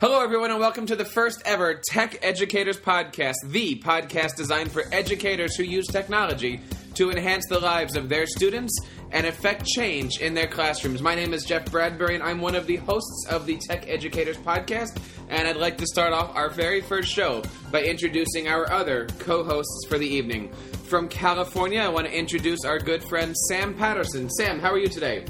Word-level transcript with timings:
Hello, 0.00 0.22
everyone, 0.22 0.50
and 0.50 0.58
welcome 0.58 0.86
to 0.86 0.96
the 0.96 1.04
first 1.04 1.42
ever 1.44 1.74
Tech 1.74 2.20
Educators 2.22 2.80
Podcast, 2.80 3.34
the 3.44 3.78
podcast 3.80 4.34
designed 4.34 4.72
for 4.72 4.84
educators 4.92 5.54
who 5.56 5.62
use 5.62 5.86
technology 5.86 6.58
to 6.94 7.10
enhance 7.10 7.44
the 7.50 7.60
lives 7.60 7.96
of 7.96 8.08
their 8.08 8.24
students 8.26 8.80
and 9.10 9.26
affect 9.26 9.66
change 9.66 10.18
in 10.22 10.32
their 10.32 10.46
classrooms. 10.46 11.02
My 11.02 11.14
name 11.14 11.34
is 11.34 11.44
Jeff 11.44 11.70
Bradbury, 11.70 12.14
and 12.14 12.24
I'm 12.24 12.40
one 12.40 12.54
of 12.54 12.66
the 12.66 12.76
hosts 12.76 13.26
of 13.28 13.44
the 13.44 13.58
Tech 13.58 13.90
Educators 13.90 14.38
Podcast. 14.38 14.98
And 15.28 15.46
I'd 15.46 15.56
like 15.56 15.76
to 15.76 15.86
start 15.86 16.14
off 16.14 16.34
our 16.34 16.48
very 16.48 16.80
first 16.80 17.12
show 17.12 17.42
by 17.70 17.82
introducing 17.82 18.48
our 18.48 18.72
other 18.72 19.06
co 19.18 19.44
hosts 19.44 19.86
for 19.86 19.98
the 19.98 20.08
evening. 20.08 20.50
From 20.86 21.10
California, 21.10 21.78
I 21.78 21.88
want 21.88 22.06
to 22.06 22.18
introduce 22.18 22.64
our 22.64 22.78
good 22.78 23.04
friend 23.04 23.36
Sam 23.48 23.74
Patterson. 23.74 24.30
Sam, 24.30 24.60
how 24.60 24.72
are 24.72 24.78
you 24.78 24.88
today? 24.88 25.26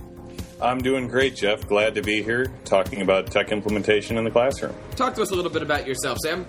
I'm 0.63 0.79
doing 0.79 1.09
great, 1.09 1.37
Jeff. 1.37 1.67
Glad 1.67 1.95
to 1.95 2.03
be 2.03 2.23
here 2.23 2.53
talking 2.65 3.01
about 3.01 3.31
tech 3.31 3.51
implementation 3.51 4.19
in 4.19 4.25
the 4.25 4.31
classroom. 4.31 4.75
Talk 4.95 5.15
to 5.15 5.23
us 5.23 5.31
a 5.31 5.35
little 5.35 5.51
bit 5.51 5.63
about 5.63 5.87
yourself, 5.87 6.19
Sam. 6.19 6.47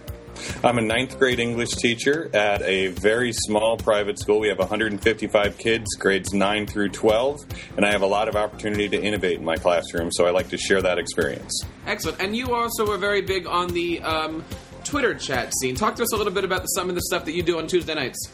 I'm 0.64 0.78
a 0.78 0.82
ninth 0.82 1.18
grade 1.18 1.40
English 1.40 1.70
teacher 1.76 2.30
at 2.34 2.62
a 2.64 2.88
very 2.88 3.32
small 3.32 3.78
private 3.78 4.20
school. 4.20 4.40
We 4.40 4.50
have 4.50 4.60
155 4.60 5.58
kids, 5.58 5.96
grades 5.98 6.34
9 6.34 6.68
through 6.68 6.90
12, 6.90 7.40
and 7.78 7.86
I 7.86 7.92
have 7.92 8.02
a 8.02 8.08
lot 8.08 8.28
of 8.28 8.36
opportunity 8.36 8.90
to 8.90 9.02
innovate 9.02 9.40
in 9.40 9.46
my 9.46 9.56
classroom, 9.56 10.12
so 10.12 10.26
I 10.26 10.32
like 10.32 10.50
to 10.50 10.58
share 10.58 10.82
that 10.82 10.98
experience. 10.98 11.64
Excellent. 11.86 12.22
And 12.22 12.36
you 12.36 12.54
also 12.54 12.92
are 12.92 12.98
very 12.98 13.22
big 13.22 13.46
on 13.46 13.70
the 13.70 14.02
um, 14.02 14.44
Twitter 14.84 15.14
chat 15.14 15.54
scene. 15.62 15.76
Talk 15.76 15.96
to 15.98 16.04
us 16.04 16.14
a 16.14 16.18
little 16.18 16.34
bit 16.34 16.44
about 16.44 16.66
some 16.76 16.90
of 16.90 16.96
the 16.96 17.02
stuff 17.02 17.26
that 17.26 17.34
you 17.34 17.44
do 17.44 17.58
on 17.60 17.68
Tuesday 17.68 17.94
nights. 17.94 18.32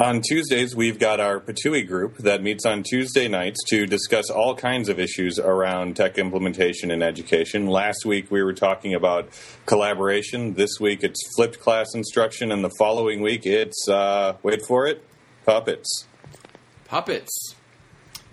On 0.00 0.22
Tuesdays, 0.22 0.74
we've 0.74 0.98
got 0.98 1.20
our 1.20 1.38
Patui 1.38 1.86
group 1.86 2.16
that 2.16 2.42
meets 2.42 2.64
on 2.64 2.82
Tuesday 2.82 3.28
nights 3.28 3.58
to 3.68 3.84
discuss 3.84 4.30
all 4.30 4.54
kinds 4.54 4.88
of 4.88 4.98
issues 4.98 5.38
around 5.38 5.94
tech 5.94 6.16
implementation 6.16 6.90
in 6.90 7.02
education. 7.02 7.66
Last 7.66 8.06
week, 8.06 8.30
we 8.30 8.42
were 8.42 8.54
talking 8.54 8.94
about 8.94 9.28
collaboration. 9.66 10.54
This 10.54 10.80
week, 10.80 11.00
it's 11.02 11.20
flipped 11.36 11.60
class 11.60 11.94
instruction. 11.94 12.50
And 12.50 12.64
the 12.64 12.70
following 12.78 13.20
week, 13.20 13.44
it's, 13.44 13.86
uh, 13.90 14.36
wait 14.42 14.62
for 14.66 14.86
it, 14.86 15.04
puppets. 15.44 16.06
Puppets. 16.86 17.56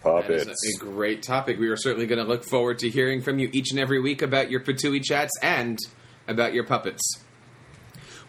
Puppets. 0.02 0.46
That 0.46 0.52
is 0.52 0.80
a 0.82 0.86
great 0.86 1.22
topic. 1.22 1.60
We 1.60 1.68
are 1.68 1.76
certainly 1.76 2.08
going 2.08 2.24
to 2.24 2.26
look 2.26 2.46
forward 2.46 2.80
to 2.80 2.90
hearing 2.90 3.22
from 3.22 3.40
you 3.40 3.50
each 3.52 3.72
and 3.72 3.80
every 3.80 4.00
week 4.00 4.22
about 4.22 4.50
your 4.50 4.62
Patui 4.62 5.04
chats 5.04 5.34
and 5.42 5.78
about 6.30 6.54
your 6.54 6.64
puppets. 6.64 7.26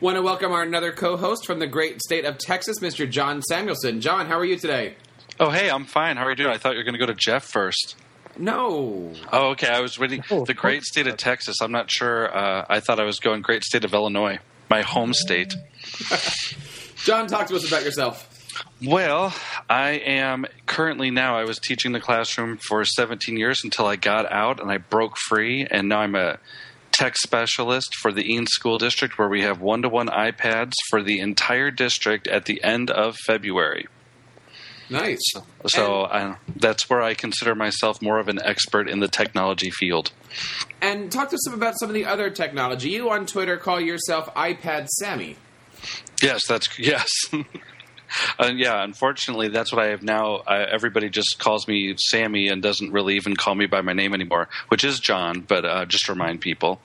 Want 0.01 0.15
to 0.15 0.23
welcome 0.23 0.53
our 0.53 0.63
another 0.63 0.93
co-host 0.93 1.45
from 1.45 1.59
the 1.59 1.67
great 1.67 2.01
state 2.01 2.25
of 2.25 2.39
Texas, 2.39 2.79
Mr. 2.79 3.11
John 3.11 3.43
Samuelson. 3.43 4.01
John, 4.01 4.27
how 4.27 4.39
are 4.39 4.45
you 4.45 4.57
today? 4.57 4.95
Oh, 5.41 5.51
hey, 5.51 5.69
I'm 5.69 5.87
fine. 5.87 6.17
How 6.17 6.27
are 6.27 6.31
you 6.31 6.37
doing? 6.37 6.51
I 6.51 6.57
thought 6.57 6.75
you 6.75 6.79
were 6.79 6.85
going 6.85 6.95
to 6.95 7.01
go 7.01 7.07
to 7.07 7.15
Jeff 7.15 7.43
first. 7.43 7.97
No. 8.37 9.13
Oh, 9.33 9.49
okay. 9.51 9.67
I 9.67 9.81
was 9.81 9.99
reading 9.99 10.23
the 10.47 10.55
great 10.55 10.85
state 10.85 11.09
of 11.09 11.17
Texas. 11.17 11.61
I'm 11.61 11.73
not 11.73 11.91
sure. 11.91 12.33
Uh, 12.33 12.65
I 12.69 12.79
thought 12.79 13.01
I 13.01 13.05
was 13.05 13.19
going 13.19 13.43
great 13.43 13.65
state 13.65 13.85
of 13.85 13.93
Illinois, 13.93 14.39
my 14.71 14.83
home 14.83 15.13
state. 15.15 15.57
John, 16.99 17.27
talk 17.27 17.49
to 17.49 17.57
us 17.57 17.67
about 17.67 17.83
yourself. 17.83 18.37
Well, 18.85 19.35
I 19.69 19.91
am 19.95 20.47
currently 20.67 21.11
now. 21.11 21.37
I 21.37 21.43
was 21.43 21.59
teaching 21.59 21.91
the 21.91 22.01
classroom 22.01 22.57
for 22.59 22.85
17 22.85 23.37
years 23.37 23.65
until 23.65 23.87
I 23.87 23.97
got 23.97 24.31
out 24.31 24.61
and 24.61 24.71
I 24.71 24.79
broke 24.79 25.17
free, 25.17 25.67
and 25.69 25.89
now 25.89 25.99
I'm 25.99 26.15
a 26.15 26.39
tech 26.99 27.17
specialist 27.17 27.95
for 28.03 28.13
the 28.13 28.25
Eanes 28.25 28.49
School 28.49 28.77
District, 28.77 29.19
where 29.19 29.29
we 29.29 29.43
have 29.43 29.61
one 29.61 29.83
to 29.83 29.89
one 29.89 30.09
iPads 30.09 30.73
for 30.91 31.03
the 31.03 31.21
entire 31.21 31.71
district 31.71 32.27
at 32.27 32.47
the 32.47 32.63
end 32.63 32.91
of 32.91 33.17
February. 33.27 33.87
Nice. 34.91 35.21
So 35.67 36.05
I, 36.05 36.37
that's 36.57 36.89
where 36.89 37.03
I 37.03 37.15
consider 37.15 37.55
myself 37.55 38.01
more 38.01 38.19
of 38.19 38.29
an 38.29 38.41
expert 38.43 38.89
in 38.89 39.01
the 39.01 39.09
technology 39.09 39.71
field. 39.71 40.13
And 40.81 41.13
talk 41.13 41.29
to 41.29 41.35
us 41.35 41.53
about 41.53 41.79
some 41.79 41.89
of 41.89 41.95
the 41.95 42.07
other 42.07 42.31
technology. 42.31 42.91
You 42.91 43.11
on 43.11 43.27
Twitter 43.27 43.59
call 43.59 43.81
yourself 43.81 44.33
iPad 44.35 44.89
Sammy. 44.89 45.37
Yes, 46.23 46.47
that's 46.49 46.79
yes. 46.79 47.09
Uh, 48.39 48.53
yeah, 48.55 48.85
unfortunately, 48.85 49.49
that's 49.49 49.73
what 49.73 49.85
I 49.85 49.89
have 49.89 50.03
now. 50.03 50.37
Uh, 50.37 50.65
everybody 50.71 51.09
just 51.09 51.41
calls 51.41 51.67
me 51.67 51.97
Sammy 51.99 52.47
and 52.47 52.63
doesn't 52.63 52.93
really 52.93 53.17
even 53.17 53.35
call 53.35 53.57
me 53.57 53.67
by 53.67 53.81
my 53.81 53.93
name 53.93 54.15
anymore, 54.15 54.49
which 54.69 54.85
is 54.85 55.01
John. 55.01 55.41
But 55.41 55.65
uh, 55.65 55.87
just 55.87 56.07
to 56.07 56.13
remind 56.13 56.41
people, 56.41 56.81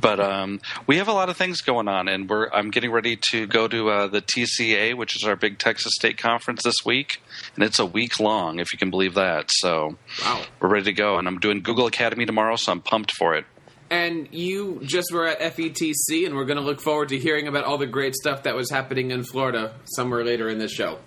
but 0.00 0.20
um, 0.20 0.60
we 0.86 0.98
have 0.98 1.08
a 1.08 1.12
lot 1.12 1.28
of 1.28 1.36
things 1.36 1.60
going 1.60 1.88
on, 1.88 2.06
and 2.06 2.28
we're 2.30 2.48
I'm 2.50 2.70
getting 2.70 2.92
ready 2.92 3.18
to 3.30 3.48
go 3.48 3.66
to 3.66 3.90
uh, 3.90 4.06
the 4.06 4.22
TCEA, 4.22 4.96
which 4.96 5.16
is 5.16 5.24
our 5.24 5.34
big 5.34 5.58
Texas 5.58 5.92
State 5.94 6.18
conference 6.18 6.62
this 6.62 6.84
week, 6.84 7.20
and 7.56 7.64
it's 7.64 7.80
a 7.80 7.86
week 7.86 8.20
long, 8.20 8.60
if 8.60 8.72
you 8.72 8.78
can 8.78 8.90
believe 8.90 9.14
that. 9.14 9.50
So 9.50 9.96
wow, 10.22 10.44
we're 10.60 10.68
ready 10.68 10.84
to 10.84 10.92
go, 10.92 11.18
and 11.18 11.26
I'm 11.26 11.40
doing 11.40 11.62
Google 11.62 11.86
Academy 11.86 12.26
tomorrow, 12.26 12.54
so 12.54 12.70
I'm 12.70 12.80
pumped 12.80 13.12
for 13.16 13.34
it 13.34 13.44
and 13.92 14.26
you 14.32 14.80
just 14.82 15.12
were 15.12 15.26
at 15.26 15.40
FETC, 15.40 16.24
and 16.24 16.34
we're 16.34 16.46
going 16.46 16.56
to 16.56 16.64
look 16.64 16.80
forward 16.80 17.10
to 17.10 17.18
hearing 17.18 17.46
about 17.46 17.64
all 17.64 17.76
the 17.76 17.86
great 17.86 18.14
stuff 18.14 18.44
that 18.44 18.54
was 18.54 18.70
happening 18.70 19.10
in 19.10 19.22
Florida 19.22 19.74
somewhere 19.84 20.24
later 20.24 20.48
in 20.48 20.56
this 20.56 20.72
show. 20.72 20.98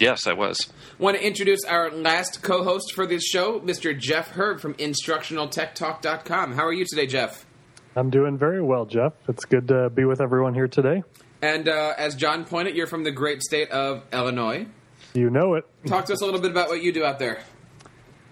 Yes, 0.00 0.26
I 0.26 0.32
was. 0.32 0.72
Want 0.98 1.18
to 1.18 1.26
introduce 1.26 1.64
our 1.64 1.90
last 1.90 2.42
co-host 2.42 2.94
for 2.94 3.06
this 3.06 3.24
show, 3.24 3.60
Mr. 3.60 3.96
Jeff 3.96 4.30
Herb 4.30 4.60
from 4.60 4.72
InstructionalTechTalk.com. 4.74 6.54
How 6.54 6.64
are 6.64 6.72
you 6.72 6.86
today, 6.88 7.06
Jeff? 7.06 7.44
I'm 7.94 8.08
doing 8.08 8.38
very 8.38 8.62
well, 8.62 8.86
Jeff. 8.86 9.12
It's 9.28 9.44
good 9.44 9.68
to 9.68 9.90
be 9.90 10.06
with 10.06 10.22
everyone 10.22 10.54
here 10.54 10.68
today. 10.68 11.02
And 11.42 11.68
uh, 11.68 11.92
as 11.98 12.14
John 12.14 12.46
pointed, 12.46 12.74
you're 12.74 12.86
from 12.86 13.04
the 13.04 13.12
great 13.12 13.42
state 13.42 13.70
of 13.70 14.02
Illinois. 14.14 14.66
You 15.12 15.28
know 15.28 15.54
it. 15.54 15.66
Talk 15.86 16.06
to 16.06 16.14
us 16.14 16.22
a 16.22 16.24
little 16.24 16.40
bit 16.40 16.52
about 16.52 16.70
what 16.70 16.82
you 16.82 16.90
do 16.90 17.04
out 17.04 17.18
there. 17.18 17.42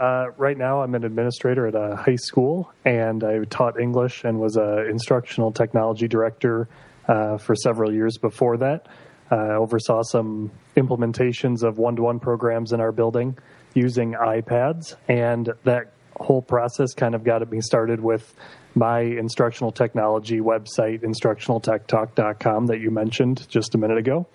Uh, 0.02 0.32
right 0.36 0.58
now, 0.58 0.82
I'm 0.82 0.96
an 0.96 1.04
administrator 1.04 1.68
at 1.68 1.76
a 1.76 1.94
high 1.94 2.16
school, 2.16 2.72
and 2.84 3.22
I 3.22 3.38
taught 3.44 3.78
English 3.78 4.24
and 4.24 4.40
was 4.40 4.56
an 4.56 4.88
instructional 4.90 5.52
technology 5.52 6.08
director 6.08 6.68
uh, 7.06 7.38
for 7.38 7.54
several 7.54 7.94
years 7.94 8.18
before 8.18 8.56
that. 8.56 8.88
Uh, 9.30 9.36
I 9.36 9.54
oversaw 9.54 10.02
some 10.02 10.50
implementations 10.76 11.62
of 11.62 11.78
one 11.78 11.94
to 11.94 12.02
one 12.02 12.18
programs 12.18 12.72
in 12.72 12.80
our 12.80 12.90
building 12.90 13.38
using 13.74 14.14
iPads, 14.14 14.96
and 15.06 15.52
that 15.62 15.92
whole 16.16 16.42
process 16.42 16.94
kind 16.94 17.14
of 17.14 17.22
got 17.22 17.48
me 17.48 17.60
started 17.60 18.00
with 18.00 18.34
my 18.74 19.02
instructional 19.02 19.70
technology 19.70 20.40
website, 20.40 21.04
instructionaltechtalk.com, 21.04 22.66
that 22.66 22.80
you 22.80 22.90
mentioned 22.90 23.48
just 23.48 23.76
a 23.76 23.78
minute 23.78 23.98
ago. 23.98 24.26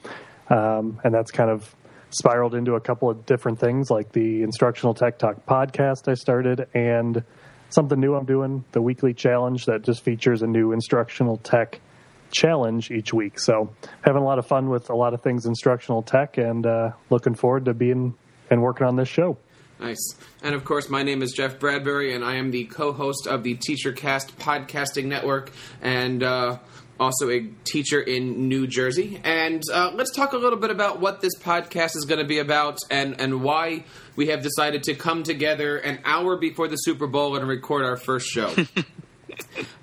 Um, 0.49 1.01
and 1.03 1.13
that's 1.13 1.31
kind 1.31 1.49
of 1.49 1.75
spiraled 2.09 2.55
into 2.55 2.75
a 2.75 2.79
couple 2.79 3.09
of 3.09 3.25
different 3.25 3.59
things 3.59 3.89
like 3.89 4.11
the 4.11 4.43
Instructional 4.43 4.93
Tech 4.93 5.19
Talk 5.19 5.45
podcast 5.45 6.09
I 6.09 6.13
started 6.13 6.67
and 6.73 7.23
something 7.69 7.99
new 7.99 8.15
I'm 8.15 8.25
doing, 8.25 8.63
the 8.71 8.81
weekly 8.81 9.13
challenge 9.13 9.65
that 9.65 9.81
just 9.81 10.01
features 10.01 10.41
a 10.41 10.47
new 10.47 10.71
instructional 10.71 11.37
tech 11.37 11.81
challenge 12.31 12.91
each 12.91 13.13
week. 13.13 13.39
So, 13.39 13.73
having 14.01 14.21
a 14.21 14.25
lot 14.25 14.39
of 14.39 14.47
fun 14.47 14.69
with 14.69 14.89
a 14.89 14.95
lot 14.95 15.13
of 15.13 15.21
things 15.21 15.45
instructional 15.45 16.01
tech 16.01 16.37
and 16.37 16.65
uh, 16.65 16.91
looking 17.09 17.35
forward 17.35 17.65
to 17.65 17.73
being 17.73 18.15
and 18.49 18.61
working 18.61 18.87
on 18.87 18.95
this 18.95 19.09
show. 19.09 19.37
Nice. 19.79 20.15
And 20.41 20.55
of 20.55 20.63
course, 20.63 20.89
my 20.89 21.03
name 21.03 21.21
is 21.21 21.33
Jeff 21.33 21.59
Bradbury, 21.59 22.15
and 22.15 22.23
I 22.23 22.35
am 22.35 22.51
the 22.51 22.65
co 22.65 22.93
host 22.93 23.27
of 23.27 23.43
the 23.43 23.55
TeacherCast 23.55 24.33
podcasting 24.33 25.05
network. 25.05 25.51
And, 25.81 26.23
uh, 26.23 26.57
also 26.99 27.29
a 27.29 27.47
teacher 27.63 27.99
in 27.99 28.47
New 28.47 28.67
Jersey. 28.67 29.19
And 29.23 29.61
uh, 29.73 29.91
let's 29.93 30.11
talk 30.11 30.33
a 30.33 30.37
little 30.37 30.59
bit 30.59 30.71
about 30.71 30.99
what 30.99 31.21
this 31.21 31.37
podcast 31.39 31.95
is 31.95 32.05
going 32.07 32.19
to 32.19 32.27
be 32.27 32.39
about 32.39 32.77
and, 32.89 33.19
and 33.19 33.41
why 33.41 33.85
we 34.15 34.27
have 34.27 34.41
decided 34.41 34.83
to 34.83 34.95
come 34.95 35.23
together 35.23 35.77
an 35.77 35.99
hour 36.05 36.37
before 36.37 36.67
the 36.67 36.77
Super 36.77 37.07
Bowl 37.07 37.35
and 37.35 37.47
record 37.47 37.85
our 37.85 37.97
first 37.97 38.27
show. 38.27 38.53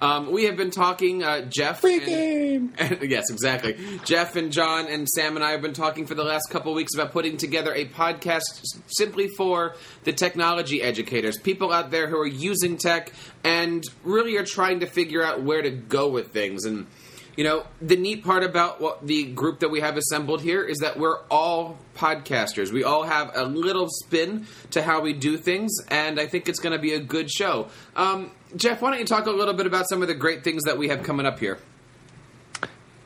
Um, 0.00 0.32
we 0.32 0.44
have 0.44 0.56
been 0.56 0.70
talking, 0.70 1.22
uh, 1.22 1.42
Jeff. 1.42 1.80
Free 1.80 2.00
game. 2.00 2.72
And, 2.78 3.10
yes, 3.10 3.30
exactly. 3.30 3.76
Jeff 4.04 4.36
and 4.36 4.52
John 4.52 4.86
and 4.86 5.08
Sam 5.08 5.36
and 5.36 5.44
I 5.44 5.52
have 5.52 5.62
been 5.62 5.72
talking 5.72 6.06
for 6.06 6.14
the 6.14 6.24
last 6.24 6.50
couple 6.50 6.74
weeks 6.74 6.94
about 6.94 7.12
putting 7.12 7.36
together 7.36 7.72
a 7.72 7.86
podcast 7.86 8.64
simply 8.86 9.28
for 9.28 9.76
the 10.04 10.12
technology 10.12 10.82
educators, 10.82 11.38
people 11.38 11.72
out 11.72 11.90
there 11.90 12.08
who 12.08 12.18
are 12.18 12.26
using 12.26 12.76
tech 12.76 13.12
and 13.42 13.84
really 14.02 14.36
are 14.36 14.44
trying 14.44 14.80
to 14.80 14.86
figure 14.86 15.22
out 15.22 15.42
where 15.42 15.62
to 15.62 15.70
go 15.70 16.08
with 16.08 16.32
things 16.32 16.64
and 16.64 16.86
you 17.36 17.44
know, 17.44 17.66
the 17.80 17.96
neat 17.96 18.24
part 18.24 18.44
about 18.44 18.80
what 18.80 19.06
the 19.06 19.24
group 19.24 19.60
that 19.60 19.68
we 19.68 19.80
have 19.80 19.96
assembled 19.96 20.40
here 20.42 20.62
is 20.62 20.78
that 20.78 20.98
we're 20.98 21.20
all 21.30 21.78
podcasters. 21.96 22.72
We 22.72 22.84
all 22.84 23.02
have 23.04 23.32
a 23.34 23.44
little 23.44 23.88
spin 23.88 24.46
to 24.70 24.82
how 24.82 25.00
we 25.00 25.12
do 25.12 25.36
things, 25.36 25.72
and 25.88 26.20
I 26.20 26.26
think 26.26 26.48
it's 26.48 26.60
going 26.60 26.74
to 26.74 26.78
be 26.80 26.94
a 26.94 27.00
good 27.00 27.30
show. 27.30 27.68
Um, 27.96 28.30
Jeff, 28.56 28.82
why 28.82 28.90
don't 28.90 29.00
you 29.00 29.06
talk 29.06 29.26
a 29.26 29.30
little 29.30 29.54
bit 29.54 29.66
about 29.66 29.88
some 29.88 30.02
of 30.02 30.08
the 30.08 30.14
great 30.14 30.44
things 30.44 30.62
that 30.64 30.78
we 30.78 30.88
have 30.88 31.02
coming 31.02 31.26
up 31.26 31.38
here? 31.38 31.58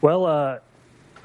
Well, 0.01 0.27
uh, 0.27 0.59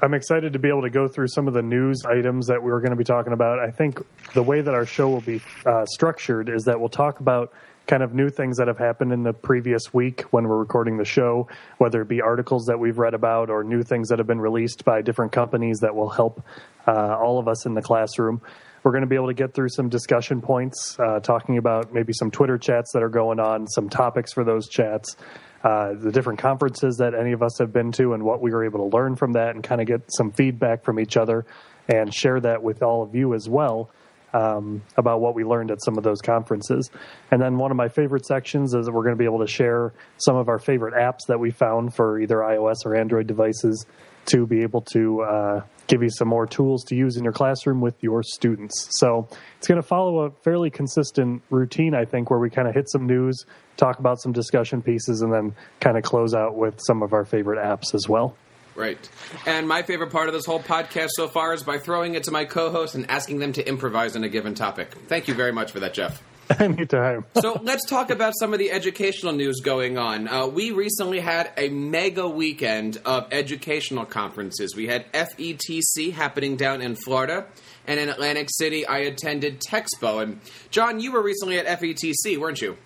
I'm 0.02 0.14
excited 0.14 0.52
to 0.54 0.58
be 0.58 0.68
able 0.68 0.82
to 0.82 0.90
go 0.90 1.06
through 1.08 1.28
some 1.28 1.46
of 1.46 1.54
the 1.54 1.62
news 1.62 2.02
items 2.06 2.46
that 2.48 2.62
we 2.62 2.70
are 2.72 2.80
going 2.80 2.90
to 2.90 2.96
be 2.96 3.04
talking 3.04 3.32
about. 3.32 3.58
I 3.58 3.70
think 3.70 4.00
the 4.32 4.42
way 4.42 4.60
that 4.60 4.74
our 4.74 4.86
show 4.86 5.08
will 5.08 5.20
be 5.20 5.40
uh, 5.66 5.86
structured 5.86 6.48
is 6.48 6.64
that 6.64 6.78
we'll 6.78 6.88
talk 6.88 7.20
about 7.20 7.52
kind 7.86 8.02
of 8.02 8.14
new 8.14 8.30
things 8.30 8.56
that 8.56 8.68
have 8.68 8.78
happened 8.78 9.12
in 9.12 9.22
the 9.22 9.32
previous 9.32 9.92
week 9.92 10.22
when 10.30 10.48
we're 10.48 10.58
recording 10.58 10.96
the 10.96 11.04
show, 11.04 11.48
whether 11.78 12.00
it 12.02 12.08
be 12.08 12.20
articles 12.20 12.66
that 12.66 12.78
we've 12.78 12.98
read 12.98 13.14
about 13.14 13.50
or 13.50 13.62
new 13.62 13.82
things 13.82 14.08
that 14.08 14.18
have 14.18 14.26
been 14.26 14.40
released 14.40 14.84
by 14.84 15.02
different 15.02 15.32
companies 15.32 15.78
that 15.80 15.94
will 15.94 16.08
help 16.08 16.42
uh, 16.86 17.16
all 17.16 17.38
of 17.38 17.46
us 17.48 17.66
in 17.66 17.74
the 17.74 17.82
classroom. 17.82 18.40
We're 18.82 18.92
going 18.92 19.02
to 19.02 19.08
be 19.08 19.16
able 19.16 19.28
to 19.28 19.34
get 19.34 19.54
through 19.54 19.70
some 19.70 19.88
discussion 19.88 20.42
points, 20.42 20.98
uh, 20.98 21.20
talking 21.20 21.58
about 21.58 21.92
maybe 21.92 22.12
some 22.12 22.30
Twitter 22.30 22.58
chats 22.58 22.92
that 22.92 23.02
are 23.02 23.08
going 23.08 23.40
on, 23.40 23.66
some 23.66 23.88
topics 23.88 24.32
for 24.32 24.44
those 24.44 24.68
chats. 24.68 25.16
uh, 25.64 25.94
the 25.94 26.12
different 26.12 26.38
conferences 26.38 26.98
that 26.98 27.14
any 27.14 27.32
of 27.32 27.42
us 27.42 27.58
have 27.58 27.72
been 27.72 27.90
to 27.90 28.12
and 28.12 28.22
what 28.22 28.42
we 28.42 28.50
were 28.50 28.64
able 28.64 28.90
to 28.90 28.96
learn 28.96 29.16
from 29.16 29.32
that 29.32 29.54
and 29.54 29.64
kind 29.64 29.80
of 29.80 29.86
get 29.86 30.02
some 30.12 30.30
feedback 30.30 30.84
from 30.84 31.00
each 31.00 31.16
other 31.16 31.46
and 31.88 32.12
share 32.14 32.38
that 32.38 32.62
with 32.62 32.82
all 32.82 33.02
of 33.02 33.14
you 33.14 33.34
as 33.34 33.48
well 33.48 33.90
um, 34.34 34.82
about 34.96 35.20
what 35.20 35.34
we 35.34 35.44
learned 35.44 35.70
at 35.70 35.82
some 35.82 35.96
of 35.96 36.04
those 36.04 36.20
conferences. 36.20 36.90
And 37.30 37.40
then 37.40 37.56
one 37.56 37.70
of 37.70 37.76
my 37.76 37.88
favorite 37.88 38.26
sections 38.26 38.74
is 38.74 38.86
that 38.86 38.92
we're 38.92 39.04
going 39.04 39.14
to 39.14 39.18
be 39.18 39.24
able 39.24 39.38
to 39.38 39.46
share 39.46 39.94
some 40.18 40.36
of 40.36 40.48
our 40.48 40.58
favorite 40.58 40.94
apps 40.94 41.20
that 41.28 41.38
we 41.38 41.50
found 41.50 41.94
for 41.94 42.20
either 42.20 42.36
iOS 42.36 42.84
or 42.84 42.96
Android 42.96 43.26
devices 43.26 43.86
to 44.26 44.46
be 44.46 44.62
able 44.62 44.80
to 44.80 45.20
uh, 45.20 45.60
give 45.86 46.02
you 46.02 46.08
some 46.10 46.28
more 46.28 46.46
tools 46.46 46.82
to 46.84 46.96
use 46.96 47.16
in 47.16 47.24
your 47.24 47.32
classroom 47.32 47.80
with 47.80 48.02
your 48.02 48.22
students. 48.22 48.88
So 48.98 49.28
it's 49.58 49.68
going 49.68 49.80
to 49.80 49.86
follow 49.86 50.20
a 50.20 50.30
fairly 50.30 50.70
consistent 50.70 51.42
routine, 51.50 51.94
I 51.94 52.04
think, 52.04 52.30
where 52.30 52.38
we 52.38 52.50
kind 52.50 52.66
of 52.66 52.74
hit 52.74 52.90
some 52.90 53.06
news, 53.06 53.44
talk 53.76 53.98
about 53.98 54.20
some 54.20 54.32
discussion 54.32 54.82
pieces, 54.82 55.20
and 55.20 55.32
then 55.32 55.54
kind 55.80 55.96
of 55.98 56.02
close 56.02 56.34
out 56.34 56.56
with 56.56 56.80
some 56.86 57.02
of 57.02 57.12
our 57.12 57.24
favorite 57.24 57.58
apps 57.58 57.94
as 57.94 58.08
well. 58.08 58.36
Right. 58.74 59.08
And 59.46 59.68
my 59.68 59.82
favorite 59.82 60.10
part 60.10 60.28
of 60.28 60.34
this 60.34 60.46
whole 60.46 60.60
podcast 60.60 61.10
so 61.16 61.28
far 61.28 61.54
is 61.54 61.62
by 61.62 61.78
throwing 61.78 62.14
it 62.14 62.24
to 62.24 62.30
my 62.30 62.44
co 62.44 62.70
host 62.70 62.94
and 62.94 63.08
asking 63.10 63.38
them 63.38 63.52
to 63.52 63.66
improvise 63.66 64.16
on 64.16 64.24
a 64.24 64.28
given 64.28 64.54
topic. 64.54 64.94
Thank 65.06 65.28
you 65.28 65.34
very 65.34 65.52
much 65.52 65.70
for 65.70 65.80
that, 65.80 65.94
Jeff. 65.94 66.22
Anytime. 66.58 67.24
so 67.40 67.58
let's 67.62 67.86
talk 67.88 68.10
about 68.10 68.34
some 68.38 68.52
of 68.52 68.58
the 68.58 68.70
educational 68.70 69.32
news 69.32 69.60
going 69.60 69.96
on. 69.96 70.28
Uh, 70.28 70.46
we 70.46 70.72
recently 70.72 71.20
had 71.20 71.50
a 71.56 71.70
mega 71.70 72.28
weekend 72.28 73.00
of 73.06 73.28
educational 73.32 74.04
conferences. 74.04 74.76
We 74.76 74.86
had 74.86 75.10
FETC 75.12 76.12
happening 76.12 76.56
down 76.56 76.82
in 76.82 76.96
Florida, 76.96 77.46
and 77.86 77.98
in 77.98 78.10
Atlantic 78.10 78.48
City, 78.50 78.86
I 78.86 78.98
attended 78.98 79.60
Techspo. 79.60 80.22
And 80.22 80.40
John, 80.70 81.00
you 81.00 81.12
were 81.12 81.22
recently 81.22 81.58
at 81.58 81.66
FETC, 81.80 82.36
weren't 82.38 82.60
you? 82.60 82.76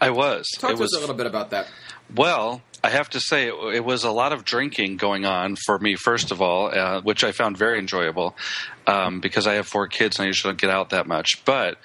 I 0.00 0.10
was. 0.10 0.46
Talk 0.58 0.72
it 0.72 0.76
to 0.76 0.82
was, 0.82 0.92
us 0.92 0.98
a 0.98 1.00
little 1.00 1.16
bit 1.16 1.26
about 1.26 1.50
that. 1.50 1.68
Well, 2.14 2.62
I 2.82 2.90
have 2.90 3.10
to 3.10 3.20
say, 3.20 3.48
it, 3.48 3.84
was 3.84 4.04
a 4.04 4.10
lot 4.10 4.32
of 4.32 4.44
drinking 4.44 4.98
going 4.98 5.24
on 5.24 5.56
for 5.56 5.78
me, 5.78 5.96
first 5.96 6.30
of 6.30 6.40
all, 6.40 6.68
uh, 6.72 7.00
which 7.00 7.24
I 7.24 7.32
found 7.32 7.56
very 7.56 7.78
enjoyable 7.78 8.36
um, 8.86 9.20
because 9.20 9.46
I 9.48 9.54
have 9.54 9.66
four 9.66 9.88
kids 9.88 10.18
and 10.18 10.24
I 10.24 10.26
usually 10.28 10.52
don't 10.52 10.60
get 10.60 10.70
out 10.70 10.90
that 10.90 11.06
much. 11.06 11.44
But 11.44 11.78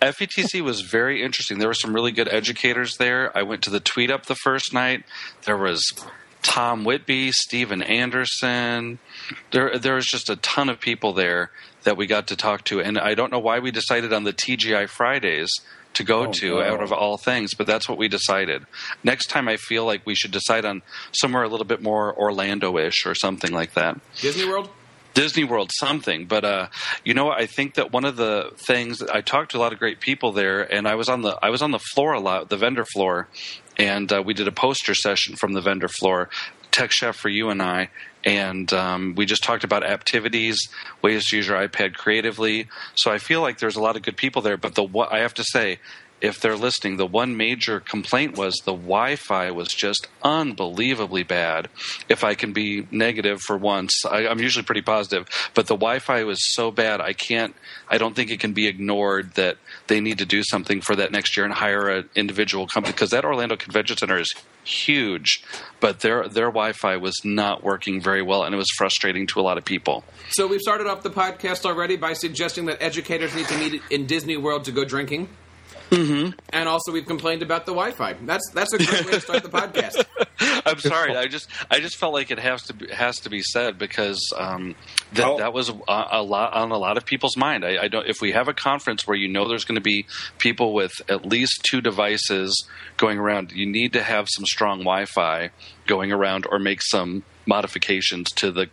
FETC 0.00 0.60
was 0.60 0.82
very 0.82 1.22
interesting. 1.22 1.58
There 1.58 1.68
were 1.68 1.74
some 1.74 1.92
really 1.92 2.12
good 2.12 2.28
educators 2.28 2.96
there. 2.96 3.36
I 3.36 3.42
went 3.42 3.62
to 3.62 3.70
the 3.70 3.80
Tweet 3.80 4.10
Up 4.10 4.26
the 4.26 4.36
first 4.36 4.72
night. 4.72 5.04
There 5.44 5.56
was 5.56 5.82
Tom 6.42 6.84
Whitby, 6.84 7.32
Steven 7.32 7.82
Anderson. 7.82 9.00
There, 9.50 9.78
there 9.78 9.96
was 9.96 10.06
just 10.06 10.30
a 10.30 10.36
ton 10.36 10.68
of 10.68 10.78
people 10.78 11.12
there 11.12 11.50
that 11.82 11.96
we 11.96 12.06
got 12.06 12.28
to 12.28 12.36
talk 12.36 12.64
to. 12.66 12.80
And 12.80 12.98
I 12.98 13.14
don't 13.14 13.32
know 13.32 13.40
why 13.40 13.58
we 13.58 13.72
decided 13.72 14.12
on 14.12 14.22
the 14.22 14.32
TGI 14.32 14.88
Fridays 14.88 15.50
to 15.96 16.04
go 16.04 16.26
oh, 16.26 16.32
to 16.32 16.56
no. 16.56 16.62
out 16.62 16.82
of 16.82 16.92
all 16.92 17.16
things, 17.16 17.54
but 17.54 17.66
that's 17.66 17.88
what 17.88 17.96
we 17.98 18.06
decided. 18.08 18.64
Next 19.02 19.26
time, 19.26 19.48
I 19.48 19.56
feel 19.56 19.84
like 19.84 20.06
we 20.06 20.14
should 20.14 20.30
decide 20.30 20.64
on 20.64 20.82
somewhere 21.12 21.42
a 21.42 21.48
little 21.48 21.66
bit 21.66 21.82
more 21.82 22.14
Orlando-ish 22.16 23.06
or 23.06 23.14
something 23.14 23.50
like 23.50 23.72
that. 23.74 23.98
Disney 24.16 24.46
World. 24.46 24.68
Disney 25.14 25.44
World 25.44 25.70
something. 25.74 26.26
But 26.26 26.44
uh, 26.44 26.68
you 27.02 27.14
know, 27.14 27.30
I 27.30 27.46
think 27.46 27.74
that 27.74 27.90
one 27.90 28.04
of 28.04 28.16
the 28.16 28.52
things 28.58 29.02
I 29.02 29.22
talked 29.22 29.52
to 29.52 29.56
a 29.56 29.60
lot 29.60 29.72
of 29.72 29.78
great 29.78 29.98
people 29.98 30.32
there, 30.32 30.60
and 30.60 30.86
I 30.86 30.94
was 30.94 31.08
on 31.08 31.22
the 31.22 31.38
I 31.42 31.48
was 31.48 31.62
on 31.62 31.70
the 31.70 31.78
floor 31.78 32.12
a 32.12 32.20
lot, 32.20 32.50
the 32.50 32.58
vendor 32.58 32.84
floor, 32.84 33.26
and 33.78 34.12
uh, 34.12 34.22
we 34.22 34.34
did 34.34 34.46
a 34.46 34.52
poster 34.52 34.94
session 34.94 35.34
from 35.34 35.54
the 35.54 35.62
vendor 35.62 35.88
floor. 35.88 36.28
Tech 36.76 36.92
Chef 36.92 37.16
for 37.16 37.30
you 37.30 37.48
and 37.48 37.62
I, 37.62 37.88
and 38.22 38.70
um, 38.74 39.14
we 39.16 39.24
just 39.24 39.42
talked 39.42 39.64
about 39.64 39.82
activities, 39.82 40.68
ways 41.00 41.26
to 41.30 41.36
use 41.36 41.48
your 41.48 41.56
iPad 41.56 41.94
creatively. 41.94 42.68
So 42.96 43.10
I 43.10 43.16
feel 43.16 43.40
like 43.40 43.58
there's 43.58 43.76
a 43.76 43.80
lot 43.80 43.96
of 43.96 44.02
good 44.02 44.18
people 44.18 44.42
there. 44.42 44.58
But 44.58 44.74
the 44.74 44.82
what 44.82 45.10
I 45.10 45.20
have 45.20 45.32
to 45.34 45.44
say, 45.44 45.78
if 46.20 46.40
they're 46.40 46.56
listening, 46.56 46.96
the 46.96 47.06
one 47.06 47.36
major 47.36 47.80
complaint 47.80 48.36
was 48.36 48.56
the 48.64 48.72
Wi-Fi 48.72 49.50
was 49.50 49.68
just 49.68 50.08
unbelievably 50.22 51.24
bad. 51.24 51.68
If 52.08 52.24
I 52.24 52.34
can 52.34 52.52
be 52.52 52.86
negative 52.90 53.40
for 53.42 53.56
once, 53.56 54.04
I, 54.04 54.22
am 54.22 54.40
usually 54.40 54.64
pretty 54.64 54.82
positive, 54.82 55.28
but 55.54 55.66
the 55.66 55.76
Wi-Fi 55.76 56.24
was 56.24 56.38
so 56.54 56.70
bad, 56.70 57.00
I 57.00 57.12
can't. 57.12 57.54
I 57.88 57.98
don't 57.98 58.16
think 58.16 58.30
it 58.30 58.40
can 58.40 58.52
be 58.52 58.66
ignored 58.66 59.34
that 59.34 59.58
they 59.88 60.00
need 60.00 60.18
to 60.18 60.26
do 60.26 60.42
something 60.42 60.80
for 60.80 60.96
that 60.96 61.12
next 61.12 61.36
year 61.36 61.44
and 61.44 61.54
hire 61.54 61.88
an 61.88 62.08
individual 62.14 62.66
company 62.66 62.92
because 62.92 63.10
that 63.10 63.24
Orlando 63.24 63.56
Convention 63.56 63.98
Center 63.98 64.18
is 64.18 64.32
huge, 64.64 65.44
but 65.80 66.00
their 66.00 66.28
their 66.28 66.46
Wi-Fi 66.46 66.96
was 66.96 67.14
not 67.24 67.62
working 67.62 68.00
very 68.00 68.22
well, 68.22 68.42
and 68.42 68.54
it 68.54 68.58
was 68.58 68.70
frustrating 68.76 69.26
to 69.28 69.40
a 69.40 69.42
lot 69.42 69.58
of 69.58 69.64
people. 69.64 70.02
So 70.30 70.46
we've 70.46 70.60
started 70.60 70.86
off 70.86 71.02
the 71.02 71.10
podcast 71.10 71.66
already 71.66 71.96
by 71.96 72.14
suggesting 72.14 72.66
that 72.66 72.82
educators 72.82 73.34
need 73.34 73.46
to 73.48 73.58
meet 73.58 73.82
in 73.90 74.06
Disney 74.06 74.36
World 74.36 74.64
to 74.64 74.72
go 74.72 74.84
drinking. 74.84 75.28
Mm-hmm. 75.90 76.38
And 76.50 76.68
also, 76.68 76.92
we've 76.92 77.06
complained 77.06 77.42
about 77.42 77.66
the 77.66 77.72
Wi-Fi. 77.72 78.14
That's 78.22 78.50
that's 78.52 78.72
a 78.72 78.78
great 78.78 79.06
way 79.06 79.12
to 79.12 79.20
start 79.20 79.42
the 79.42 79.48
podcast. 79.48 80.04
I'm 80.66 80.78
sorry. 80.80 81.16
I 81.16 81.26
just 81.26 81.48
I 81.70 81.78
just 81.78 81.96
felt 81.96 82.12
like 82.12 82.30
it 82.30 82.40
has 82.40 82.62
to 82.64 82.74
be, 82.74 82.92
has 82.92 83.20
to 83.20 83.30
be 83.30 83.40
said 83.42 83.78
because 83.78 84.20
um, 84.36 84.74
that 85.12 85.26
oh. 85.26 85.38
that 85.38 85.52
was 85.52 85.68
a, 85.68 85.74
a, 85.88 86.22
lot 86.22 86.54
on 86.54 86.72
a 86.72 86.76
lot 86.76 86.96
of 86.96 87.06
people's 87.06 87.36
mind. 87.36 87.64
I, 87.64 87.84
I, 87.84 87.88
don't. 87.88 88.06
If 88.08 88.20
we 88.20 88.32
have 88.32 88.48
a 88.48 88.54
conference 88.54 89.06
where 89.06 89.16
you 89.16 89.28
know 89.28 89.48
there's 89.48 89.64
going 89.64 89.76
to 89.76 89.80
be 89.80 90.06
people 90.38 90.74
with 90.74 90.92
at 91.08 91.24
least 91.24 91.64
two 91.70 91.80
devices 91.80 92.66
going 92.96 93.18
around, 93.18 93.52
you 93.52 93.66
need 93.66 93.92
to 93.92 94.02
have 94.02 94.26
some 94.28 94.44
strong 94.44 94.80
Wi-Fi 94.80 95.50
going 95.86 96.10
around 96.10 96.46
or 96.50 96.58
make 96.58 96.80
some 96.82 97.22
modifications 97.46 98.32
to 98.32 98.50
the 98.50 98.68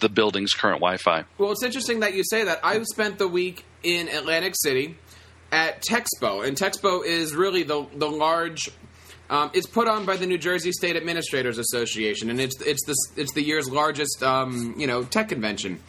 the 0.00 0.08
building's 0.08 0.52
current 0.52 0.80
Wi-Fi. 0.80 1.24
Well, 1.38 1.52
it's 1.52 1.62
interesting 1.62 2.00
that 2.00 2.14
you 2.14 2.22
say 2.24 2.44
that. 2.44 2.60
I've 2.62 2.84
spent 2.84 3.18
the 3.18 3.28
week 3.28 3.64
in 3.82 4.08
Atlantic 4.08 4.54
City 4.56 4.96
at 5.52 5.82
Techspo, 5.82 6.46
and 6.46 6.56
Texpo 6.56 7.04
is 7.04 7.34
really 7.34 7.62
the 7.62 7.86
the 7.94 8.08
large. 8.08 8.70
Um, 9.28 9.50
it's 9.54 9.66
put 9.66 9.88
on 9.88 10.06
by 10.06 10.16
the 10.16 10.26
New 10.26 10.38
Jersey 10.38 10.70
State 10.70 10.94
Administrators 10.96 11.58
Association, 11.58 12.30
and 12.30 12.40
it's 12.40 12.60
it's 12.62 12.84
the 12.84 13.20
it's 13.20 13.32
the 13.32 13.42
year's 13.42 13.68
largest 13.68 14.22
um, 14.22 14.74
you 14.76 14.86
know 14.86 15.02
tech 15.02 15.28
convention. 15.28 15.80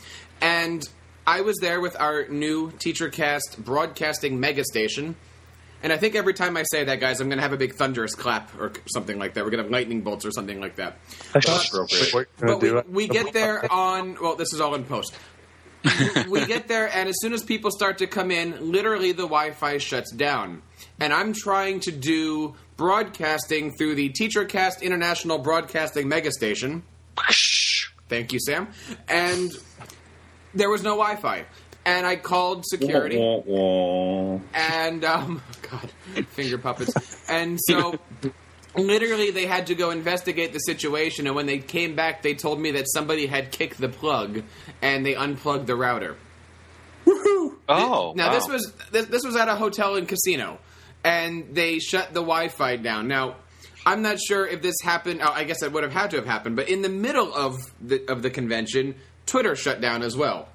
And 0.42 0.84
I 1.26 1.42
was 1.42 1.58
there 1.62 1.82
with 1.82 2.00
our 2.00 2.28
new 2.28 2.72
TeacherCast 2.72 3.58
broadcasting 3.58 4.40
mega 4.40 4.64
station. 4.64 5.16
And 5.84 5.94
I 5.94 5.98
think 5.98 6.16
every 6.16 6.34
time 6.34 6.58
I 6.58 6.64
say 6.64 6.86
that, 6.86 7.00
guys, 7.00 7.20
I'm 7.22 7.28
going 7.28 7.38
to 7.38 7.44
have 7.44 7.54
a 7.54 7.58
big 7.58 7.76
thunderous 7.76 8.16
clap 8.16 8.50
or 8.60 8.72
something 8.88 9.20
like 9.20 9.36
that. 9.36 9.44
We're 9.44 9.52
going 9.52 9.60
to 9.60 9.66
have 9.66 9.72
lightning 9.72 10.02
bolts 10.02 10.26
or 10.26 10.32
something 10.32 10.60
like 10.60 10.78
that. 10.78 10.98
I 11.36 11.40
but, 12.40 12.60
but 12.60 12.62
we, 12.62 12.72
we 12.90 13.08
get 13.08 13.32
there 13.32 13.72
on, 13.72 14.18
well, 14.20 14.36
this 14.36 14.54
is 14.54 14.62
all 14.62 14.74
in 14.74 14.86
post 14.86 15.16
we 16.30 16.46
get 16.46 16.68
there, 16.68 16.88
and 16.94 17.08
as 17.08 17.16
soon 17.20 17.34
as 17.34 17.44
people 17.44 17.72
start 17.72 18.00
to 18.00 18.08
come 18.08 18.32
in, 18.32 18.72
literally 18.72 19.12
the 19.12 19.24
Wi 19.24 19.52
Fi 19.52 19.78
shuts 19.78 20.12
down. 20.12 20.62
And 21.00 21.14
I'm 21.14 21.34
trying 21.34 21.80
to 21.82 21.92
do 21.92 22.56
broadcasting 22.76 23.74
through 23.78 23.96
the 23.96 24.10
TeacherCast 24.10 24.82
International 24.82 25.38
Broadcasting 25.38 26.10
Megastation. 26.10 26.82
Thank 28.10 28.34
you, 28.34 28.40
Sam. 28.40 28.68
And 29.08 29.52
there 30.54 30.70
was 30.70 30.84
no 30.84 30.92
Wi 30.98 31.16
Fi. 31.18 31.46
And 31.86 32.06
I 32.06 32.18
called 32.18 32.66
security. 32.66 33.18
and, 34.54 35.06
um, 35.06 35.42
God, 35.70 35.90
finger 36.32 36.58
puppets. 36.58 37.24
And 37.30 37.58
so 37.66 37.98
literally 38.78 39.32
they 39.32 39.46
had 39.46 39.68
to 39.68 39.76
go 39.76 39.92
investigate 39.92 40.54
the 40.54 40.60
situation 40.60 41.28
and 41.28 41.36
when 41.36 41.46
they 41.46 41.60
came 41.60 41.96
back 41.96 42.22
they 42.22 42.34
told 42.34 42.60
me 42.60 42.72
that 42.72 42.86
somebody 42.92 43.26
had 43.26 43.52
kicked 43.52 43.78
the 43.80 43.90
plug 43.90 44.44
and 44.82 45.06
they 45.06 45.16
unplugged 45.16 45.68
the 45.68 45.76
router. 45.76 46.16
Oh 47.70 48.14
now 48.16 48.28
wow. 48.28 48.34
this 48.34 48.48
was 48.48 48.74
this, 48.92 49.06
this 49.08 49.24
was 49.26 49.36
at 49.36 49.48
a 49.48 49.56
hotel 49.56 49.96
and 49.96 50.08
casino 50.08 50.60
and 51.04 51.54
they 51.54 51.80
shut 51.80 52.10
the 52.10 52.22
wi-fi 52.22 52.78
down. 52.78 53.08
Now 53.08 53.36
i'm 53.88 54.02
not 54.02 54.20
sure 54.20 54.46
if 54.46 54.62
this 54.62 54.76
happened 54.84 55.22
oh, 55.24 55.32
i 55.32 55.46
guess 55.46 55.64
it 55.64 55.72
would 55.72 55.84
have 55.84 55.94
had 55.94 56.12
to 56.12 56.18
have 56.18 56.26
happened 56.26 56.56
but 56.56 56.68
in 56.68 56.82
the 56.82 56.90
middle 56.90 57.34
of 57.34 57.58
the 57.82 58.06
of 58.12 58.22
the 58.22 58.30
convention 58.30 58.94
twitter 59.26 59.56
shut 59.56 59.80
down 59.80 60.04
as 60.04 60.16
well 60.16 60.50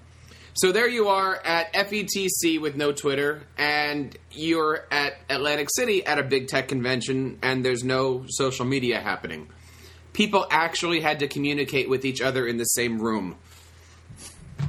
so 0.55 0.71
there 0.71 0.89
you 0.89 1.09
are 1.09 1.35
at 1.35 1.73
FETC 1.73 2.61
with 2.61 2.77
no 2.77 2.93
Twitter, 2.93 3.43
and 3.57 4.17
you're 4.31 4.87
at 4.91 5.15
Atlantic 5.31 5.69
City 5.75 6.05
at 6.05 6.19
a 6.19 6.23
big 6.23 6.49
tech 6.49 6.69
convention, 6.69 7.39
and 7.43 7.65
there's 7.65 7.83
no 7.83 8.25
social 8.29 8.67
media 8.67 9.01
happening. 9.01 9.49
People 10.13 10.47
actually 10.51 11.01
had 11.01 11.21
to 11.21 11.29
communicate 11.29 11.89
with 11.89 12.05
each 12.05 12.21
other 12.21 12.47
in 12.47 12.59
the 12.59 12.65
same 12.65 13.01
room. 13.01 13.37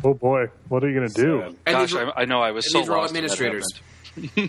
Oh 0.03 0.13
boy, 0.13 0.45
what 0.69 0.83
are 0.83 0.89
you 0.89 0.95
going 0.95 1.09
to 1.09 1.21
do? 1.21 1.41
And 1.41 1.57
Gosh, 1.65 1.93
were, 1.93 2.17
I 2.17 2.25
know 2.25 2.41
I 2.41 2.51
was 2.51 2.71
so 2.71 2.79
these 2.79 2.87
were 2.87 2.97
all 2.97 3.05
administrators. 3.05 3.67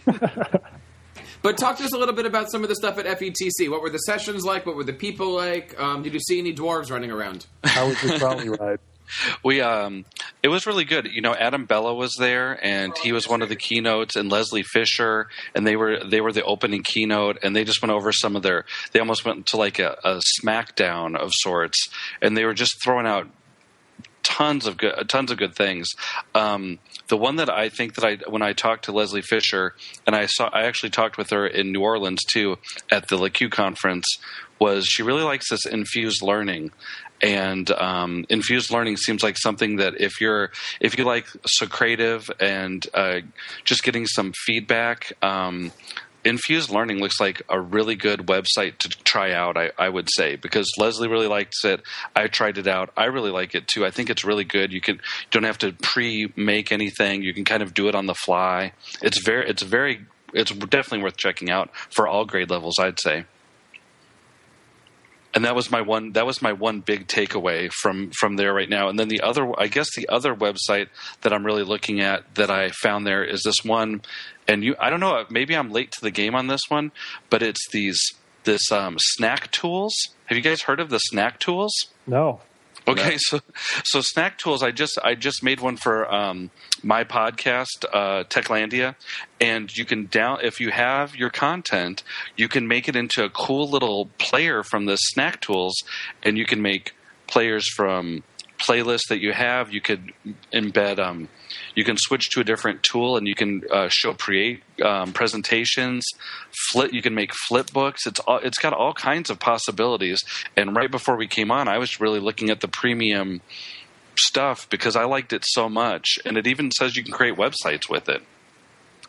but 1.43 1.59
talk 1.59 1.77
to 1.79 1.85
us 1.85 1.93
a 1.93 1.99
little 1.99 2.15
bit 2.15 2.27
about 2.27 2.51
some 2.51 2.63
of 2.63 2.69
the 2.69 2.77
stuff 2.77 2.97
at 2.99 3.07
FETC. 3.07 3.69
What 3.69 3.83
were 3.83 3.91
the 3.91 3.99
sessions 3.99 4.45
like? 4.45 4.67
What 4.67 4.77
were 4.77 4.85
the 4.85 4.93
people 4.93 5.35
like? 5.35 5.79
Um, 5.81 6.03
did 6.05 6.15
you 6.15 6.21
see 6.21 6.39
any 6.39 6.55
dwarves 6.55 6.91
running 6.91 7.11
around? 7.11 7.47
How 7.65 7.89
was 7.89 8.01
your 8.03 8.19
trolley 8.19 8.49
ride? 8.49 8.79
we 9.45 9.61
um 9.61 10.05
it 10.43 10.49
was 10.49 10.67
really 10.67 10.85
good 10.85 11.07
you 11.13 11.21
know 11.21 11.35
Adam 11.35 11.65
Bellow 11.65 11.95
was 11.95 12.15
there 12.19 12.59
and 12.65 12.97
he 12.99 13.13
was 13.13 13.29
one 13.29 13.43
of 13.43 13.49
the 13.49 13.57
keynotes 13.57 14.17
and 14.17 14.31
leslie 14.31 14.63
fisher 14.63 15.29
and 15.55 15.67
they 15.67 15.77
were 15.77 16.05
they 16.05 16.21
were 16.21 16.33
the 16.33 16.45
opening 16.45 16.83
keynote 16.83 17.39
and 17.43 17.55
they 17.55 17.65
just 17.65 17.83
went 17.83 17.93
over 17.93 18.13
some 18.13 18.37
of 18.37 18.43
their 18.43 18.65
they 18.93 19.01
almost 19.01 19.25
went 19.25 19.47
to 19.47 19.57
like 19.57 19.79
a, 19.79 19.97
a 20.05 20.21
smackdown 20.41 21.17
of 21.17 21.31
sorts 21.33 21.89
and 22.23 22.37
they 22.37 22.45
were 22.45 22.55
just 22.55 22.83
throwing 22.83 23.07
out 23.07 23.29
tons 24.25 24.67
of 24.67 24.77
good 24.77 25.09
tons 25.09 25.31
of 25.31 25.39
good 25.39 25.55
things. 25.55 25.91
Um, 26.35 26.81
the 27.09 27.17
one 27.17 27.37
that 27.37 27.51
I 27.51 27.69
think 27.69 27.95
that 27.95 28.05
I 28.05 28.29
when 28.29 28.43
I 28.43 28.53
talked 28.53 28.87
to 28.87 28.93
Leslie 28.93 29.23
Fisher 29.23 29.75
and 30.07 30.17
I 30.17 30.27
saw 30.27 30.49
I 30.53 30.63
actually 30.63 30.91
talked 30.91 31.17
with 31.17 31.31
her 31.31 31.47
in 31.47 31.71
New 31.71 31.83
Orleans 31.83 32.25
too 32.25 32.57
at 32.91 33.09
the 33.09 33.17
LaCUE 33.17 33.51
conference 33.51 34.07
was 34.59 34.87
she 34.87 35.03
really 35.03 35.23
likes 35.23 35.51
this 35.51 35.67
infused 35.67 36.23
learning 36.23 36.73
and 37.25 37.71
um, 37.71 38.27
infused 38.29 38.71
learning 38.71 38.99
seems 38.99 39.23
like 39.23 39.39
something 39.39 39.77
that 39.77 39.99
if 39.99 40.21
you're 40.21 40.51
if 40.79 40.99
you 40.99 41.05
like 41.05 41.27
so 41.47 41.67
creative 41.67 42.31
and 42.39 42.87
uh, 42.93 43.21
just 43.65 43.83
getting 43.83 44.07
some 44.07 44.33
feedback 44.45 45.15
um, 45.23 45.73
infused 46.23 46.69
learning 46.69 47.01
looks 47.01 47.19
like 47.19 47.41
a 47.49 47.59
really 47.59 47.95
good 47.95 48.21
website 48.21 48.77
to 48.77 48.91
try 48.91 49.33
out 49.33 49.57
I, 49.57 49.71
I, 49.79 49.89
would 49.89 50.09
say 50.15 50.37
because 50.37 50.71
leslie 50.79 51.09
really 51.09 51.27
likes 51.27 51.65
it. 51.65 51.81
I 52.15 52.27
tried 52.27 52.59
it 52.59 52.67
out. 52.67 52.91
I 52.95 53.07
really 53.07 53.31
like 53.31 53.55
it 53.55 53.69
too. 53.69 53.87
I 53.87 53.91
think 53.91 54.11
it's 54.11 54.25
really 54.25 54.45
good. 54.45 54.71
You 54.71 54.83
can 54.83 55.01
don't 55.31 55.45
have 55.45 55.59
to 55.59 55.73
pre-make 55.73 56.73
anything. 56.73 57.23
You 57.23 57.33
can 57.33 57.47
kind 57.47 57.63
of 57.63 57.73
do 57.73 57.89
it 57.89 57.95
on 57.95 58.05
the 58.05 58.15
fly. 58.15 58.73
It's 59.01 59.25
very 59.25 59.49
it's 59.49 59.63
very 59.63 60.05
it's 60.35 60.51
definitely 60.51 61.03
worth 61.03 61.17
checking 61.17 61.51
out 61.51 61.71
for 61.91 62.07
all 62.07 62.25
grade 62.25 62.51
levels 62.51 62.75
i'd 62.81 62.99
say 63.01 63.25
and 65.35 65.45
that 65.45 65.55
was 65.55 65.71
my 65.71 65.81
one 65.81 66.13
that 66.13 66.27
was 66.27 66.41
my 66.41 66.53
one 66.53 66.81
big 66.81 67.07
takeaway 67.07 67.71
from 67.73 68.11
from 68.11 68.37
there 68.37 68.55
right 68.55 68.69
now. 68.69 68.89
And 68.89 68.99
then 68.99 69.09
the 69.09 69.21
other 69.21 69.51
i 69.59 69.67
guess 69.67 69.95
the 69.97 70.09
other 70.09 70.35
website 70.35 70.89
that 71.23 71.33
i'm 71.33 71.45
really 71.45 71.65
looking 71.65 72.01
at 72.01 72.35
that 72.37 72.51
i 72.51 72.71
found 72.71 73.07
there 73.07 73.25
is 73.25 73.43
this 73.43 73.65
one 73.65 74.03
and 74.47 74.63
you 74.65 74.75
i 74.79 74.91
don't 74.91 75.01
know 75.01 75.25
maybe 75.31 75.57
i'm 75.57 75.71
late 75.71 75.91
to 75.93 76.01
the 76.01 76.11
game 76.11 76.35
on 76.35 76.47
this 76.47 76.63
one 76.69 76.93
but 77.31 77.43
it's 77.43 77.69
these 77.71 77.99
this 78.45 78.71
um, 78.71 78.97
snack 78.99 79.51
tools. 79.51 79.95
Have 80.27 80.37
you 80.37 80.43
guys 80.43 80.63
heard 80.63 80.79
of 80.79 80.91
the 80.91 80.99
snack 80.99 81.41
tools? 81.41 81.73
No 82.07 82.41
Okay, 82.87 83.17
so 83.19 83.41
so 83.85 84.01
snack 84.01 84.39
tools. 84.39 84.63
I 84.63 84.71
just 84.71 84.99
I 85.03 85.15
just 85.15 85.43
made 85.43 85.61
one 85.61 85.77
for 85.77 86.13
um, 86.13 86.51
my 86.83 87.05
podcast, 87.05 87.85
uh, 87.93 88.25
Techlandia, 88.25 88.95
and 89.41 89.75
you 89.77 89.85
can 89.85 90.07
down 90.07 90.41
if 90.43 90.61
you 90.61 90.71
have 90.71 91.17
your 91.17 91.31
content, 91.31 92.03
you 92.37 92.49
can 92.49 92.69
make 92.69 92.89
it 92.89 92.97
into 92.97 93.25
a 93.25 93.31
cool 93.31 93.69
little 93.69 94.07
player 94.19 94.63
from 94.63 94.87
the 94.87 94.97
snack 94.97 95.41
tools, 95.41 95.75
and 96.23 96.37
you 96.37 96.45
can 96.45 96.61
make 96.61 96.95
players 97.27 97.69
from 97.75 98.23
playlists 98.59 99.09
that 99.09 99.21
you 99.21 99.33
have. 99.33 99.73
You 99.73 99.81
could 99.81 100.13
embed. 100.53 100.99
Um, 100.99 101.29
you 101.75 101.85
can 101.85 101.97
switch 101.99 102.31
to 102.31 102.41
a 102.41 102.45
different 102.45 102.83
tool, 102.83 103.17
and 103.17 103.27
you 103.27 103.35
can 103.35 103.63
uh, 103.71 103.89
show 103.91 104.15
create 104.15 104.63
um, 104.83 105.13
presentations. 105.13 106.05
Flip. 106.71 106.93
You 106.93 107.03
can 107.03 107.15
make 107.15 107.33
flip 107.35 107.73
books. 107.73 108.07
It's 108.07 108.21
all, 108.21 108.39
it's 108.39 108.59
got 108.59 108.73
all 108.73 108.95
kinds 108.95 109.31
of 109.31 109.39
possibilities. 109.39 110.23
And 110.57 110.77
right 110.77 110.91
before 110.91 111.17
we 111.17 111.27
came 111.27 111.51
on, 111.51 111.69
I 111.69 111.79
was 111.79 112.01
really 112.01 112.21
looking 112.21 112.51
at 112.51 112.61
the 112.61 112.69
premium 112.69 113.41
stuff 114.17 114.69
because 114.71 114.97
I 114.97 115.05
liked 115.05 115.33
it 115.33 115.45
so 115.45 115.69
much, 115.69 116.19
and 116.25 116.37
it 116.37 116.47
even 116.47 116.71
says 116.71 116.97
you 116.97 117.03
can 117.03 117.13
create 117.13 117.37
websites 117.37 117.89
with 117.89 118.09
it. 118.09 118.23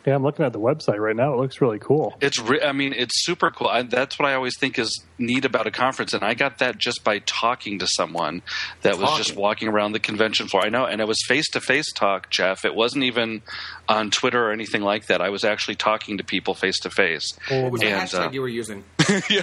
Yeah, 0.05 0.13
I'm 0.13 0.23
looking 0.23 0.45
at 0.45 0.53
the 0.53 0.59
website 0.59 0.99
right 0.99 1.15
now. 1.15 1.33
It 1.33 1.37
looks 1.37 1.61
really 1.61 1.79
cool. 1.79 2.15
It's, 2.21 2.39
re- 2.39 2.61
I 2.61 2.73
mean, 2.73 2.93
it's 2.93 3.25
super 3.25 3.49
cool. 3.49 3.67
I, 3.67 3.81
that's 3.81 4.19
what 4.19 4.29
I 4.29 4.35
always 4.35 4.55
think 4.57 4.77
is 4.77 5.03
neat 5.17 5.45
about 5.45 5.65
a 5.65 5.71
conference, 5.71 6.13
and 6.13 6.23
I 6.23 6.35
got 6.35 6.59
that 6.59 6.77
just 6.77 7.03
by 7.03 7.19
talking 7.19 7.79
to 7.79 7.87
someone 7.87 8.43
that 8.83 8.91
talking. 8.91 9.01
was 9.01 9.17
just 9.17 9.35
walking 9.35 9.67
around 9.67 9.93
the 9.93 9.99
convention 9.99 10.47
floor. 10.47 10.63
I 10.63 10.69
know, 10.69 10.85
and 10.85 11.01
it 11.01 11.07
was 11.07 11.17
face 11.27 11.49
to 11.51 11.61
face 11.61 11.91
talk, 11.91 12.29
Jeff. 12.29 12.65
It 12.65 12.75
wasn't 12.75 13.03
even 13.05 13.41
on 13.89 14.11
Twitter 14.11 14.47
or 14.47 14.51
anything 14.51 14.83
like 14.83 15.07
that. 15.07 15.21
I 15.21 15.29
was 15.29 15.43
actually 15.43 15.75
talking 15.75 16.19
to 16.19 16.23
people 16.23 16.53
face 16.53 16.79
to 16.81 16.91
face. 16.91 17.37
What 17.49 17.71
was 17.71 17.81
the 17.81 17.87
hashtag 17.87 18.27
uh, 18.27 18.31
you 18.31 18.41
were 18.41 18.47
using? 18.47 18.83
yeah, 19.29 19.41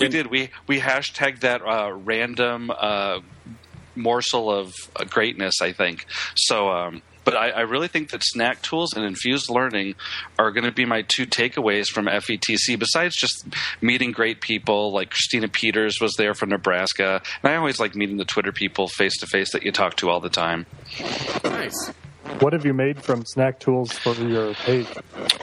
we 0.00 0.08
did. 0.08 0.28
We 0.28 0.50
we 0.66 0.80
hashtagged 0.80 1.40
that 1.40 1.60
uh, 1.62 1.92
random. 1.92 2.70
Uh, 2.70 3.20
morsel 3.98 4.50
of 4.50 4.72
uh, 4.94 5.04
greatness, 5.04 5.60
I 5.60 5.72
think. 5.72 6.06
So, 6.36 6.70
um, 6.70 7.02
but 7.28 7.36
I, 7.36 7.50
I, 7.50 7.60
really 7.60 7.88
think 7.88 8.10
that 8.12 8.22
snack 8.24 8.62
tools 8.62 8.94
and 8.94 9.04
infused 9.04 9.50
learning 9.50 9.96
are 10.38 10.50
going 10.50 10.64
to 10.64 10.72
be 10.72 10.86
my 10.86 11.02
two 11.02 11.26
takeaways 11.26 11.88
from 11.88 12.06
FETC. 12.06 12.78
Besides 12.78 13.14
just 13.14 13.46
meeting 13.82 14.12
great 14.12 14.40
people, 14.40 14.92
like 14.94 15.10
Christina 15.10 15.46
Peters 15.46 15.98
was 16.00 16.14
there 16.16 16.32
from 16.32 16.48
Nebraska, 16.48 17.20
and 17.42 17.52
I 17.52 17.56
always 17.56 17.78
like 17.78 17.94
meeting 17.94 18.16
the 18.16 18.24
Twitter 18.24 18.50
people 18.50 18.88
face 18.88 19.14
to 19.18 19.26
face 19.26 19.52
that 19.52 19.62
you 19.62 19.72
talk 19.72 19.96
to 19.96 20.08
all 20.08 20.20
the 20.20 20.30
time. 20.30 20.64
Nice. 21.44 21.92
What 22.40 22.54
have 22.54 22.64
you 22.64 22.72
made 22.72 23.02
from 23.02 23.26
Snack 23.26 23.60
Tools 23.60 23.92
for 23.92 24.14
your 24.14 24.54
page? 24.54 24.86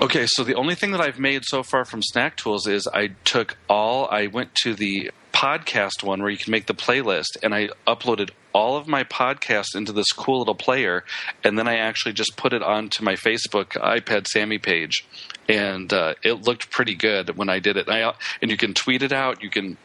Okay, 0.02 0.26
so 0.26 0.44
the 0.44 0.56
only 0.56 0.74
thing 0.74 0.90
that 0.92 1.02
I've 1.02 1.20
made 1.20 1.46
so 1.46 1.62
far 1.62 1.86
from 1.86 2.02
Snack 2.02 2.36
Tools 2.38 2.66
is 2.66 2.88
I 2.88 3.10
took 3.26 3.58
all, 3.70 4.08
I 4.10 4.26
went 4.26 4.56
to 4.64 4.74
the 4.74 5.12
podcast 5.34 6.02
one 6.02 6.22
where 6.22 6.32
you 6.32 6.38
can 6.38 6.50
make 6.50 6.66
the 6.66 6.74
playlist, 6.74 7.38
and 7.44 7.54
I 7.54 7.70
uploaded 7.86 8.32
all 8.56 8.78
of 8.78 8.88
my 8.88 9.04
podcasts 9.04 9.76
into 9.76 9.92
this 9.92 10.14
cool 10.14 10.40
little 10.40 10.56
player, 10.56 11.04
and 11.44 11.60
then 11.60 11.68
I 11.68 11.76
actually 11.76 12.14
just 12.14 12.38
put 12.38 12.54
it 12.54 12.64
onto 12.64 13.04
my 13.04 13.16
Facebook 13.16 13.74
iPad 13.74 14.28
Sammy 14.28 14.60
page, 14.60 15.06
and 15.50 15.92
uh, 15.92 16.14
it 16.24 16.44
looked 16.44 16.72
pretty 16.72 16.96
good 16.96 17.36
when 17.36 17.50
I 17.50 17.60
did 17.60 17.76
it. 17.76 17.88
And, 17.88 17.96
I, 17.98 18.14
and 18.42 18.50
you 18.50 18.56
can 18.56 18.74
tweet 18.74 19.04
it 19.04 19.12
out, 19.12 19.44
you 19.44 19.50
can 19.50 19.78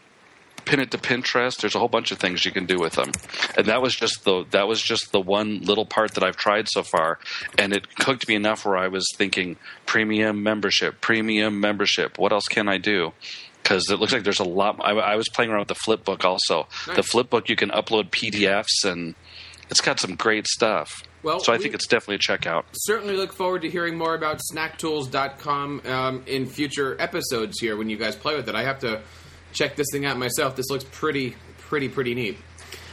pin 0.67 0.79
it 0.79 0.93
to 0.93 0.99
Pinterest. 0.99 1.61
There's 1.61 1.75
a 1.75 1.81
whole 1.81 1.89
bunch 1.89 2.12
of 2.12 2.19
things 2.19 2.45
you 2.45 2.53
can 2.53 2.67
do 2.67 2.79
with 2.79 2.93
them, 2.93 3.11
and 3.57 3.67
that 3.67 3.83
was 3.83 3.97
just 3.97 4.23
the 4.25 4.45
that 4.53 4.69
was 4.69 4.81
just 4.81 5.11
the 5.11 5.21
one 5.21 5.62
little 5.62 5.85
part 5.85 6.15
that 6.15 6.23
I've 6.23 6.37
tried 6.37 6.69
so 6.69 6.85
far, 6.85 7.19
and 7.59 7.73
it 7.73 7.97
cooked 7.97 8.29
me 8.29 8.37
enough 8.37 8.65
where 8.65 8.77
I 8.77 8.87
was 8.87 9.05
thinking 9.17 9.57
premium 9.85 10.45
membership, 10.45 11.00
premium 11.00 11.59
membership. 11.59 12.21
What 12.21 12.31
else 12.31 12.47
can 12.47 12.69
I 12.69 12.79
do? 12.79 13.15
Because 13.62 13.90
it 13.90 14.00
looks 14.00 14.12
like 14.12 14.25
there's 14.25 14.40
a 14.40 14.45
lot. 14.45 14.81
I, 14.81 14.93
I, 14.93 15.17
was 15.17 15.29
playing 15.29 15.50
around 15.50 15.61
with 15.61 15.69
the 15.69 15.75
flipbook 15.75 16.25
also. 16.25 16.67
Nice. 16.87 16.97
The 16.97 17.02
flipbook 17.02 17.49
you 17.49 17.57
can 17.57 17.71
upload 17.71 18.11
PDFs 18.11 18.85
and 18.85 19.14
it's 19.71 19.81
got 19.81 20.00
some 20.00 20.17
great 20.17 20.47
stuff. 20.47 21.05
Well, 21.23 21.40
so 21.40 21.52
I 21.52 21.59
think 21.59 21.75
it's 21.75 21.87
definitely 21.87 22.17
a 22.17 22.19
checkout. 22.19 22.64
Certainly 22.73 23.17
look 23.17 23.33
forward 23.33 23.62
to 23.62 23.71
hearing 23.71 23.97
more 23.97 24.14
about 24.14 24.40
snacktools.com 24.52 25.83
um, 25.85 26.23
in 26.26 26.47
future 26.47 26.97
episodes 26.99 27.61
here 27.61 27.76
when 27.76 27.90
you 27.90 27.97
guys 27.97 28.17
play 28.17 28.35
with 28.35 28.49
it. 28.49 28.55
I 28.55 28.64
have 28.64 28.81
to 28.81 29.02
check 29.52 29.76
this 29.76 29.87
thing 29.93 30.07
out 30.07 30.17
myself. 30.17 30.57
This 30.57 30.71
looks 30.71 30.85
pretty, 30.85 31.37
pretty, 31.59 31.88
pretty 31.88 32.14
neat. 32.14 32.38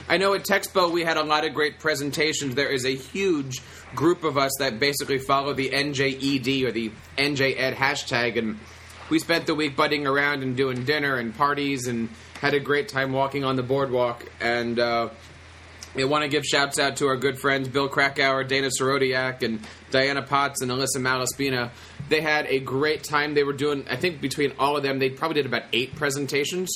I 0.10 0.18
know 0.18 0.34
at 0.34 0.44
Techspo 0.44 0.92
we 0.92 1.04
had 1.04 1.18
a 1.18 1.24
lot 1.24 1.46
of 1.46 1.54
great 1.54 1.80
presentations. 1.80 2.56
There 2.56 2.70
is 2.70 2.86
a 2.86 2.96
huge 2.96 3.62
group 3.94 4.24
of 4.24 4.38
us 4.38 4.52
that 4.60 4.80
basically 4.80 5.20
follow 5.20 5.54
the 5.54 5.70
NJED 5.70 6.64
or 6.66 6.72
the 6.72 6.92
NJED 7.18 7.76
hashtag, 7.76 8.38
and 8.38 8.60
we 9.10 9.20
spent 9.20 9.46
the 9.46 9.56
week 9.56 9.76
butting 9.76 10.06
around 10.06 10.44
and 10.44 10.56
doing 10.56 10.84
dinner 10.84 11.16
and 11.16 11.36
parties 11.36 11.88
and 11.88 12.10
had 12.42 12.54
a 12.54 12.60
great 12.60 12.90
time 12.90 13.14
walking 13.14 13.44
on 13.44 13.56
the 13.56 13.64
boardwalk. 13.64 14.26
And 14.40 14.80
uh, 14.80 15.10
I 15.98 16.04
want 16.04 16.24
to 16.24 16.30
give 16.30 16.46
shouts 16.46 16.78
out 16.80 16.98
to 16.98 17.08
our 17.08 17.18
good 17.18 17.40
friends 17.40 17.68
Bill 17.68 17.90
Krakower, 17.90 18.48
Dana 18.48 18.68
Sorodiak, 18.68 19.42
and 19.42 19.60
Diana 19.92 20.22
Potts 20.22 20.62
and 20.62 20.70
Alyssa 20.72 20.98
Malaspina. 20.98 21.72
They 22.10 22.22
had 22.22 22.46
a 22.48 22.60
great 22.60 23.04
time. 23.04 23.34
They 23.34 23.44
were 23.44 23.54
doing, 23.54 23.86
I 23.90 23.96
think, 23.96 24.22
between 24.22 24.54
all 24.60 24.78
of 24.78 24.84
them, 24.84 25.00
they 25.00 25.10
probably 25.10 25.36
did 25.36 25.46
about 25.46 25.64
eight 25.74 25.96
presentations. 25.96 26.70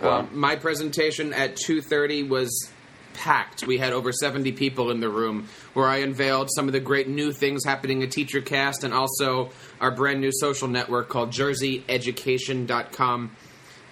Wow. 0.00 0.20
Um, 0.20 0.30
my 0.32 0.56
presentation 0.56 1.32
at 1.32 1.56
2.30 1.56 2.28
was 2.28 2.70
packed. 3.16 3.66
We 3.66 3.78
had 3.78 3.92
over 3.92 4.12
70 4.12 4.52
people 4.52 4.90
in 4.90 5.00
the 5.00 5.08
room 5.08 5.48
where 5.74 5.88
I 5.88 5.98
unveiled 5.98 6.50
some 6.54 6.68
of 6.68 6.72
the 6.72 6.80
great 6.80 7.08
new 7.08 7.32
things 7.32 7.64
happening 7.64 8.02
at 8.02 8.10
TeacherCast 8.10 8.84
and 8.84 8.94
also 8.94 9.50
our 9.80 9.90
brand 9.90 10.20
new 10.20 10.30
social 10.32 10.68
network 10.68 11.08
called 11.08 11.30
jerseyeducation.com 11.30 13.30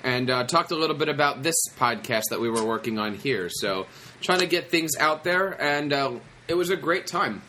and 0.04 0.30
uh, 0.30 0.44
talked 0.44 0.70
a 0.70 0.76
little 0.76 0.96
bit 0.96 1.08
about 1.08 1.42
this 1.42 1.56
podcast 1.78 2.24
that 2.30 2.38
we 2.38 2.50
were 2.50 2.64
working 2.64 2.98
on 2.98 3.14
here. 3.14 3.48
So, 3.48 3.86
trying 4.20 4.40
to 4.40 4.46
get 4.46 4.70
things 4.70 4.92
out 5.00 5.24
there, 5.24 5.60
and 5.60 5.92
uh, 5.92 6.12
it 6.46 6.54
was 6.54 6.68
a 6.68 6.76
great 6.76 7.06
time. 7.06 7.40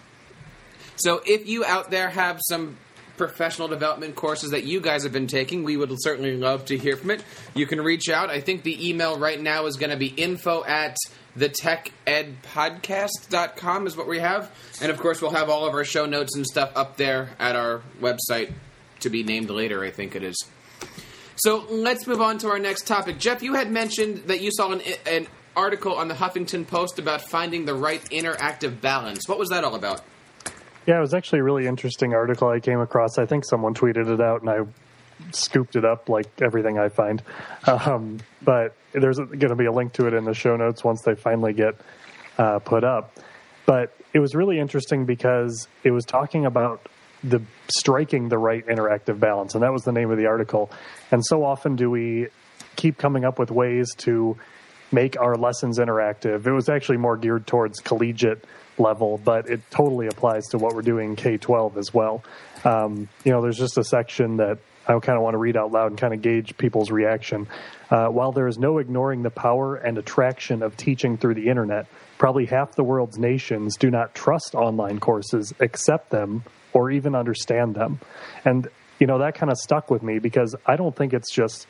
So, 0.95 1.21
if 1.25 1.47
you 1.47 1.65
out 1.65 1.91
there 1.91 2.09
have 2.09 2.39
some 2.41 2.77
professional 3.17 3.67
development 3.67 4.15
courses 4.15 4.51
that 4.51 4.63
you 4.63 4.79
guys 4.81 5.03
have 5.03 5.11
been 5.11 5.27
taking, 5.27 5.63
we 5.63 5.77
would 5.77 5.91
certainly 6.01 6.37
love 6.37 6.65
to 6.65 6.77
hear 6.77 6.97
from 6.97 7.11
it. 7.11 7.23
You 7.53 7.65
can 7.65 7.79
reach 7.81 8.09
out. 8.09 8.29
I 8.29 8.41
think 8.41 8.63
the 8.63 8.89
email 8.89 9.17
right 9.17 9.41
now 9.41 9.65
is 9.65 9.77
going 9.77 9.91
to 9.91 9.97
be 9.97 10.07
info 10.07 10.65
at 10.65 10.97
the 11.35 11.49
techedpodcast.com 11.49 13.87
is 13.87 13.97
what 13.97 14.07
we 14.07 14.19
have. 14.19 14.51
And 14.81 14.91
of 14.91 14.97
course, 14.97 15.21
we'll 15.21 15.31
have 15.31 15.49
all 15.49 15.65
of 15.65 15.73
our 15.73 15.83
show 15.83 16.05
notes 16.05 16.35
and 16.35 16.45
stuff 16.45 16.71
up 16.75 16.97
there 16.97 17.29
at 17.39 17.55
our 17.55 17.81
website 17.99 18.53
to 19.01 19.09
be 19.09 19.23
named 19.23 19.49
later, 19.49 19.83
I 19.83 19.91
think 19.91 20.15
it 20.15 20.23
is. 20.23 20.37
So 21.37 21.65
let's 21.69 22.07
move 22.07 22.21
on 22.21 22.37
to 22.39 22.49
our 22.49 22.59
next 22.59 22.87
topic. 22.87 23.19
Jeff, 23.19 23.43
you 23.43 23.55
had 23.55 23.69
mentioned 23.69 24.19
that 24.27 24.39
you 24.39 24.51
saw 24.53 24.71
an, 24.71 24.81
an 25.05 25.27
article 25.55 25.95
on 25.95 26.07
the 26.07 26.13
Huffington 26.13 26.65
Post 26.65 26.99
about 26.99 27.21
finding 27.21 27.65
the 27.65 27.73
right 27.73 28.03
interactive 28.09 28.79
balance. 28.79 29.27
What 29.27 29.37
was 29.37 29.49
that 29.49 29.63
all 29.63 29.75
about? 29.75 30.01
Yeah, 30.85 30.97
it 30.97 31.01
was 31.01 31.13
actually 31.13 31.39
a 31.39 31.43
really 31.43 31.65
interesting 31.65 32.13
article 32.13 32.47
I 32.47 32.59
came 32.59 32.79
across. 32.79 33.17
I 33.17 33.25
think 33.25 33.43
someone 33.45 33.73
tweeted 33.73 34.07
it 34.07 34.21
out, 34.21 34.41
and 34.41 34.49
I 34.49 34.59
scooped 35.31 35.75
it 35.75 35.85
up 35.85 36.09
like 36.09 36.27
everything 36.41 36.77
I 36.77 36.89
find. 36.89 37.21
Um, 37.65 38.19
but 38.43 38.75
there's 38.93 39.17
going 39.17 39.39
to 39.39 39.55
be 39.55 39.65
a 39.65 39.71
link 39.71 39.93
to 39.93 40.07
it 40.07 40.13
in 40.13 40.25
the 40.25 40.33
show 40.33 40.55
notes 40.55 40.83
once 40.83 41.01
they 41.01 41.15
finally 41.15 41.53
get 41.53 41.75
uh, 42.37 42.59
put 42.59 42.83
up. 42.83 43.17
But 43.65 43.95
it 44.13 44.19
was 44.19 44.35
really 44.35 44.59
interesting 44.59 45.05
because 45.05 45.67
it 45.83 45.91
was 45.91 46.05
talking 46.05 46.45
about 46.45 46.87
the 47.23 47.41
striking 47.67 48.29
the 48.29 48.37
right 48.37 48.65
interactive 48.67 49.19
balance, 49.19 49.55
and 49.55 49.63
that 49.63 49.73
was 49.73 49.83
the 49.83 49.91
name 49.91 50.11
of 50.11 50.17
the 50.17 50.27
article. 50.27 50.69
And 51.11 51.25
so 51.25 51.43
often 51.43 51.75
do 51.75 51.89
we 51.89 52.27
keep 52.75 52.97
coming 52.97 53.25
up 53.25 53.39
with 53.39 53.49
ways 53.49 53.87
to 53.97 54.37
make 54.95 55.19
our 55.19 55.35
lessons 55.35 55.77
interactive. 55.77 56.47
It 56.47 56.51
was 56.51 56.69
actually 56.69 56.97
more 56.97 57.17
geared 57.17 57.45
towards 57.45 57.79
collegiate 57.81 58.45
level, 58.79 59.19
but 59.23 59.49
it 59.49 59.61
totally 59.69 60.07
applies 60.07 60.45
to 60.47 60.57
what 60.57 60.73
we're 60.73 60.81
doing 60.81 61.15
K 61.15 61.37
12 61.37 61.77
as 61.77 61.93
well. 61.93 62.23
Um, 62.63 63.09
you 63.23 63.31
know, 63.31 63.41
there's 63.41 63.57
just 63.57 63.77
a 63.77 63.83
section 63.83 64.37
that 64.37 64.57
I 64.87 64.97
kind 64.99 65.17
of 65.17 65.23
want 65.23 65.33
to 65.33 65.37
read 65.37 65.57
out 65.57 65.71
loud 65.71 65.91
and 65.91 65.99
kind 65.99 66.13
of 66.13 66.21
gauge 66.21 66.57
people's 66.57 66.91
reaction. 66.91 67.47
Uh, 67.89 68.07
while 68.07 68.31
there 68.31 68.47
is 68.47 68.57
no 68.57 68.77
ignoring 68.77 69.21
the 69.21 69.29
power 69.29 69.75
and 69.75 69.97
attraction 69.97 70.63
of 70.63 70.77
teaching 70.77 71.17
through 71.17 71.35
the 71.35 71.49
internet, 71.49 71.87
probably 72.17 72.45
half 72.45 72.75
the 72.75 72.83
world's 72.83 73.17
nations 73.17 73.75
do 73.77 73.91
not 73.91 74.15
trust 74.15 74.55
online 74.55 74.99
courses, 74.99 75.53
accept 75.59 76.09
them, 76.09 76.43
or 76.73 76.91
even 76.91 77.15
understand 77.15 77.75
them. 77.75 77.99
And, 78.43 78.67
you 78.99 79.07
know, 79.07 79.19
that 79.19 79.35
kind 79.35 79.51
of 79.51 79.57
stuck 79.57 79.89
with 79.89 80.03
me 80.03 80.19
because 80.19 80.55
I 80.65 80.75
don't 80.75 80.95
think 80.95 81.13
it's 81.13 81.31
just 81.33 81.67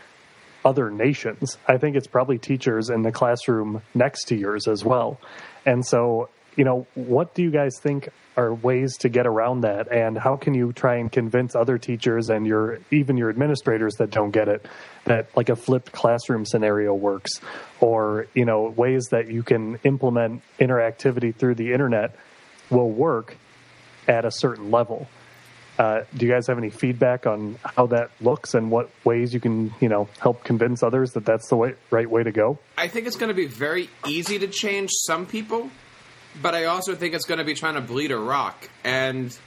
other 0.65 0.89
nations. 0.89 1.57
I 1.67 1.77
think 1.77 1.95
it's 1.95 2.07
probably 2.07 2.39
teachers 2.39 2.89
in 2.89 3.03
the 3.03 3.11
classroom 3.11 3.83
next 3.93 4.25
to 4.25 4.35
yours 4.35 4.67
as 4.67 4.83
well. 4.83 5.19
And 5.65 5.85
so, 5.85 6.29
you 6.57 6.65
know, 6.65 6.87
what 6.95 7.35
do 7.35 7.43
you 7.43 7.51
guys 7.51 7.79
think 7.79 8.09
are 8.37 8.53
ways 8.53 8.97
to 8.97 9.09
get 9.09 9.25
around 9.25 9.61
that 9.61 9.89
and 9.91 10.17
how 10.17 10.35
can 10.35 10.53
you 10.53 10.73
try 10.73 10.95
and 10.95 11.11
convince 11.11 11.55
other 11.55 11.77
teachers 11.77 12.29
and 12.29 12.45
your 12.45 12.79
even 12.91 13.15
your 13.15 13.29
administrators 13.29 13.93
that 13.95 14.09
don't 14.09 14.31
get 14.31 14.49
it 14.49 14.65
that 15.05 15.29
like 15.37 15.47
a 15.47 15.55
flipped 15.55 15.91
classroom 15.93 16.45
scenario 16.45 16.93
works 16.93 17.39
or 17.79 18.27
you 18.33 18.43
know 18.43 18.63
ways 18.63 19.05
that 19.11 19.29
you 19.29 19.41
can 19.41 19.79
implement 19.85 20.41
interactivity 20.59 21.33
through 21.33 21.55
the 21.55 21.71
internet 21.71 22.13
will 22.69 22.89
work 22.89 23.37
at 24.07 24.25
a 24.25 24.31
certain 24.31 24.69
level 24.69 25.07
uh, 25.77 26.01
do 26.15 26.25
you 26.25 26.31
guys 26.31 26.47
have 26.47 26.57
any 26.57 26.69
feedback 26.69 27.25
on 27.25 27.57
how 27.63 27.85
that 27.87 28.09
looks 28.21 28.53
and 28.53 28.71
what 28.71 28.89
ways 29.03 29.33
you 29.33 29.39
can 29.39 29.73
you 29.79 29.89
know 29.89 30.07
help 30.19 30.43
convince 30.43 30.83
others 30.83 31.11
that 31.13 31.25
that's 31.25 31.49
the 31.49 31.55
way, 31.55 31.75
right 31.91 32.09
way 32.09 32.23
to 32.23 32.31
go 32.31 32.57
i 32.77 32.87
think 32.87 33.07
it's 33.07 33.17
going 33.17 33.29
to 33.29 33.35
be 33.35 33.47
very 33.47 33.89
easy 34.07 34.39
to 34.39 34.47
change 34.47 34.89
some 34.91 35.25
people 35.25 35.69
but 36.41 36.53
I 36.53 36.65
also 36.65 36.95
think 36.95 37.13
it's 37.13 37.25
going 37.25 37.37
to 37.37 37.43
be 37.43 37.53
trying 37.53 37.75
to 37.75 37.81
bleed 37.81 38.11
a 38.11 38.17
rock. 38.17 38.69
And 38.83 39.37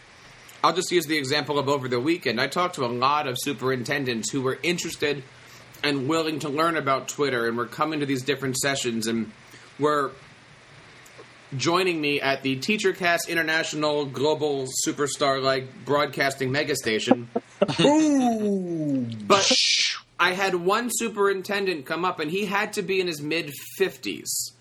I'll 0.63 0.73
just 0.73 0.91
use 0.91 1.07
the 1.07 1.19
example 1.19 1.59
of 1.59 1.69
over 1.69 1.89
the 1.89 2.01
weekend. 2.01 2.41
I 2.41 2.47
talked 2.47 2.77
to 2.77 2.85
a 2.85 2.89
lot 2.89 3.27
of 3.27 3.37
superintendents 3.39 4.31
who 4.31 4.43
were 4.43 4.59
interested 4.63 5.23
and 5.83 6.09
willing 6.09 6.41
to 6.41 6.49
learn 6.49 6.77
about 6.77 7.09
Twitter 7.09 7.47
and 7.47 7.57
were 7.57 7.67
coming 7.67 8.01
to 8.01 8.07
these 8.07 8.23
different 8.23 8.57
sessions 8.57 9.07
and 9.07 9.31
were 9.79 10.13
joining 11.57 12.01
me 12.01 12.21
at 12.21 12.43
the 12.43 12.57
TeacherCast 12.57 13.29
International 13.29 14.05
Global 14.05 14.67
Superstar 14.87 15.43
like 15.43 15.85
broadcasting 15.85 16.53
mega 16.53 16.77
station. 16.77 17.29
but 19.27 19.53
I 20.21 20.33
had 20.33 20.55
one 20.55 20.91
superintendent 20.93 21.87
come 21.87 22.05
up 22.05 22.21
and 22.21 22.31
he 22.31 22.45
had 22.45 22.73
to 22.75 22.83
be 22.83 23.01
in 23.01 23.07
his 23.07 23.21
mid 23.21 23.53
50s 23.81 24.53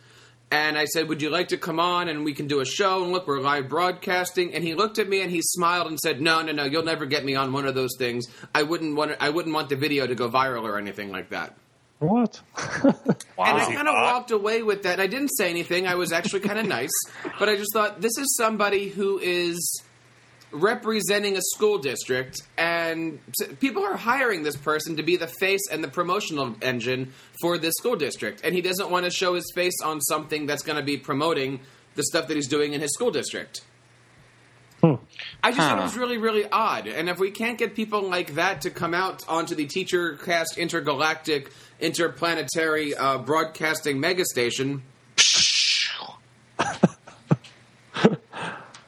and 0.50 0.78
I 0.78 0.86
said, 0.86 1.10
"Would 1.10 1.22
you 1.22 1.30
like 1.30 1.50
to 1.50 1.58
come 1.58 1.80
on 1.80 2.08
and 2.08 2.24
we 2.24 2.34
can 2.34 2.48
do 2.48 2.62
a 2.62 2.66
show?" 2.66 3.04
And 3.04 3.12
look, 3.12 3.28
we're 3.28 3.42
live 3.42 3.68
broadcasting. 3.68 4.54
And 4.54 4.64
he 4.64 4.76
looked 4.76 4.98
at 4.98 5.10
me 5.10 5.22
and 5.22 5.30
he 5.30 5.42
smiled 5.42 5.88
and 5.88 6.00
said, 6.00 6.22
"No, 6.22 6.42
no, 6.42 6.54
no, 6.54 6.64
you'll 6.64 6.86
never 6.86 7.06
get 7.06 7.26
me 7.26 7.36
on 7.36 7.52
one 7.52 7.66
of 7.68 7.76
those 7.76 7.96
things. 7.98 8.28
I 8.56 8.64
wouldn't 8.64 8.96
want. 8.96 9.18
I 9.20 9.30
wouldn't 9.30 9.54
want 9.54 9.70
the 9.70 9.76
video 9.76 10.08
to 10.08 10.16
go 10.16 10.30
viral 10.30 10.64
or 10.64 10.78
anything 10.78 11.12
like 11.12 11.30
that." 11.32 11.58
What? 12.00 12.42
wow. 12.84 12.94
And 13.40 13.58
I 13.58 13.74
kind 13.74 13.88
of 13.88 13.96
walked 13.96 14.32
away 14.32 14.62
with 14.62 14.84
that. 14.84 15.00
I 15.00 15.08
didn't 15.08 15.30
say 15.30 15.50
anything. 15.50 15.88
I 15.88 15.96
was 15.96 16.12
actually 16.12 16.42
kind 16.42 16.60
of 16.60 16.68
nice, 16.68 16.92
but 17.40 17.50
I 17.50 17.56
just 17.56 17.74
thought 17.74 18.02
this 18.02 18.18
is 18.18 18.36
somebody 18.38 18.90
who 18.90 19.18
is 19.18 19.82
representing 20.52 21.36
a 21.36 21.42
school 21.42 21.78
district, 21.80 22.42
and 22.58 23.20
people 23.60 23.84
are 23.84 23.98
hiring 23.98 24.44
this 24.44 24.56
person 24.56 24.96
to 24.98 25.04
be 25.04 25.18
the 25.18 25.28
face 25.28 25.68
and 25.72 25.84
the 25.84 25.88
promotional 25.88 26.56
engine 26.62 27.14
for 27.42 27.58
this 27.58 27.74
school 27.78 27.96
district. 27.96 28.42
And 28.44 28.54
he 28.56 28.62
doesn't 28.62 28.90
want 28.90 29.06
to 29.06 29.12
show 29.12 29.34
his 29.34 29.52
face 29.54 29.82
on 29.84 30.00
something 30.02 30.46
that's 30.46 30.64
going 30.64 30.78
to 30.78 30.86
be 30.86 30.98
promoting 30.98 31.60
the 31.96 32.04
stuff 32.04 32.28
that 32.28 32.36
he's 32.36 32.48
doing 32.48 32.74
in 32.74 32.82
his 32.82 32.94
school 32.94 33.12
district. 33.12 33.62
Hmm. 34.82 34.94
I 35.44 35.52
just 35.52 35.60
huh. 35.60 35.70
thought 35.70 35.80
it 35.80 35.84
was 35.84 35.98
really, 35.98 36.18
really 36.18 36.48
odd. 36.50 36.88
And 36.88 37.10
if 37.10 37.20
we 37.20 37.32
can't 37.32 37.58
get 37.58 37.76
people 37.76 38.02
like 38.04 38.36
that 38.36 38.62
to 38.62 38.70
come 38.70 38.94
out 38.94 39.28
onto 39.28 39.56
the 39.56 39.66
Teacher 39.66 40.16
Cast 40.18 40.58
Intergalactic 40.58 41.52
Interplanetary 41.80 42.96
uh, 42.96 43.18
Broadcasting 43.20 44.02
Megastation. 44.02 44.82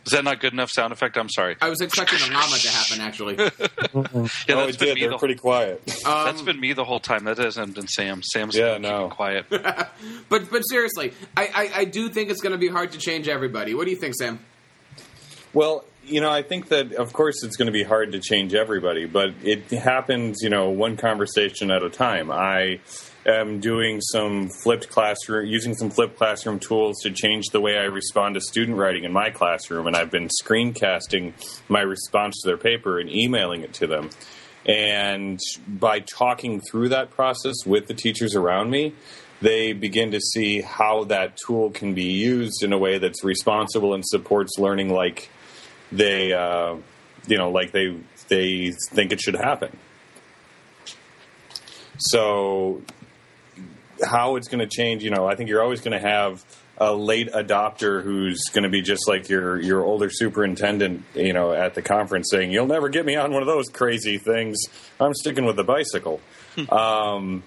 Is 0.10 0.14
that 0.14 0.24
not 0.24 0.40
good 0.40 0.54
enough 0.54 0.72
sound 0.72 0.92
effect? 0.92 1.18
I'm 1.20 1.30
sorry. 1.30 1.56
I 1.62 1.70
was 1.70 1.82
expecting 1.82 2.18
a 2.20 2.34
llama 2.34 2.58
to 2.58 2.70
happen, 2.70 3.00
actually. 3.00 3.36
yeah, 4.48 4.56
oh, 4.56 4.68
it 4.68 4.80
did. 4.80 4.98
They're 4.98 5.10
the 5.12 5.18
pretty 5.20 5.36
quiet. 5.36 5.84
Um, 6.06 6.26
that's 6.26 6.42
been 6.42 6.60
me 6.60 6.74
the 6.74 6.86
whole 6.86 7.00
time. 7.00 7.26
That 7.26 7.38
hasn't 7.38 7.76
been 7.76 7.88
Sam. 7.88 8.24
Sam's 8.24 8.56
yeah, 8.56 8.80
no. 8.80 9.10
quiet. 9.10 9.46
but 9.50 10.50
but 10.50 10.62
seriously, 10.62 11.14
I, 11.38 11.48
I, 11.54 11.72
I 11.82 11.86
do 11.86 12.10
think 12.10 12.32
it's 12.32 12.42
going 12.42 12.54
to 12.54 12.58
be 12.58 12.70
hard 12.70 12.94
to 12.94 12.98
change 12.98 13.28
everybody. 13.28 13.76
What 13.76 13.86
do 13.86 13.92
you 13.92 13.98
think, 13.98 14.16
Sam? 14.16 14.40
Well, 15.54 15.84
you 16.06 16.22
know, 16.22 16.30
I 16.30 16.42
think 16.42 16.70
that 16.70 16.94
of 16.94 17.14
course 17.14 17.44
it's 17.44 17.56
going 17.56 17.68
to 17.68 17.72
be 17.72 17.84
hard 17.84 18.12
to 18.12 18.20
change 18.20 18.54
everybody, 18.54 19.06
but 19.06 19.34
it 19.44 19.70
happens, 19.70 20.40
you 20.42 20.50
know, 20.50 20.70
one 20.70 20.98
conversation 20.98 21.72
at 21.72 21.84
a 21.84 21.90
time. 21.90 22.32
I 22.32 22.80
am 23.26 23.60
doing 23.60 24.02
some 24.02 24.50
flipped 24.50 24.90
classroom, 24.90 25.48
using 25.48 25.76
some 25.76 25.90
flipped 25.90 26.18
classroom 26.18 26.60
tools 26.60 27.00
to 27.04 27.12
change 27.12 27.48
the 27.48 27.62
way 27.62 27.78
I 27.78 27.86
respond 27.86 28.36
to 28.36 28.42
student 28.42 28.78
writing 28.78 29.04
in 29.04 29.12
my 29.12 29.30
classroom, 29.30 29.88
and 29.88 29.96
I've 29.96 30.12
been 30.12 30.30
screencasting 30.44 31.34
my 31.68 31.82
response 31.82 32.42
to 32.42 32.48
their 32.48 32.58
paper 32.58 33.00
and 33.00 33.10
emailing 33.10 33.62
it 33.62 33.74
to 33.74 33.88
them. 33.88 34.10
And 34.66 35.40
by 35.68 36.00
talking 36.00 36.62
through 36.62 36.90
that 36.90 37.12
process 37.12 37.66
with 37.66 37.88
the 37.88 37.94
teachers 37.94 38.36
around 38.36 38.70
me, 38.70 38.94
they 39.42 39.74
begin 39.74 40.12
to 40.12 40.20
see 40.20 40.62
how 40.62 41.06
that 41.06 41.38
tool 41.38 41.72
can 41.72 41.94
be 41.94 42.04
used 42.04 42.62
in 42.62 42.74
a 42.74 42.78
way 42.78 42.98
that's 42.98 43.24
responsible 43.24 43.94
and 43.94 44.06
supports 44.06 44.60
learning 44.60 44.90
like 44.90 45.30
they, 45.92 46.34
uh, 46.34 46.76
you 47.28 47.38
know, 47.38 47.52
like 47.52 47.72
they 47.72 47.98
they 48.28 48.72
think 48.92 49.12
it 49.12 49.20
should 49.20 49.36
happen. 49.36 49.76
So 51.98 52.82
how 54.04 54.38
it's 54.38 54.48
going 54.48 54.60
to 54.60 54.68
change, 54.68 55.04
you 55.04 55.10
know, 55.10 55.28
I 55.28 55.36
think 55.36 55.50
you're 55.50 55.62
always 55.62 55.82
going 55.82 56.00
to 56.00 56.08
have 56.08 56.44
a 56.78 56.94
late 56.94 57.30
adopter 57.34 58.02
who's 58.02 58.42
going 58.54 58.64
to 58.64 58.70
be 58.70 58.82
just 58.82 59.08
like 59.08 59.28
your 59.28 59.60
your 59.60 59.84
older 59.84 60.10
superintendent, 60.10 61.04
you 61.14 61.34
know, 61.34 61.52
at 61.52 61.76
the 61.76 61.82
conference 61.82 62.30
saying, 62.32 62.52
"You'll 62.52 62.68
never 62.68 62.88
get 62.90 63.06
me 63.06 63.16
on 63.16 63.34
one 63.34 63.42
of 63.42 63.48
those 63.48 63.68
crazy 63.68 64.18
things. 64.18 64.58
I'm 65.00 65.14
sticking 65.14 65.46
with 65.46 65.58
the 65.58 65.64
bicycle." 65.64 66.22
Hmm. 66.56 66.70
um, 66.74 67.44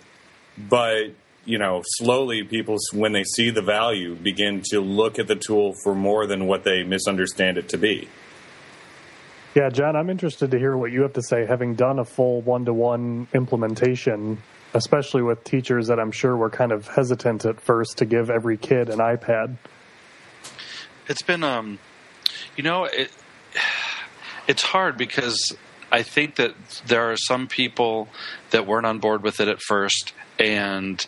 but 0.59 1.13
you 1.45 1.59
know, 1.59 1.83
slowly 1.85 2.45
people, 2.45 2.77
when 2.93 3.13
they 3.13 3.25
see 3.25 3.51
the 3.51 3.63
value, 3.63 4.15
begin 4.15 4.63
to 4.71 4.81
look 4.81 5.19
at 5.19 5.27
the 5.27 5.35
tool 5.35 5.75
for 5.83 5.95
more 5.95 6.27
than 6.27 6.47
what 6.47 6.63
they 6.63 6.85
misunderstand 6.85 7.59
it 7.59 7.71
to 7.71 7.79
be. 7.79 8.09
Yeah, 9.55 9.69
John, 9.69 9.97
I'm 9.97 10.09
interested 10.09 10.51
to 10.53 10.59
hear 10.59 10.77
what 10.77 10.93
you 10.93 11.03
have 11.03 11.13
to 11.15 11.23
say, 11.23 11.45
having 11.47 11.75
done 11.75 11.99
a 11.99 12.05
full 12.05 12.41
one 12.41 12.65
to 12.65 12.73
one 12.73 13.29
implementation 13.35 14.39
especially 14.75 15.23
with 15.23 15.45
teachers 15.45 15.89
that 15.89 16.01
I'm 16.01 16.13
sure 16.13 16.37
were 16.37 16.51
kind 16.51 16.73
of 16.73 16.89
hesitant 16.89 17.45
at 17.45 17.61
first 17.61 17.99
to 17.99 18.05
give 18.05 18.31
every 18.31 18.57
kid 18.57 18.89
an 18.89 18.99
iPad. 18.99 19.57
It's 21.09 21.23
been, 21.23 21.45
um, 21.45 21.79
you 22.57 22.65
know, 22.65 22.85
it, 22.85 23.11
it's 24.49 24.63
hard 24.63 24.97
because 24.97 25.55
I 25.91 26.03
think 26.03 26.37
that 26.37 26.55
there 26.87 27.11
are 27.11 27.17
some 27.17 27.49
people 27.49 28.09
that 28.51 28.67
weren't 28.67 28.87
on 28.87 28.99
board 28.99 29.23
with 29.23 29.41
it 29.41 29.49
at 29.49 29.61
first, 29.61 30.15
and 30.39 31.05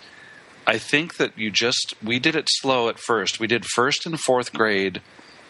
I 0.66 0.78
think 0.78 1.16
that 1.16 1.38
you 1.38 1.50
just 1.50 1.94
we 2.02 2.18
did 2.18 2.36
it 2.36 2.48
slow 2.48 2.88
at 2.88 2.98
first. 2.98 3.40
We 3.40 3.46
did 3.46 3.64
first 3.64 4.04
and 4.04 4.20
fourth 4.20 4.52
grade 4.52 5.00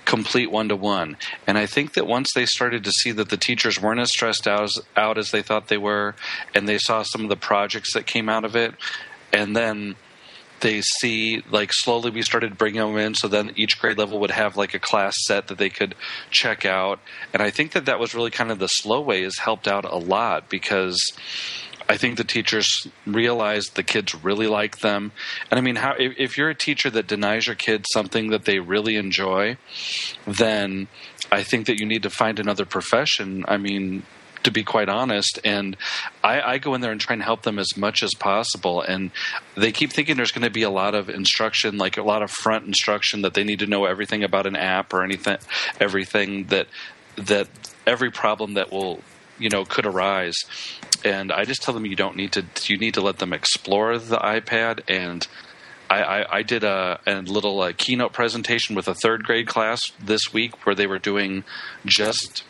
complete 0.04 0.50
one 0.50 0.68
to 0.68 0.76
one. 0.76 1.16
And 1.46 1.56
I 1.56 1.66
think 1.66 1.94
that 1.94 2.06
once 2.06 2.32
they 2.34 2.46
started 2.46 2.84
to 2.84 2.90
see 2.90 3.12
that 3.12 3.28
the 3.28 3.36
teachers 3.36 3.80
weren't 3.80 4.00
as 4.00 4.10
stressed 4.10 4.46
out 4.46 4.62
as, 4.62 4.78
out 4.96 5.18
as 5.18 5.30
they 5.30 5.42
thought 5.42 5.68
they 5.68 5.78
were, 5.78 6.14
and 6.54 6.68
they 6.68 6.78
saw 6.78 7.02
some 7.02 7.22
of 7.22 7.28
the 7.28 7.36
projects 7.36 7.94
that 7.94 8.06
came 8.06 8.28
out 8.28 8.44
of 8.44 8.56
it, 8.56 8.74
and 9.32 9.56
then 9.56 9.96
they 10.60 10.80
see 10.80 11.42
like 11.50 11.70
slowly 11.72 12.10
we 12.10 12.22
started 12.22 12.56
bringing 12.56 12.80
them 12.80 12.96
in 12.96 13.14
so 13.14 13.28
then 13.28 13.52
each 13.54 13.78
grade 13.78 13.98
level 13.98 14.20
would 14.20 14.30
have 14.30 14.56
like 14.56 14.72
a 14.72 14.78
class 14.78 15.14
set 15.26 15.48
that 15.48 15.58
they 15.58 15.68
could 15.68 15.94
check 16.30 16.64
out 16.64 17.00
and 17.34 17.42
i 17.42 17.50
think 17.50 17.72
that 17.72 17.84
that 17.84 17.98
was 17.98 18.14
really 18.14 18.30
kind 18.30 18.50
of 18.50 18.58
the 18.58 18.68
slow 18.68 19.00
way 19.00 19.22
has 19.22 19.36
helped 19.36 19.68
out 19.68 19.84
a 19.84 19.96
lot 19.96 20.48
because 20.48 20.98
I 21.88 21.96
think 21.96 22.16
the 22.16 22.24
teachers 22.24 22.88
realize 23.06 23.66
the 23.66 23.82
kids 23.82 24.14
really 24.14 24.46
like 24.46 24.78
them. 24.78 25.12
And 25.50 25.58
I 25.58 25.62
mean, 25.62 25.76
how 25.76 25.94
if, 25.98 26.14
if, 26.16 26.38
you're 26.38 26.48
a 26.48 26.54
teacher 26.54 26.90
that 26.90 27.06
denies 27.06 27.46
your 27.46 27.56
kids 27.56 27.86
something 27.92 28.30
that 28.30 28.44
they 28.44 28.58
really 28.58 28.96
enjoy, 28.96 29.58
then 30.26 30.88
I 31.30 31.42
think 31.42 31.66
that 31.66 31.78
you 31.78 31.86
need 31.86 32.02
to 32.04 32.10
find 32.10 32.38
another 32.38 32.64
profession. 32.64 33.44
I 33.46 33.58
mean, 33.58 34.04
to 34.44 34.50
be 34.50 34.62
quite 34.62 34.88
honest. 34.88 35.40
And 35.44 35.76
I, 36.22 36.40
I, 36.40 36.58
go 36.58 36.74
in 36.74 36.80
there 36.80 36.92
and 36.92 37.00
try 37.00 37.14
and 37.14 37.22
help 37.22 37.42
them 37.42 37.58
as 37.58 37.76
much 37.76 38.02
as 38.02 38.10
possible. 38.14 38.82
And 38.82 39.10
they 39.56 39.72
keep 39.72 39.92
thinking 39.92 40.16
there's 40.16 40.32
going 40.32 40.44
to 40.44 40.50
be 40.50 40.62
a 40.62 40.70
lot 40.70 40.94
of 40.94 41.08
instruction, 41.08 41.78
like 41.78 41.96
a 41.96 42.02
lot 42.02 42.22
of 42.22 42.30
front 42.30 42.66
instruction 42.66 43.22
that 43.22 43.34
they 43.34 43.44
need 43.44 43.60
to 43.60 43.66
know 43.66 43.86
everything 43.86 44.22
about 44.22 44.46
an 44.46 44.56
app 44.56 44.92
or 44.92 45.02
anything, 45.02 45.38
everything 45.80 46.44
that 46.44 46.68
that 47.16 47.48
every 47.86 48.10
problem 48.10 48.54
that 48.54 48.72
will 48.72 49.00
you 49.38 49.48
know 49.48 49.64
could 49.64 49.86
arise 49.86 50.36
and 51.04 51.30
i 51.32 51.44
just 51.44 51.62
tell 51.62 51.74
them 51.74 51.86
you 51.86 51.96
don't 51.96 52.16
need 52.16 52.32
to 52.32 52.44
you 52.64 52.76
need 52.76 52.94
to 52.94 53.00
let 53.00 53.18
them 53.18 53.32
explore 53.32 53.98
the 53.98 54.16
ipad 54.16 54.80
and 54.88 55.26
I, 55.90 56.02
I, 56.02 56.38
I 56.38 56.42
did 56.42 56.64
a, 56.64 56.98
a 57.06 57.20
little 57.20 57.60
uh, 57.60 57.72
keynote 57.76 58.14
presentation 58.14 58.74
with 58.74 58.88
a 58.88 58.94
third 58.94 59.22
grade 59.22 59.46
class 59.46 59.82
this 60.02 60.32
week 60.32 60.64
where 60.64 60.74
they 60.74 60.86
were 60.86 60.98
doing 60.98 61.44
just 61.84 62.42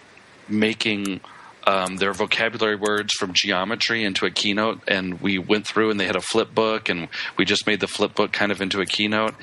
making 0.49 1.21
um, 1.67 1.97
their 1.97 2.13
vocabulary 2.13 2.77
words 2.77 3.13
from 3.15 3.33
geometry 3.33 4.05
into 4.05 4.27
a 4.27 4.31
keynote, 4.31 4.81
and 4.87 5.21
we 5.21 5.39
went 5.39 5.67
through 5.67 5.91
and 5.91 5.99
they 5.99 6.07
had 6.07 6.17
a 6.17 6.21
flip 6.21 6.55
book, 6.55 6.89
and 6.89 7.09
we 7.37 7.45
just 7.45 7.67
made 7.67 7.81
the 7.81 7.87
flip 7.87 8.15
book 8.15 8.33
kind 8.33 8.53
of 8.53 8.61
into 8.61 8.81
a 8.81 8.87
keynote. 8.87 9.35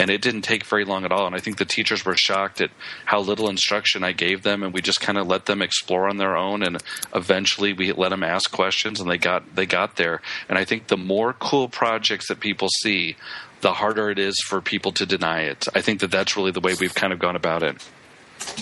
And 0.00 0.08
it 0.08 0.22
didn't 0.22 0.42
take 0.42 0.64
very 0.64 0.86
long 0.86 1.04
at 1.04 1.12
all. 1.12 1.26
And 1.26 1.36
I 1.36 1.40
think 1.40 1.58
the 1.58 1.66
teachers 1.66 2.06
were 2.06 2.16
shocked 2.16 2.62
at 2.62 2.70
how 3.04 3.20
little 3.20 3.50
instruction 3.50 4.02
I 4.02 4.12
gave 4.12 4.42
them, 4.42 4.62
and 4.62 4.72
we 4.72 4.80
just 4.80 5.02
kind 5.02 5.18
of 5.18 5.26
let 5.26 5.44
them 5.44 5.60
explore 5.60 6.08
on 6.08 6.16
their 6.16 6.38
own. 6.38 6.62
And 6.62 6.82
eventually, 7.14 7.74
we 7.74 7.92
let 7.92 8.08
them 8.08 8.22
ask 8.22 8.50
questions, 8.50 8.98
and 8.98 9.10
they 9.10 9.18
got 9.18 9.54
they 9.54 9.66
got 9.66 9.96
there. 9.96 10.22
And 10.48 10.56
I 10.56 10.64
think 10.64 10.86
the 10.86 10.96
more 10.96 11.34
cool 11.34 11.68
projects 11.68 12.28
that 12.28 12.40
people 12.40 12.68
see, 12.80 13.16
the 13.60 13.74
harder 13.74 14.08
it 14.08 14.18
is 14.18 14.40
for 14.40 14.62
people 14.62 14.90
to 14.92 15.04
deny 15.04 15.42
it. 15.42 15.66
I 15.74 15.82
think 15.82 16.00
that 16.00 16.10
that's 16.10 16.34
really 16.34 16.50
the 16.50 16.60
way 16.60 16.74
we've 16.80 16.94
kind 16.94 17.12
of 17.12 17.18
gone 17.18 17.36
about 17.36 17.62
it. 17.62 17.76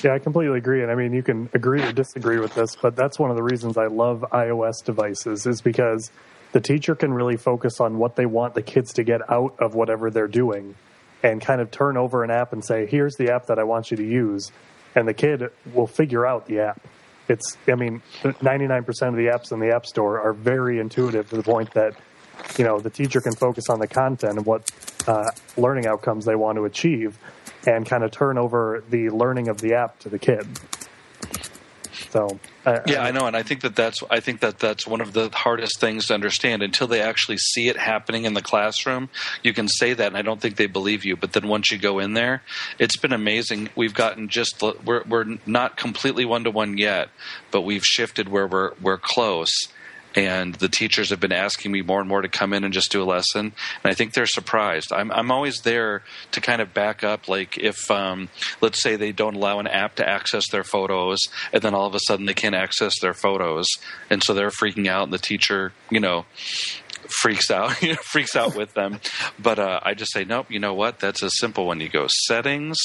Yeah, 0.02 0.14
I 0.14 0.18
completely 0.18 0.58
agree. 0.58 0.82
And 0.82 0.90
I 0.90 0.96
mean, 0.96 1.12
you 1.12 1.22
can 1.22 1.48
agree 1.54 1.80
or 1.82 1.92
disagree 1.92 2.40
with 2.40 2.56
this, 2.56 2.74
but 2.74 2.96
that's 2.96 3.16
one 3.16 3.30
of 3.30 3.36
the 3.36 3.44
reasons 3.44 3.78
I 3.78 3.86
love 3.86 4.24
iOS 4.32 4.84
devices 4.84 5.46
is 5.46 5.60
because 5.60 6.10
the 6.50 6.60
teacher 6.60 6.96
can 6.96 7.12
really 7.12 7.36
focus 7.36 7.78
on 7.78 7.98
what 7.98 8.16
they 8.16 8.26
want 8.26 8.54
the 8.54 8.62
kids 8.62 8.92
to 8.94 9.04
get 9.04 9.30
out 9.30 9.54
of 9.60 9.76
whatever 9.76 10.10
they're 10.10 10.26
doing 10.26 10.74
and 11.22 11.40
kind 11.40 11.60
of 11.60 11.70
turn 11.70 11.96
over 11.96 12.24
an 12.24 12.30
app 12.30 12.52
and 12.52 12.64
say, 12.64 12.86
here's 12.86 13.16
the 13.16 13.32
app 13.32 13.46
that 13.46 13.58
I 13.58 13.64
want 13.64 13.90
you 13.90 13.96
to 13.96 14.04
use. 14.04 14.50
And 14.94 15.06
the 15.06 15.14
kid 15.14 15.50
will 15.72 15.86
figure 15.86 16.26
out 16.26 16.46
the 16.46 16.60
app. 16.60 16.80
It's, 17.28 17.56
I 17.66 17.74
mean, 17.74 18.02
99% 18.22 18.88
of 18.88 19.16
the 19.16 19.26
apps 19.26 19.52
in 19.52 19.60
the 19.60 19.74
App 19.74 19.84
Store 19.84 20.18
are 20.20 20.32
very 20.32 20.78
intuitive 20.78 21.28
to 21.28 21.36
the 21.36 21.42
point 21.42 21.72
that, 21.74 21.94
you 22.56 22.64
know, 22.64 22.80
the 22.80 22.88
teacher 22.88 23.20
can 23.20 23.34
focus 23.34 23.68
on 23.68 23.80
the 23.80 23.86
content 23.86 24.38
and 24.38 24.46
what 24.46 24.70
uh, 25.06 25.30
learning 25.56 25.86
outcomes 25.86 26.24
they 26.24 26.36
want 26.36 26.56
to 26.56 26.64
achieve 26.64 27.18
and 27.66 27.84
kind 27.84 28.02
of 28.02 28.10
turn 28.10 28.38
over 28.38 28.82
the 28.88 29.10
learning 29.10 29.48
of 29.48 29.60
the 29.60 29.74
app 29.74 29.98
to 29.98 30.08
the 30.08 30.18
kid. 30.18 30.46
So 32.10 32.38
uh, 32.64 32.80
yeah, 32.86 33.02
I 33.02 33.10
know, 33.10 33.26
and 33.26 33.36
I 33.36 33.42
think 33.42 33.60
that 33.62 33.76
that's 33.76 34.02
I 34.10 34.20
think 34.20 34.40
that 34.40 34.58
that's 34.58 34.86
one 34.86 35.00
of 35.00 35.12
the 35.12 35.28
hardest 35.30 35.78
things 35.78 36.06
to 36.06 36.14
understand. 36.14 36.62
Until 36.62 36.86
they 36.86 37.02
actually 37.02 37.36
see 37.38 37.68
it 37.68 37.76
happening 37.76 38.24
in 38.24 38.34
the 38.34 38.42
classroom, 38.42 39.10
you 39.42 39.52
can 39.52 39.68
say 39.68 39.92
that, 39.92 40.06
and 40.06 40.16
I 40.16 40.22
don't 40.22 40.40
think 40.40 40.56
they 40.56 40.66
believe 40.66 41.04
you. 41.04 41.16
But 41.16 41.32
then 41.32 41.48
once 41.48 41.70
you 41.70 41.78
go 41.78 41.98
in 41.98 42.14
there, 42.14 42.42
it's 42.78 42.96
been 42.96 43.12
amazing. 43.12 43.68
We've 43.76 43.94
gotten 43.94 44.28
just 44.28 44.62
we're 44.84 45.04
we're 45.04 45.38
not 45.46 45.76
completely 45.76 46.24
one 46.24 46.44
to 46.44 46.50
one 46.50 46.78
yet, 46.78 47.10
but 47.50 47.62
we've 47.62 47.84
shifted 47.84 48.28
where 48.28 48.46
we're 48.46 48.72
we're 48.80 48.98
close 48.98 49.68
and 50.18 50.56
the 50.56 50.68
teachers 50.68 51.10
have 51.10 51.20
been 51.20 51.30
asking 51.30 51.70
me 51.70 51.80
more 51.80 52.00
and 52.00 52.08
more 52.08 52.22
to 52.22 52.28
come 52.28 52.52
in 52.52 52.64
and 52.64 52.74
just 52.74 52.90
do 52.90 53.00
a 53.00 53.04
lesson. 53.04 53.52
And 53.84 53.84
i 53.84 53.94
think 53.94 54.14
they're 54.14 54.26
surprised. 54.26 54.92
I'm, 54.92 55.12
I'm 55.12 55.30
always 55.30 55.60
there 55.60 56.02
to 56.32 56.40
kind 56.40 56.60
of 56.60 56.74
back 56.74 57.04
up 57.04 57.28
like 57.28 57.56
if 57.56 57.88
um, 57.88 58.28
let's 58.60 58.82
say 58.82 58.96
they 58.96 59.12
don't 59.12 59.36
allow 59.36 59.60
an 59.60 59.68
app 59.68 59.94
to 59.96 60.08
access 60.08 60.50
their 60.50 60.64
photos 60.64 61.20
and 61.52 61.62
then 61.62 61.72
all 61.72 61.86
of 61.86 61.94
a 61.94 62.00
sudden 62.00 62.26
they 62.26 62.34
can't 62.34 62.56
access 62.56 62.98
their 63.00 63.14
photos. 63.14 63.68
And 64.10 64.20
so 64.24 64.34
they're 64.34 64.50
freaking 64.50 64.88
out 64.88 65.04
and 65.04 65.12
the 65.12 65.18
teacher 65.18 65.72
you 65.88 66.00
know 66.00 66.26
freaks 67.22 67.48
out 67.48 67.70
freaks 68.02 68.34
out 68.34 68.56
with 68.56 68.74
them. 68.74 68.98
But 69.38 69.60
uh, 69.60 69.78
i 69.84 69.94
just 69.94 70.12
say 70.12 70.24
nope 70.24 70.50
you 70.50 70.58
know 70.58 70.74
what? 70.74 70.98
That's 70.98 71.22
a 71.22 71.30
simple 71.30 71.64
one. 71.66 71.78
You 71.78 71.88
go 71.88 72.08
settings 72.26 72.76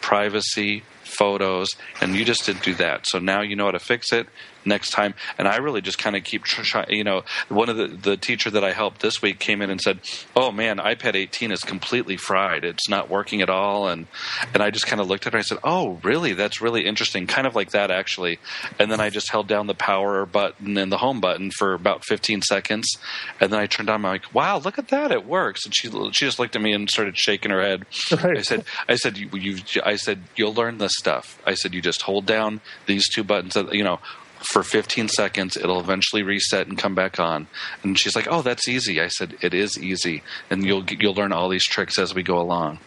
privacy 0.00 0.84
photos. 1.02 1.68
And 2.00 2.14
you 2.14 2.24
just 2.24 2.46
didn't 2.46 2.62
do 2.62 2.74
that. 2.74 3.06
So 3.06 3.18
now 3.18 3.42
you 3.42 3.56
know 3.56 3.66
how 3.66 3.72
to 3.72 3.78
fix 3.78 4.12
it 4.12 4.28
next 4.68 4.90
time. 4.90 5.14
And 5.38 5.48
I 5.48 5.56
really 5.56 5.80
just 5.80 5.98
kind 5.98 6.16
of 6.16 6.24
keep 6.24 6.44
trying. 6.44 6.90
You 6.90 7.04
know, 7.04 7.22
one 7.48 7.68
of 7.68 7.76
the 7.76 7.88
the 7.88 8.16
teacher 8.16 8.50
that 8.50 8.64
I 8.64 8.72
helped 8.72 9.00
this 9.00 9.20
week 9.22 9.38
came 9.38 9.62
in 9.62 9.70
and 9.70 9.80
said, 9.80 10.00
"Oh 10.36 10.52
man, 10.52 10.78
iPad 10.78 11.14
18 11.14 11.50
is 11.50 11.60
completely 11.60 12.16
fried. 12.16 12.64
It's 12.64 12.88
not 12.88 13.10
working 13.10 13.42
at 13.42 13.50
all." 13.50 13.88
And 13.88 14.06
and 14.54 14.62
I 14.62 14.70
just 14.70 14.86
kind 14.86 15.00
of 15.00 15.08
looked 15.08 15.26
at 15.26 15.32
her 15.32 15.38
and 15.38 15.44
I 15.44 15.48
said, 15.48 15.58
"Oh, 15.64 15.98
really? 16.02 16.32
That's 16.32 16.60
really 16.60 16.86
interesting." 16.86 17.26
Kind 17.26 17.46
of 17.46 17.54
like 17.54 17.70
that 17.70 17.90
actually. 17.90 18.38
And 18.78 18.90
then 18.90 19.00
I 19.00 19.10
just 19.10 19.30
held 19.30 19.48
down 19.48 19.66
the 19.66 19.74
power 19.74 20.26
button 20.26 20.76
and 20.76 20.92
the 20.92 20.98
home 20.98 21.20
button 21.20 21.50
for 21.50 21.74
about 21.74 22.04
15 22.04 22.42
seconds, 22.42 22.98
and 23.40 23.52
then 23.52 23.60
I 23.60 23.66
turned 23.66 23.90
on. 23.90 23.96
I'm 23.96 24.02
like, 24.02 24.34
"Wow, 24.34 24.58
look 24.58 24.78
at 24.78 24.88
that! 24.88 25.10
It 25.10 25.26
works." 25.26 25.64
And 25.64 25.74
she 25.74 25.88
she 26.12 26.24
just 26.24 26.38
looked 26.38 26.54
at 26.54 26.62
me 26.62 26.72
and 26.72 26.88
started 26.88 27.16
shaking 27.18 27.50
her 27.50 27.62
head. 27.62 27.86
Right. 28.10 28.38
I 28.38 28.42
said, 28.42 28.64
"I 28.88 28.96
said 28.96 29.16
you, 29.16 29.28
you 29.32 29.58
I 29.84 29.96
said 29.96 30.22
you'll 30.36 30.54
learn 30.54 30.78
this 30.78 30.92
stuff." 30.98 31.40
I 31.46 31.54
said, 31.54 31.74
"You 31.74 31.80
just 31.80 32.02
hold 32.02 32.26
down 32.26 32.60
these 32.86 33.08
two 33.08 33.24
buttons. 33.24 33.56
You 33.72 33.84
know." 33.84 34.00
For 34.40 34.62
15 34.62 35.08
seconds. 35.08 35.56
It'll 35.56 35.80
eventually 35.80 36.22
reset 36.22 36.66
and 36.66 36.78
come 36.78 36.94
back 36.94 37.18
on. 37.18 37.48
And 37.82 37.98
she's 37.98 38.14
like, 38.16 38.28
"Oh, 38.30 38.42
that's 38.42 38.68
easy." 38.68 39.00
I 39.00 39.08
said, 39.08 39.36
"It 39.40 39.54
is 39.54 39.78
easy, 39.78 40.22
and 40.50 40.64
you'll 40.64 40.84
you'll 40.84 41.14
learn 41.14 41.32
all 41.32 41.48
these 41.48 41.66
tricks 41.66 41.98
as 41.98 42.14
we 42.14 42.22
go 42.22 42.38
along." 42.38 42.78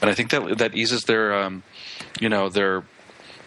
And 0.00 0.10
I 0.10 0.14
think 0.14 0.30
that 0.30 0.58
that 0.58 0.74
eases 0.74 1.02
their, 1.04 1.34
um, 1.34 1.62
you 2.20 2.28
know, 2.28 2.48
their 2.48 2.84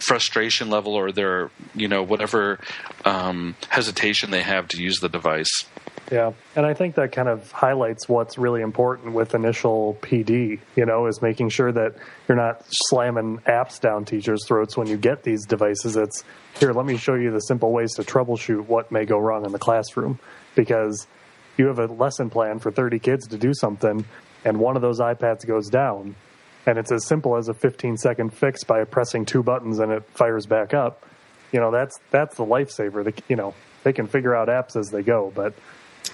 frustration 0.01 0.69
level 0.69 0.93
or 0.93 1.11
their, 1.11 1.49
you 1.75 1.87
know, 1.87 2.03
whatever 2.03 2.59
um, 3.05 3.55
hesitation 3.69 4.31
they 4.31 4.41
have 4.41 4.67
to 4.69 4.81
use 4.81 4.99
the 4.99 5.09
device. 5.09 5.65
Yeah, 6.11 6.33
and 6.57 6.65
I 6.65 6.73
think 6.73 6.95
that 6.95 7.13
kind 7.13 7.29
of 7.29 7.49
highlights 7.53 8.09
what's 8.09 8.37
really 8.37 8.61
important 8.61 9.13
with 9.13 9.33
initial 9.33 9.97
PD. 10.01 10.59
You 10.75 10.85
know, 10.85 11.07
is 11.07 11.21
making 11.21 11.49
sure 11.49 11.71
that 11.71 11.95
you're 12.27 12.37
not 12.37 12.63
slamming 12.67 13.37
apps 13.47 13.79
down 13.79 14.03
teachers' 14.03 14.45
throats 14.45 14.75
when 14.75 14.87
you 14.87 14.97
get 14.97 15.23
these 15.23 15.45
devices. 15.45 15.95
It's 15.95 16.25
here. 16.59 16.73
Let 16.73 16.85
me 16.85 16.97
show 16.97 17.15
you 17.15 17.31
the 17.31 17.39
simple 17.39 17.71
ways 17.71 17.93
to 17.93 18.03
troubleshoot 18.03 18.65
what 18.65 18.91
may 18.91 19.05
go 19.05 19.17
wrong 19.17 19.45
in 19.45 19.53
the 19.53 19.59
classroom, 19.59 20.19
because 20.53 21.07
you 21.55 21.67
have 21.67 21.79
a 21.79 21.85
lesson 21.85 22.29
plan 22.29 22.59
for 22.59 22.71
30 22.71 22.99
kids 22.99 23.27
to 23.27 23.37
do 23.37 23.53
something, 23.53 24.03
and 24.43 24.59
one 24.59 24.75
of 24.75 24.81
those 24.81 24.99
iPads 24.99 25.47
goes 25.47 25.69
down, 25.69 26.15
and 26.65 26.77
it's 26.77 26.91
as 26.91 27.05
simple 27.07 27.37
as 27.37 27.49
a 27.49 27.53
15 27.53 27.97
second 27.97 28.33
fix 28.33 28.63
by 28.63 28.83
pressing 28.83 29.25
two 29.25 29.43
buttons 29.43 29.79
and 29.79 29.91
it 29.91 30.03
fires 30.13 30.45
back 30.45 30.73
up. 30.73 31.05
You 31.51 31.59
know, 31.59 31.71
that's 31.71 31.99
that's 32.11 32.37
the 32.37 32.45
lifesaver. 32.45 33.03
The, 33.03 33.13
you 33.27 33.35
know, 33.35 33.53
they 33.83 33.93
can 33.93 34.07
figure 34.07 34.35
out 34.35 34.47
apps 34.47 34.75
as 34.75 34.89
they 34.89 35.03
go, 35.03 35.31
but 35.35 35.53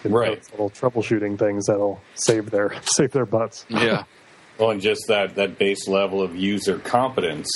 right. 0.03 0.41
little 0.51 0.69
troubleshooting 0.69 1.38
things 1.38 1.67
that'll 1.67 2.01
save 2.15 2.49
their 2.49 2.73
save 2.83 3.12
their 3.12 3.25
butts. 3.25 3.65
Yeah. 3.69 4.03
well, 4.57 4.71
and 4.71 4.81
just 4.81 5.07
that 5.07 5.36
that 5.36 5.57
base 5.57 5.88
level 5.88 6.21
of 6.21 6.36
user 6.36 6.79
competence 6.79 7.49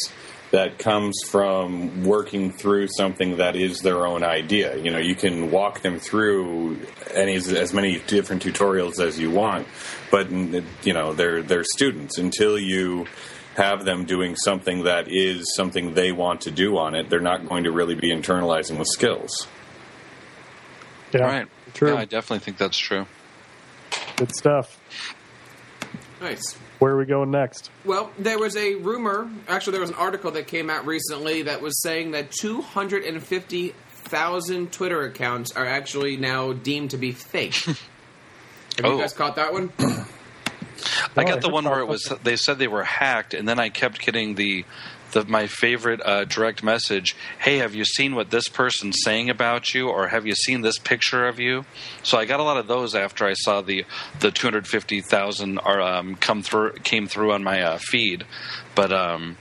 that 0.51 0.77
comes 0.77 1.17
from 1.25 2.03
working 2.03 2.51
through 2.51 2.87
something 2.87 3.37
that 3.37 3.55
is 3.55 3.79
their 3.79 4.05
own 4.05 4.23
idea. 4.23 4.77
You 4.77 4.91
know, 4.91 4.97
you 4.99 5.15
can 5.15 5.49
walk 5.49 5.81
them 5.81 5.97
through 5.99 6.79
any 7.13 7.35
as 7.35 7.73
many 7.73 7.99
different 8.07 8.43
tutorials 8.43 8.99
as 8.99 9.17
you 9.17 9.31
want, 9.31 9.67
but 10.11 10.29
you 10.29 10.93
know, 10.93 11.13
they're 11.13 11.41
they're 11.41 11.63
students 11.63 12.17
until 12.17 12.59
you 12.59 13.07
have 13.55 13.85
them 13.85 14.05
doing 14.05 14.35
something 14.35 14.83
that 14.83 15.07
is 15.09 15.53
something 15.55 15.93
they 15.93 16.11
want 16.11 16.41
to 16.41 16.51
do 16.51 16.77
on 16.77 16.95
it. 16.95 17.09
They're 17.09 17.19
not 17.19 17.47
going 17.47 17.63
to 17.65 17.71
really 17.71 17.95
be 17.95 18.09
internalizing 18.09 18.77
the 18.77 18.85
skills. 18.85 19.47
Yeah. 21.13 21.21
Right. 21.21 21.47
True. 21.73 21.93
Yeah, 21.93 21.99
I 21.99 22.05
definitely 22.05 22.39
think 22.39 22.57
that's 22.57 22.77
true. 22.77 23.05
Good 24.15 24.33
stuff. 24.35 24.79
Nice. 26.21 26.57
Where 26.81 26.93
are 26.93 26.97
we 26.97 27.05
going 27.05 27.29
next? 27.29 27.69
Well, 27.85 28.09
there 28.17 28.39
was 28.39 28.57
a 28.57 28.73
rumor. 28.73 29.29
Actually, 29.47 29.73
there 29.73 29.81
was 29.81 29.91
an 29.91 29.97
article 29.97 30.31
that 30.31 30.47
came 30.47 30.67
out 30.67 30.87
recently 30.87 31.43
that 31.43 31.61
was 31.61 31.79
saying 31.79 32.09
that 32.11 32.31
250,000 32.31 34.71
Twitter 34.71 35.03
accounts 35.03 35.51
are 35.51 35.67
actually 35.67 36.17
now 36.17 36.53
deemed 36.53 36.89
to 36.89 36.97
be 36.97 37.11
fake. 37.11 37.53
Have 37.53 37.77
oh. 38.83 38.95
you 38.95 39.01
guys 39.01 39.13
caught 39.13 39.35
that 39.35 39.53
one? 39.53 39.71
I 41.15 41.23
got 41.23 41.37
oh, 41.37 41.41
the 41.41 41.49
one 41.49 41.65
where 41.65 41.81
it 41.81 41.87
was. 41.87 42.11
They 42.23 42.35
said 42.35 42.57
they 42.57 42.67
were 42.67 42.83
hacked, 42.83 43.35
and 43.35 43.47
then 43.47 43.59
I 43.59 43.69
kept 43.69 44.01
getting 44.01 44.33
the 44.33 44.65
the, 45.11 45.25
my 45.25 45.47
favorite 45.47 46.01
uh, 46.03 46.25
direct 46.25 46.63
message 46.63 47.15
hey 47.39 47.57
have 47.57 47.75
you 47.75 47.85
seen 47.85 48.15
what 48.15 48.31
this 48.31 48.47
person's 48.47 48.97
saying 49.03 49.29
about 49.29 49.73
you 49.73 49.89
or 49.89 50.07
have 50.07 50.25
you 50.25 50.35
seen 50.35 50.61
this 50.61 50.77
picture 50.77 51.27
of 51.27 51.39
you 51.39 51.65
so 52.03 52.17
i 52.17 52.25
got 52.25 52.39
a 52.39 52.43
lot 52.43 52.57
of 52.57 52.67
those 52.67 52.95
after 52.95 53.25
i 53.25 53.33
saw 53.33 53.61
the 53.61 53.85
the 54.19 54.31
250000 54.31 55.59
um, 55.59 56.15
come 56.15 56.41
through 56.41 56.73
came 56.83 57.07
through 57.07 57.31
on 57.31 57.43
my 57.43 57.61
uh, 57.61 57.77
feed 57.77 58.23
but 58.75 58.91
um, 58.91 59.37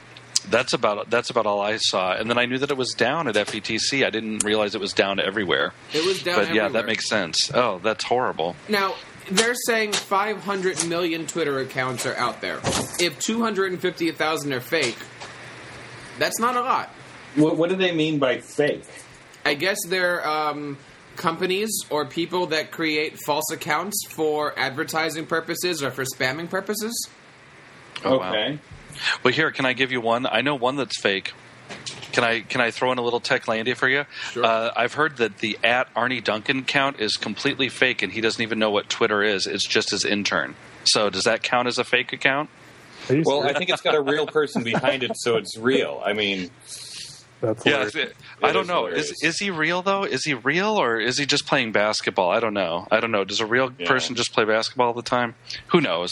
that's 0.48 0.72
about 0.72 1.10
that's 1.10 1.30
about 1.30 1.46
all 1.46 1.60
I 1.60 1.76
saw, 1.76 2.14
and 2.14 2.30
then 2.30 2.38
I 2.38 2.46
knew 2.46 2.58
that 2.58 2.70
it 2.70 2.76
was 2.76 2.92
down 2.94 3.28
at 3.28 3.34
FETC. 3.34 4.06
I 4.06 4.10
didn't 4.10 4.42
realize 4.42 4.74
it 4.74 4.80
was 4.80 4.92
down 4.92 5.20
everywhere. 5.20 5.72
It 5.92 6.04
was 6.04 6.22
down, 6.22 6.32
everywhere. 6.32 6.34
but 6.34 6.42
everywhere. 6.48 6.54
yeah, 6.54 6.68
that 6.72 6.86
makes 6.86 7.08
sense. 7.08 7.50
Oh, 7.52 7.78
that's 7.78 8.04
horrible. 8.04 8.56
Now 8.68 8.94
they're 9.30 9.54
saying 9.54 9.92
500 9.92 10.86
million 10.88 11.26
Twitter 11.26 11.58
accounts 11.60 12.06
are 12.06 12.16
out 12.16 12.40
there. 12.40 12.58
If 12.98 13.18
250,000 13.20 14.52
are 14.52 14.60
fake, 14.60 14.98
that's 16.20 16.38
not 16.38 16.54
a 16.54 16.60
lot. 16.60 16.90
What, 17.34 17.56
what 17.56 17.70
do 17.70 17.76
they 17.76 17.92
mean 17.92 18.20
by 18.20 18.38
fake? 18.38 18.84
I 19.44 19.54
guess 19.54 19.78
they're 19.88 20.26
um, 20.26 20.78
companies 21.16 21.70
or 21.90 22.04
people 22.04 22.46
that 22.48 22.70
create 22.70 23.18
false 23.18 23.50
accounts 23.50 24.06
for 24.08 24.56
advertising 24.58 25.26
purposes 25.26 25.82
or 25.82 25.90
for 25.90 26.04
spamming 26.04 26.48
purposes. 26.48 27.08
Oh, 28.04 28.20
okay. 28.20 28.52
Wow. 28.52 28.58
Well, 29.22 29.34
here, 29.34 29.50
can 29.50 29.66
I 29.66 29.72
give 29.72 29.92
you 29.92 30.00
one? 30.00 30.26
I 30.26 30.42
know 30.42 30.54
one 30.54 30.76
that's 30.76 31.00
fake. 31.00 31.32
Can 32.12 32.24
I 32.24 32.40
can 32.40 32.60
I 32.60 32.70
throw 32.72 32.90
in 32.90 32.98
a 32.98 33.02
little 33.02 33.20
tech 33.20 33.44
Techlandia 33.44 33.76
for 33.76 33.88
you? 33.88 34.04
Sure. 34.32 34.44
Uh, 34.44 34.72
I've 34.76 34.94
heard 34.94 35.18
that 35.18 35.38
the 35.38 35.58
at 35.62 35.88
Arne 35.94 36.20
Duncan 36.22 36.64
count 36.64 36.98
is 36.98 37.16
completely 37.16 37.68
fake, 37.68 38.02
and 38.02 38.12
he 38.12 38.20
doesn't 38.20 38.42
even 38.42 38.58
know 38.58 38.70
what 38.70 38.88
Twitter 38.88 39.22
is. 39.22 39.46
It's 39.46 39.66
just 39.66 39.90
his 39.90 40.04
intern. 40.04 40.56
So 40.84 41.08
does 41.08 41.24
that 41.24 41.42
count 41.42 41.68
as 41.68 41.78
a 41.78 41.84
fake 41.84 42.12
account? 42.12 42.50
Are 43.08 43.14
you 43.14 43.22
Well, 43.24 43.42
I 43.48 43.52
think 43.52 43.70
it's 43.70 43.82
got 43.82 43.94
a 43.94 44.00
real 44.02 44.26
person 44.26 44.62
behind 44.62 45.02
it, 45.02 45.12
so 45.16 45.36
it's 45.36 45.56
real. 45.56 46.02
I 46.04 46.12
mean, 46.12 46.50
that's 47.40 47.64
Yeah, 47.64 47.72
hilarious. 47.72 47.94
it- 47.94 48.16
I 48.42 48.52
don't 48.52 48.62
is 48.62 48.68
know. 48.68 48.84
hilarious. 48.86 49.10
Is 49.12 49.22
is 49.22 49.38
he 49.38 49.50
real 49.50 49.82
though? 49.82 50.04
Is 50.04 50.24
he 50.24 50.34
real 50.34 50.80
or 50.80 50.98
is 51.00 51.18
he 51.18 51.26
just 51.26 51.46
playing 51.46 51.72
basketball? 51.72 52.30
I 52.30 52.40
don't 52.40 52.54
know. 52.54 52.86
I 52.90 53.00
don't 53.00 53.10
know. 53.12 53.24
Does 53.24 53.40
a 53.40 53.46
real 53.46 53.72
Yeah. 53.78 53.86
person 53.88 54.14
just 54.14 54.32
play 54.32 54.44
basketball 54.44 54.88
all 54.88 54.94
the 54.94 55.02
time? 55.02 55.34
Who 55.68 55.80
knows? 55.80 56.10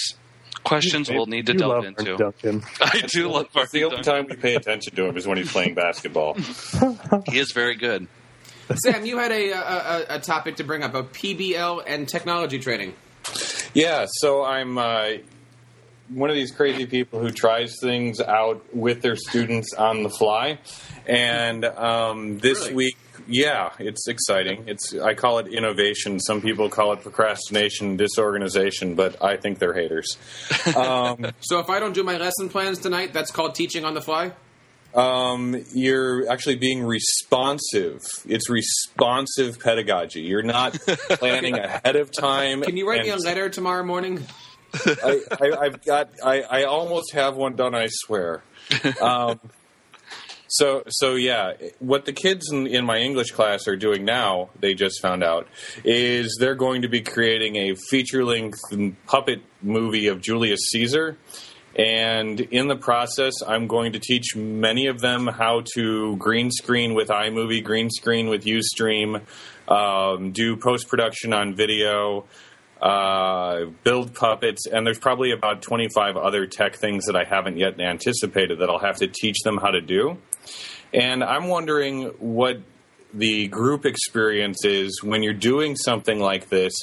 Questions 0.64 1.08
we'll 1.08 1.26
need 1.26 1.46
to 1.46 1.52
you 1.52 1.58
delve 1.58 1.70
love 1.72 1.84
into. 1.84 2.16
Duncan. 2.16 2.62
I 2.80 3.00
do 3.06 3.28
love 3.30 3.46
it's 3.54 3.72
the 3.72 3.84
only 3.84 4.02
time 4.02 4.26
we 4.28 4.36
pay 4.36 4.54
attention 4.54 4.94
to 4.96 5.04
him 5.06 5.16
is 5.16 5.26
when 5.26 5.38
he's 5.38 5.52
playing 5.52 5.74
basketball. 5.74 6.36
He 7.30 7.38
is 7.38 7.52
very 7.52 7.76
good. 7.76 8.06
Sam, 8.74 9.06
you 9.06 9.16
had 9.18 9.32
a, 9.32 9.50
a, 9.52 9.56
a, 9.60 10.04
a 10.16 10.20
topic 10.20 10.56
to 10.56 10.64
bring 10.64 10.82
up 10.82 10.94
of 10.94 11.12
PBL 11.12 11.82
and 11.86 12.06
technology 12.08 12.58
training. 12.58 12.94
Yeah, 13.72 14.06
so 14.08 14.44
I'm 14.44 14.76
uh, 14.76 15.08
one 16.10 16.30
of 16.30 16.36
these 16.36 16.50
crazy 16.50 16.86
people 16.86 17.20
who 17.20 17.30
tries 17.30 17.76
things 17.80 18.20
out 18.20 18.62
with 18.74 19.02
their 19.02 19.16
students 19.16 19.74
on 19.74 20.02
the 20.02 20.10
fly, 20.10 20.58
and 21.06 21.64
um, 21.64 22.38
this 22.38 22.60
Really? 22.64 22.74
week, 22.74 22.96
yeah, 23.26 23.70
it's 23.78 24.08
exciting. 24.08 24.64
It's 24.66 24.94
I 24.98 25.14
call 25.14 25.38
it 25.38 25.48
innovation. 25.48 26.18
Some 26.20 26.40
people 26.40 26.68
call 26.70 26.92
it 26.92 27.02
procrastination, 27.02 27.96
disorganization, 27.96 28.94
but 28.94 29.22
I 29.22 29.36
think 29.36 29.58
they're 29.58 29.74
haters. 29.74 30.16
Um, 30.76 31.26
So 31.40 31.58
if 31.58 31.68
I 31.68 31.78
don't 31.80 31.92
do 31.94 32.02
my 32.04 32.16
lesson 32.16 32.48
plans 32.48 32.78
tonight, 32.78 33.12
that's 33.12 33.30
called 33.30 33.54
teaching 33.54 33.84
on 33.84 33.94
the 33.94 34.00
fly. 34.00 34.32
um, 34.94 35.62
you're 35.74 36.30
actually 36.30 36.56
being 36.56 36.82
responsive. 36.82 38.00
It's 38.26 38.48
responsive 38.48 39.58
pedagogy. 39.60 40.22
You're 40.22 40.42
not 40.42 40.72
planning 41.20 41.58
ahead 41.58 41.96
of 41.96 42.10
time. 42.10 42.62
Can 42.62 42.76
you 42.78 42.88
write 42.88 43.02
me 43.02 43.10
a 43.10 43.16
letter 43.16 43.48
tomorrow 43.50 43.84
morning? 43.84 44.24
I, 44.74 45.20
I, 45.40 45.56
I've 45.60 45.84
got. 45.84 46.10
I, 46.24 46.42
I 46.42 46.64
almost 46.64 47.12
have 47.12 47.36
one 47.36 47.56
done. 47.56 47.74
I 47.74 47.88
swear. 47.88 48.42
Um, 49.00 49.40
so 50.48 50.82
so 50.88 51.14
yeah, 51.14 51.52
what 51.78 52.06
the 52.06 52.12
kids 52.12 52.50
in, 52.50 52.66
in 52.66 52.84
my 52.84 52.98
English 52.98 53.32
class 53.32 53.68
are 53.68 53.76
doing 53.76 54.04
now, 54.04 54.48
they 54.58 54.74
just 54.74 55.00
found 55.00 55.22
out, 55.22 55.46
is 55.84 56.36
they're 56.40 56.54
going 56.54 56.82
to 56.82 56.88
be 56.88 57.02
creating 57.02 57.56
a 57.56 57.74
feature 57.74 58.24
length 58.24 58.58
puppet 59.06 59.42
movie 59.62 60.08
of 60.08 60.20
Julius 60.20 60.60
Caesar. 60.70 61.18
And 61.76 62.40
in 62.40 62.66
the 62.66 62.76
process, 62.76 63.34
I'm 63.46 63.68
going 63.68 63.92
to 63.92 64.00
teach 64.00 64.34
many 64.34 64.86
of 64.86 65.00
them 65.00 65.28
how 65.28 65.62
to 65.74 66.16
green 66.16 66.50
screen 66.50 66.94
with 66.94 67.08
iMovie, 67.08 67.62
green 67.62 67.88
screen 67.90 68.28
with 68.28 68.44
Ustream, 68.44 69.22
um, 69.68 70.32
do 70.32 70.56
post 70.56 70.88
production 70.88 71.32
on 71.32 71.54
video, 71.54 72.24
uh, 72.80 73.64
build 73.84 74.14
puppets, 74.14 74.66
and 74.66 74.86
there's 74.86 74.98
probably 74.98 75.32
about 75.32 75.62
25 75.62 76.16
other 76.16 76.46
tech 76.46 76.76
things 76.76 77.06
that 77.06 77.16
I 77.16 77.24
haven't 77.24 77.56
yet 77.56 77.80
anticipated 77.80 78.60
that 78.60 78.70
I'll 78.70 78.78
have 78.78 78.96
to 78.96 79.08
teach 79.08 79.40
them 79.44 79.58
how 79.58 79.70
to 79.70 79.80
do. 79.80 80.18
And 80.92 81.22
I'm 81.22 81.48
wondering 81.48 82.04
what 82.18 82.60
the 83.12 83.48
group 83.48 83.86
experience 83.86 84.64
is 84.64 85.02
when 85.02 85.22
you're 85.22 85.32
doing 85.32 85.76
something 85.76 86.20
like 86.20 86.48
this. 86.48 86.74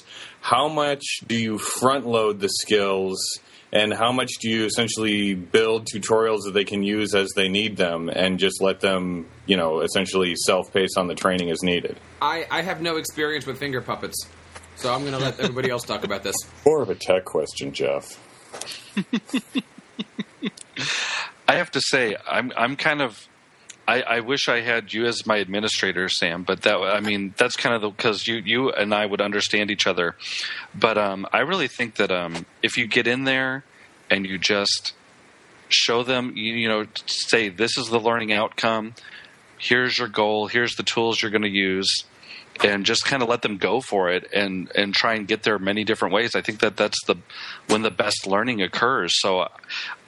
How 0.42 0.68
much 0.68 1.04
do 1.28 1.36
you 1.36 1.58
front 1.58 2.06
load 2.06 2.40
the 2.40 2.50
skills? 2.50 3.20
And 3.72 3.94
how 3.94 4.12
much 4.12 4.32
do 4.40 4.50
you 4.50 4.66
essentially 4.66 5.34
build 5.34 5.86
tutorials 5.86 6.44
that 6.46 6.54
they 6.54 6.64
can 6.64 6.82
use 6.82 7.14
as 7.14 7.30
they 7.36 7.50
need 7.50 7.76
them 7.76 8.10
and 8.10 8.40
just 8.40 8.62
let 8.62 8.80
them, 8.80 9.28
you 9.46 9.58
know, 9.58 9.82
essentially 9.82 10.34
self 10.36 10.72
pace 10.72 10.96
on 10.98 11.08
the 11.08 11.16
training 11.16 11.52
as 11.52 11.62
needed? 11.62 12.00
I, 12.22 12.46
I 12.50 12.62
have 12.62 12.82
no 12.82 12.96
experience 12.96 13.46
with 13.46 13.60
finger 13.60 13.82
puppets, 13.82 14.28
so 14.76 14.94
I'm 14.94 15.02
going 15.02 15.14
to 15.14 15.20
let 15.20 15.40
everybody 15.40 15.70
else 15.70 15.84
talk 15.84 16.04
about 16.04 16.24
this. 16.24 16.36
More 16.66 16.82
of 16.82 16.90
a 16.90 16.96
tech 16.96 17.26
question, 17.26 17.72
Jeff. 17.74 18.20
I 21.48 21.56
have 21.56 21.72
to 21.72 21.82
say, 21.82 22.16
I'm 22.30 22.52
I'm 22.56 22.76
kind 22.76 23.02
of. 23.02 23.28
I, 23.88 24.02
I 24.02 24.20
wish 24.22 24.50
I 24.50 24.62
had 24.62 24.94
you 24.94 25.06
as 25.06 25.28
my 25.28 25.38
administrator, 25.38 26.10
Sam. 26.10 26.42
But 26.42 26.64
that 26.64 26.78
I 26.78 27.02
mean, 27.02 27.36
that's 27.38 27.56
kind 27.56 27.76
of 27.76 27.82
the 27.82 27.90
because 27.92 28.28
you 28.28 28.38
you 28.38 28.72
and 28.72 28.94
I 28.94 29.06
would 29.06 29.22
understand 29.22 29.70
each 29.70 29.86
other. 29.86 30.16
But 30.74 30.98
um, 30.98 31.28
I 31.32 31.40
really 31.42 31.68
think 31.68 31.96
that 31.96 32.12
um, 32.12 32.48
if 32.64 32.78
you 32.78 32.88
get 32.88 33.06
in 33.06 33.26
there 33.26 33.64
and 34.10 34.26
you 34.26 34.40
just 34.40 34.94
show 35.70 36.04
them, 36.04 36.34
you, 36.36 36.54
you 36.54 36.68
know, 36.68 36.86
say 37.06 37.50
this 37.50 37.78
is 37.78 37.88
the 37.88 38.00
learning 38.00 38.34
outcome. 38.34 38.96
Here's 39.58 39.98
your 39.98 40.08
goal. 40.08 40.48
Here's 40.48 40.76
the 40.76 40.84
tools 40.84 41.22
you're 41.22 41.32
going 41.32 41.42
to 41.44 41.50
use, 41.50 42.06
and 42.64 42.86
just 42.86 43.06
kind 43.06 43.22
of 43.22 43.30
let 43.30 43.42
them 43.42 43.58
go 43.58 43.82
for 43.82 44.10
it 44.10 44.32
and 44.34 44.72
and 44.76 44.94
try 44.94 45.16
and 45.16 45.28
get 45.28 45.44
there 45.44 45.60
many 45.60 45.84
different 45.84 46.14
ways. 46.14 46.36
I 46.36 46.42
think 46.42 46.60
that 46.60 46.78
that's 46.78 47.04
the 47.06 47.16
when 47.68 47.82
the 47.82 47.92
best 47.92 48.28
learning 48.28 48.62
occurs. 48.62 49.20
So 49.20 49.48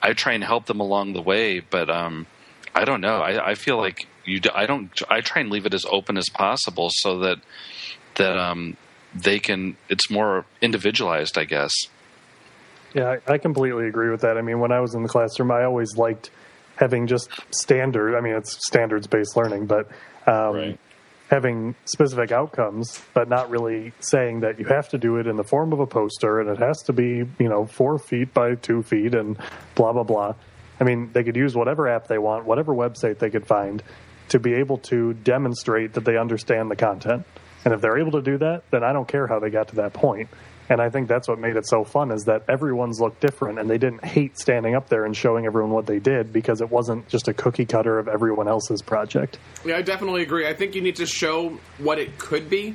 I 0.02 0.12
try 0.12 0.32
and 0.32 0.44
help 0.44 0.66
them 0.66 0.80
along 0.80 1.12
the 1.12 1.22
way, 1.22 1.60
but 1.60 1.90
um, 1.90 2.26
I 2.74 2.84
don't 2.84 3.00
know. 3.00 3.20
I, 3.20 3.50
I 3.50 3.54
feel 3.54 3.76
like 3.76 4.06
you. 4.24 4.40
I 4.54 4.66
don't. 4.66 4.90
I 5.10 5.20
try 5.20 5.40
and 5.42 5.50
leave 5.50 5.66
it 5.66 5.74
as 5.74 5.84
open 5.90 6.16
as 6.16 6.28
possible 6.28 6.88
so 6.90 7.18
that 7.20 7.38
that 8.16 8.38
um, 8.38 8.76
they 9.14 9.38
can. 9.38 9.76
It's 9.88 10.10
more 10.10 10.46
individualized, 10.62 11.36
I 11.36 11.44
guess. 11.44 11.72
Yeah, 12.94 13.18
I, 13.26 13.34
I 13.34 13.38
completely 13.38 13.86
agree 13.86 14.10
with 14.10 14.22
that. 14.22 14.38
I 14.38 14.42
mean, 14.42 14.60
when 14.60 14.72
I 14.72 14.80
was 14.80 14.94
in 14.94 15.02
the 15.02 15.08
classroom, 15.08 15.50
I 15.50 15.64
always 15.64 15.96
liked 15.96 16.30
having 16.76 17.06
just 17.06 17.28
standard. 17.50 18.16
I 18.16 18.20
mean, 18.20 18.34
it's 18.34 18.58
standards 18.66 19.06
based 19.06 19.36
learning, 19.36 19.66
but 19.66 19.88
um, 20.26 20.54
Right. 20.54 20.78
Having 21.28 21.74
specific 21.84 22.32
outcomes, 22.32 23.02
but 23.14 23.28
not 23.28 23.50
really 23.50 23.92
saying 24.00 24.40
that 24.40 24.58
you 24.58 24.64
have 24.66 24.88
to 24.88 24.98
do 24.98 25.16
it 25.16 25.26
in 25.26 25.36
the 25.36 25.44
form 25.44 25.72
of 25.72 25.80
a 25.80 25.86
poster 25.86 26.40
and 26.40 26.48
it 26.48 26.58
has 26.58 26.78
to 26.82 26.92
be, 26.92 27.24
you 27.38 27.48
know, 27.48 27.66
four 27.66 27.98
feet 27.98 28.32
by 28.32 28.54
two 28.54 28.82
feet 28.82 29.14
and 29.14 29.36
blah 29.74 29.92
blah 29.92 30.04
blah. 30.04 30.34
I 30.80 30.84
mean, 30.84 31.10
they 31.12 31.24
could 31.24 31.36
use 31.36 31.54
whatever 31.54 31.88
app 31.88 32.06
they 32.06 32.18
want, 32.18 32.44
whatever 32.44 32.72
website 32.72 33.18
they 33.18 33.30
could 33.30 33.46
find 33.46 33.82
to 34.28 34.38
be 34.38 34.54
able 34.54 34.78
to 34.78 35.14
demonstrate 35.14 35.94
that 35.94 36.04
they 36.04 36.16
understand 36.16 36.70
the 36.70 36.76
content. 36.76 37.26
And 37.64 37.74
if 37.74 37.80
they're 37.80 37.98
able 37.98 38.12
to 38.12 38.22
do 38.22 38.38
that, 38.38 38.62
then 38.70 38.84
I 38.84 38.92
don't 38.92 39.08
care 39.08 39.26
how 39.26 39.38
they 39.38 39.50
got 39.50 39.68
to 39.68 39.76
that 39.76 39.92
point. 39.92 40.28
And 40.68 40.80
I 40.82 40.90
think 40.90 41.08
that's 41.08 41.28
what 41.28 41.38
made 41.38 41.56
it 41.56 41.66
so 41.66 41.82
fun 41.82 42.10
is 42.10 42.24
that 42.24 42.42
everyone's 42.48 43.00
looked 43.00 43.20
different 43.20 43.58
and 43.58 43.70
they 43.70 43.78
didn't 43.78 44.04
hate 44.04 44.38
standing 44.38 44.74
up 44.74 44.88
there 44.88 45.04
and 45.04 45.16
showing 45.16 45.46
everyone 45.46 45.70
what 45.70 45.86
they 45.86 45.98
did 45.98 46.32
because 46.32 46.60
it 46.60 46.70
wasn't 46.70 47.08
just 47.08 47.28
a 47.28 47.32
cookie 47.32 47.64
cutter 47.64 47.98
of 47.98 48.06
everyone 48.06 48.48
else's 48.48 48.82
project. 48.82 49.38
Yeah, 49.64 49.76
I 49.76 49.82
definitely 49.82 50.22
agree. 50.22 50.46
I 50.46 50.54
think 50.54 50.74
you 50.74 50.82
need 50.82 50.96
to 50.96 51.06
show 51.06 51.58
what 51.78 51.98
it 51.98 52.18
could 52.18 52.50
be, 52.50 52.74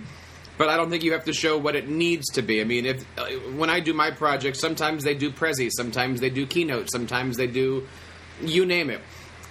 but 0.57 0.69
I 0.69 0.77
don't 0.77 0.89
think 0.89 1.03
you 1.03 1.13
have 1.13 1.25
to 1.25 1.33
show 1.33 1.57
what 1.57 1.75
it 1.75 1.87
needs 1.87 2.25
to 2.33 2.41
be. 2.41 2.61
I 2.61 2.63
mean, 2.63 2.85
if 2.85 3.05
uh, 3.17 3.25
when 3.55 3.69
I 3.69 3.79
do 3.79 3.93
my 3.93 4.09
project, 4.09 4.57
sometimes 4.57 5.03
they 5.03 5.13
do 5.13 5.29
Prezi, 5.29 5.69
sometimes 5.71 6.19
they 6.19 6.29
do 6.31 6.47
Keynote, 6.47 6.89
sometimes 6.89 7.37
they 7.37 7.47
do 7.47 7.87
you 8.41 8.65
name 8.65 8.89
it. 8.89 9.01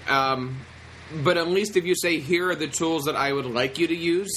Um, 0.08 0.58
but 1.22 1.36
at 1.36 1.48
least 1.48 1.76
if 1.76 1.84
you 1.84 1.94
say, 1.94 2.18
here 2.18 2.50
are 2.50 2.54
the 2.54 2.66
tools 2.66 3.04
that 3.04 3.16
I 3.16 3.32
would 3.32 3.46
like 3.46 3.78
you 3.78 3.86
to 3.86 3.94
use, 3.94 4.32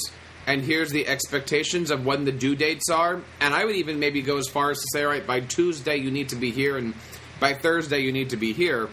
and 0.46 0.62
here's 0.62 0.90
the 0.90 1.06
expectations 1.06 1.90
of 1.90 2.06
when 2.06 2.24
the 2.24 2.32
due 2.32 2.54
dates 2.54 2.88
are, 2.90 3.20
and 3.40 3.54
I 3.54 3.64
would 3.64 3.76
even 3.76 3.98
maybe 3.98 4.22
go 4.22 4.38
as 4.38 4.48
far 4.48 4.70
as 4.70 4.78
to 4.78 4.86
say, 4.92 5.04
all 5.04 5.10
right, 5.10 5.26
by 5.26 5.40
Tuesday 5.40 5.96
you 5.96 6.10
need 6.10 6.30
to 6.30 6.36
be 6.36 6.50
here, 6.50 6.76
and 6.76 6.94
by 7.40 7.54
Thursday 7.54 8.00
you 8.00 8.12
need 8.12 8.30
to 8.30 8.36
be 8.36 8.52
here. 8.52 8.88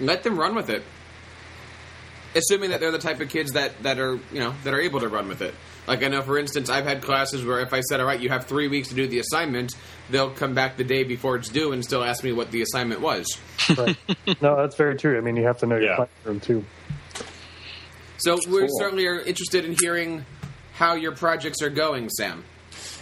Let 0.00 0.22
them 0.22 0.38
run 0.38 0.54
with 0.54 0.70
it 0.70 0.84
assuming 2.34 2.70
that 2.70 2.80
they're 2.80 2.92
the 2.92 2.98
type 2.98 3.20
of 3.20 3.28
kids 3.28 3.52
that 3.52 3.82
that 3.82 3.98
are 3.98 4.14
you 4.32 4.40
know 4.40 4.54
that 4.64 4.74
are 4.74 4.80
able 4.80 5.00
to 5.00 5.08
run 5.08 5.28
with 5.28 5.42
it. 5.42 5.54
Like 5.86 6.02
I 6.02 6.08
know, 6.08 6.22
for 6.22 6.38
instance, 6.38 6.68
I've 6.68 6.84
had 6.84 7.02
classes 7.02 7.44
where 7.44 7.60
if 7.60 7.72
I 7.72 7.80
said, 7.80 8.00
"All 8.00 8.06
right, 8.06 8.20
you 8.20 8.28
have 8.28 8.46
three 8.46 8.68
weeks 8.68 8.88
to 8.88 8.94
do 8.94 9.06
the 9.06 9.20
assignment," 9.20 9.74
they'll 10.10 10.30
come 10.30 10.54
back 10.54 10.76
the 10.76 10.84
day 10.84 11.04
before 11.04 11.36
it's 11.36 11.48
due 11.48 11.72
and 11.72 11.84
still 11.84 12.04
ask 12.04 12.22
me 12.22 12.32
what 12.32 12.50
the 12.50 12.62
assignment 12.62 13.00
was. 13.00 13.38
Right. 13.76 13.96
no, 14.42 14.56
that's 14.56 14.76
very 14.76 14.96
true. 14.96 15.16
I 15.16 15.20
mean, 15.20 15.36
you 15.36 15.44
have 15.44 15.58
to 15.58 15.66
know 15.66 15.76
your 15.76 15.96
classroom 15.96 16.40
too. 16.40 16.64
So 18.18 18.34
we 18.48 18.60
Cool. 18.60 18.68
certainly 18.78 19.06
are 19.06 19.20
interested 19.20 19.64
in 19.64 19.76
hearing 19.80 20.24
how 20.74 20.94
your 20.94 21.12
projects 21.12 21.62
are 21.62 21.70
going, 21.70 22.08
Sam. 22.10 22.44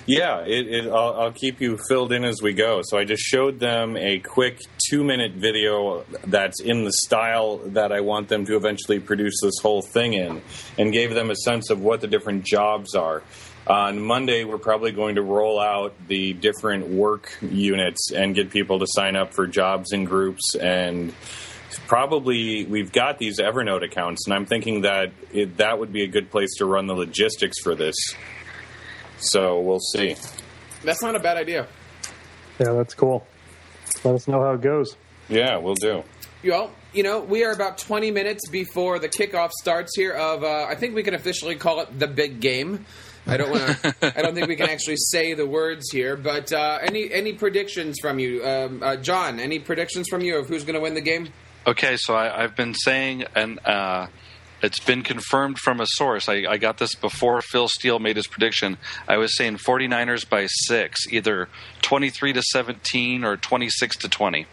Yeah, 0.07 0.43
it, 0.47 0.69
it, 0.69 0.87
I'll, 0.87 1.15
I'll 1.21 1.33
keep 1.33 1.61
you 1.61 1.79
filled 1.89 2.13
in 2.13 2.25
as 2.25 2.41
we 2.41 2.53
go. 2.53 2.81
So 2.85 2.97
I 2.97 3.05
just 3.05 3.23
showed 3.25 3.59
them 3.59 3.97
a 3.97 4.21
quick 4.21 4.61
two 4.89 5.03
minute 5.03 5.33
video 5.33 6.05
that's 6.27 6.61
in 6.61 6.85
the 6.85 6.93
style 7.05 7.59
that 7.59 7.91
I 7.93 8.01
want 8.01 8.29
them 8.29 8.47
to 8.47 8.57
eventually 8.57 9.01
produce 9.01 9.35
this 9.43 9.55
whole 9.61 9.83
thing 9.83 10.13
in 10.15 10.43
and 10.79 10.93
gave 10.93 11.13
them 11.13 11.31
a 11.31 11.35
sense 11.35 11.71
of 11.71 11.81
what 11.81 12.01
the 12.01 12.07
different 12.07 12.45
jobs 12.45 12.95
are. 12.95 13.25
On 13.67 13.99
Monday, 14.01 14.45
we're 14.45 14.59
probably 14.59 14.93
going 14.93 15.17
to 15.17 15.23
roll 15.23 15.59
out 15.59 15.93
the 16.07 16.35
different 16.35 16.87
work 16.87 17.37
units 17.43 18.13
and 18.13 18.33
get 18.33 18.51
people 18.51 18.79
to 18.79 18.87
sign 18.89 19.17
up 19.17 19.35
for 19.35 19.49
jobs 19.49 19.93
in 19.93 20.05
groups 20.05 20.55
and 20.55 21.13
probably 21.87 22.65
we've 22.65 22.93
got 22.93 23.19
these 23.19 23.39
Evernote 23.39 23.85
accounts, 23.85 24.27
and 24.27 24.35
I'm 24.35 24.47
thinking 24.47 24.83
that 24.83 25.13
it, 25.33 25.57
that 25.59 25.79
would 25.79 25.93
be 25.93 26.03
a 26.03 26.09
good 26.09 26.31
place 26.31 26.55
to 26.59 26.67
run 26.67 26.87
the 26.87 26.95
logistics 26.95 27.59
for 27.63 27.75
this. 27.75 27.95
So 29.19 29.61
we'll 29.61 29.81
see. 29.81 30.17
That's 30.85 31.03
not 31.03 31.17
a 31.17 31.21
bad 31.21 31.37
idea. 31.37 31.67
Yeah, 32.59 32.73
that's 32.73 32.95
cool. 32.95 33.27
Let 34.05 34.15
us 34.15 34.29
know 34.29 34.43
how 34.43 34.53
it 34.53 34.61
goes. 34.61 34.97
Yeah, 35.29 35.57
we'll 35.59 35.75
do. 35.75 36.03
Well, 36.45 36.71
you 36.93 37.03
know, 37.03 37.21
we 37.21 37.45
are 37.45 37.53
about 37.53 37.79
20 37.79 38.11
minutes 38.11 38.49
before 38.49 38.99
the 38.99 39.09
kickoff 39.09 39.51
starts 39.53 39.97
here 39.97 40.13
of, 40.13 40.45
uh, 40.45 40.67
I 40.69 40.75
think 40.77 40.95
we 40.95 41.03
can 41.03 41.15
officially 41.15 41.57
call 41.57 41.81
it 41.81 41.99
the 41.99 42.07
big 42.07 42.41
game. 42.41 42.85
I 43.27 43.37
don't 43.37 43.51
want 43.51 43.83
to. 43.83 44.19
I 44.19 44.23
don't 44.23 44.35
think 44.35 44.47
we 44.47 44.55
can 44.55 44.71
actually 44.71 44.99
say 44.99 45.35
the 45.35 45.47
words 45.47 45.91
here. 45.91 46.17
But 46.17 46.53
uh, 46.53 46.79
any 46.81 47.13
any 47.13 47.33
predictions 47.33 47.99
from 48.01 48.21
you, 48.21 48.45
um, 48.47 48.83
uh, 48.83 48.97
John? 48.97 49.41
Any 49.41 49.59
predictions 49.59 50.07
from 50.09 50.21
you 50.21 50.39
of 50.39 50.47
who's 50.47 50.63
going 50.63 50.75
to 50.75 50.81
win 50.81 50.95
the 50.95 51.01
game? 51.01 51.31
Okay, 51.67 51.97
so 51.97 52.15
I, 52.15 52.45
I've 52.45 52.55
been 52.55 52.75
saying, 52.75 53.25
and 53.35 53.59
uh, 53.67 54.07
it's 54.63 54.79
been 54.79 55.03
confirmed 55.03 55.59
from 55.59 55.81
a 55.81 55.87
source. 55.87 56.29
I, 56.29 56.45
I 56.49 56.59
got 56.59 56.79
this 56.79 56.95
before 56.95 57.43
Phil 57.43 57.67
Steele 57.67 57.99
made 57.99 58.15
his 58.15 58.29
prediction. 58.29 58.79
I 59.09 59.17
was 59.17 59.37
saying 59.37 59.57
49ers 59.57 60.29
by 60.29 60.47
six, 60.47 61.13
either 61.13 61.49
23 61.83 62.35
to 62.35 62.43
17 62.43 63.25
or 63.25 63.37
26 63.37 63.97
to 63.97 64.09
20. 64.09 64.47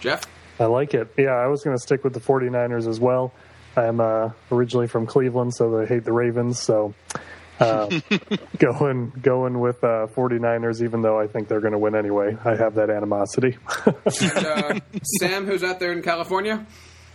Jeff. 0.00 0.24
I 0.58 0.64
like 0.64 0.94
it. 0.94 1.12
Yeah, 1.16 1.30
I 1.30 1.46
was 1.46 1.62
going 1.62 1.76
to 1.76 1.80
stick 1.80 2.02
with 2.02 2.12
the 2.12 2.20
49ers 2.20 2.88
as 2.88 2.98
well. 2.98 3.32
I'm 3.76 4.00
uh, 4.00 4.30
originally 4.50 4.88
from 4.88 5.06
Cleveland, 5.06 5.54
so 5.54 5.78
I 5.78 5.86
hate 5.86 6.04
the 6.04 6.12
Ravens. 6.12 6.60
So 6.60 6.94
um, 7.60 8.02
going 8.58 9.10
going 9.20 9.60
with 9.60 9.82
uh, 9.82 10.06
49ers, 10.14 10.82
even 10.82 11.02
though 11.02 11.18
I 11.18 11.26
think 11.26 11.48
they're 11.48 11.60
going 11.60 11.72
to 11.72 11.78
win 11.78 11.94
anyway. 11.94 12.36
I 12.44 12.56
have 12.56 12.74
that 12.74 12.90
animosity. 12.90 13.56
And, 14.20 14.46
uh, 14.46 14.80
Sam, 15.20 15.46
who's 15.46 15.62
out 15.62 15.80
there 15.80 15.92
in 15.92 16.02
California? 16.02 16.66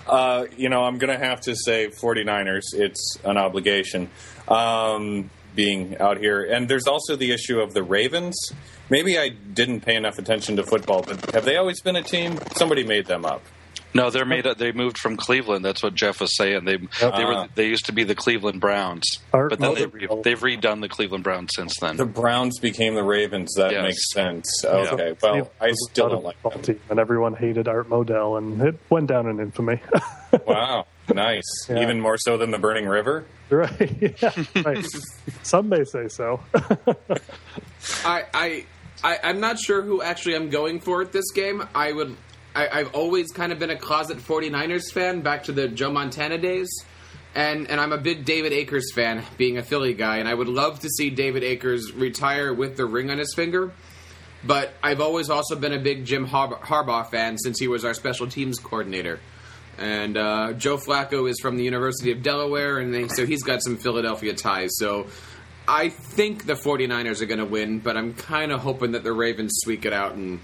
Uh, 0.07 0.45
you 0.55 0.69
know, 0.69 0.83
I'm 0.83 0.97
going 0.97 1.17
to 1.17 1.25
have 1.25 1.41
to 1.41 1.55
say 1.55 1.87
49ers. 1.87 2.73
It's 2.73 3.17
an 3.23 3.37
obligation 3.37 4.09
um, 4.47 5.29
being 5.55 5.97
out 5.99 6.17
here. 6.17 6.43
And 6.43 6.67
there's 6.69 6.87
also 6.87 7.15
the 7.15 7.31
issue 7.31 7.59
of 7.59 7.73
the 7.73 7.83
Ravens. 7.83 8.35
Maybe 8.89 9.17
I 9.17 9.29
didn't 9.29 9.81
pay 9.81 9.95
enough 9.95 10.19
attention 10.19 10.57
to 10.57 10.63
football, 10.63 11.01
but 11.01 11.33
have 11.33 11.45
they 11.45 11.57
always 11.57 11.81
been 11.81 11.95
a 11.95 12.03
team? 12.03 12.37
Somebody 12.55 12.83
made 12.83 13.05
them 13.05 13.25
up. 13.25 13.41
No, 13.93 14.09
they're 14.09 14.25
made. 14.25 14.45
They 14.57 14.71
moved 14.71 14.97
from 14.97 15.17
Cleveland. 15.17 15.63
That's 15.63 15.83
what 15.83 15.93
Jeff 15.93 16.19
was 16.19 16.35
saying. 16.35 16.65
They 16.65 16.77
they 16.77 17.25
were 17.25 17.33
ah. 17.33 17.47
they 17.55 17.67
used 17.67 17.85
to 17.85 17.91
be 17.91 18.03
the 18.03 18.15
Cleveland 18.15 18.59
Browns, 18.59 19.19
Art 19.31 19.51
but 19.51 19.59
then 19.59 19.75
they, 19.75 19.85
they've 20.23 20.39
redone 20.39 20.81
the 20.81 20.89
Cleveland 20.89 21.23
Browns 21.23 21.51
since 21.55 21.77
then. 21.79 21.97
The 21.97 22.05
Browns 22.05 22.59
became 22.59 22.95
the 22.95 23.03
Ravens. 23.03 23.53
That 23.55 23.71
Yes. 23.71 23.83
makes 23.83 24.11
sense. 24.11 24.65
Okay. 24.65 25.15
Well, 25.21 25.51
I 25.61 25.71
still 25.89 26.09
don't 26.09 26.23
like 26.23 26.35
football 26.37 26.61
them. 26.61 26.75
team, 26.75 26.79
and 26.89 26.99
everyone 26.99 27.35
hated 27.35 27.67
Art 27.67 27.89
Modell, 27.89 28.37
and 28.37 28.61
it 28.61 28.79
went 28.89 29.07
down 29.07 29.27
in 29.27 29.39
infamy. 29.39 29.79
Wow. 30.47 30.87
Nice. 31.13 31.43
Yeah. 31.69 31.83
Even 31.83 32.01
more 32.01 32.17
so 32.17 32.37
than 32.37 32.49
the 32.49 32.57
Burning 32.57 32.87
River? 32.87 33.25
right? 33.51 34.17
Yeah, 34.19 34.33
right. 34.65 34.83
Some 35.43 35.69
may 35.69 35.83
say 35.83 36.07
so. 36.07 36.39
I, 38.03 38.23
I, 38.33 38.65
I, 39.03 39.19
I'm 39.23 39.39
not 39.39 39.59
sure 39.59 39.81
who 39.81 40.01
actually 40.01 40.35
I'm 40.35 40.49
going 40.49 40.79
for 40.79 41.01
at 41.01 41.11
this 41.11 41.29
game. 41.31 41.63
I 41.75 41.91
would. 41.91 42.15
I, 42.55 42.67
I've 42.67 42.93
always 42.93 43.31
kind 43.31 43.51
of 43.51 43.59
been 43.59 43.69
a 43.69 43.75
closet 43.75 44.17
49ers 44.17 44.91
fan, 44.91 45.21
back 45.21 45.43
to 45.45 45.51
the 45.51 45.67
Joe 45.67 45.91
Montana 45.91 46.37
days. 46.37 46.69
And, 47.35 47.69
and 47.69 47.81
I'm 47.81 47.91
a 47.91 47.97
big 47.97 48.25
David 48.25 48.53
Akers 48.53 48.93
fan, 48.93 49.23
being 49.37 49.57
a 49.57 49.63
Philly 49.63 49.95
guy, 49.95 50.17
and 50.17 50.29
I 50.29 50.33
would 50.33 50.47
love 50.47 50.81
to 50.81 50.89
see 50.89 51.09
David 51.09 51.43
Akers 51.43 51.91
retire 51.91 52.53
with 52.53 52.77
the 52.77 52.85
ring 52.85 53.09
on 53.09 53.17
his 53.17 53.33
finger. 53.35 53.73
But 54.43 54.73
I've 54.83 55.01
always 55.01 55.29
also 55.29 55.55
been 55.55 55.73
a 55.73 55.79
big 55.79 56.05
Jim 56.05 56.25
Harb- 56.25 56.61
Harbaugh 56.61 57.09
fan 57.09 57.37
since 57.37 57.59
he 57.59 57.67
was 57.67 57.85
our 57.85 57.93
special 57.93 58.27
teams 58.27 58.59
coordinator. 58.59 59.19
And 59.79 60.15
uh, 60.15 60.53
Joe 60.53 60.77
Flacco 60.77 61.27
is 61.27 61.39
from 61.39 61.57
the 61.57 61.63
University 61.63 62.11
of 62.11 62.21
Delaware, 62.21 62.77
and 62.77 62.93
they, 62.93 63.07
so 63.07 63.25
he's 63.25 63.41
got 63.41 63.63
some 63.63 63.77
Philadelphia 63.77 64.33
ties. 64.33 64.71
So 64.77 65.07
I 65.67 65.89
think 65.89 66.45
the 66.45 66.53
49ers 66.53 67.21
are 67.21 67.25
going 67.25 67.39
to 67.39 67.45
win, 67.45 67.79
but 67.79 67.97
I'm 67.97 68.13
kind 68.13 68.51
of 68.51 68.59
hoping 68.59 68.91
that 68.91 69.03
the 69.03 69.13
Ravens 69.13 69.53
squeak 69.61 69.85
it 69.85 69.93
out, 69.93 70.13
and 70.13 70.39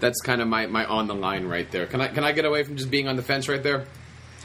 that's 0.00 0.20
kind 0.20 0.40
of 0.40 0.48
my, 0.48 0.66
my 0.66 0.84
on 0.84 1.06
the 1.06 1.14
line 1.14 1.46
right 1.46 1.70
there. 1.70 1.86
Can 1.86 2.00
I 2.00 2.08
can 2.08 2.24
I 2.24 2.32
get 2.32 2.44
away 2.44 2.62
from 2.64 2.76
just 2.76 2.90
being 2.90 3.08
on 3.08 3.16
the 3.16 3.22
fence 3.22 3.48
right 3.48 3.62
there? 3.62 3.86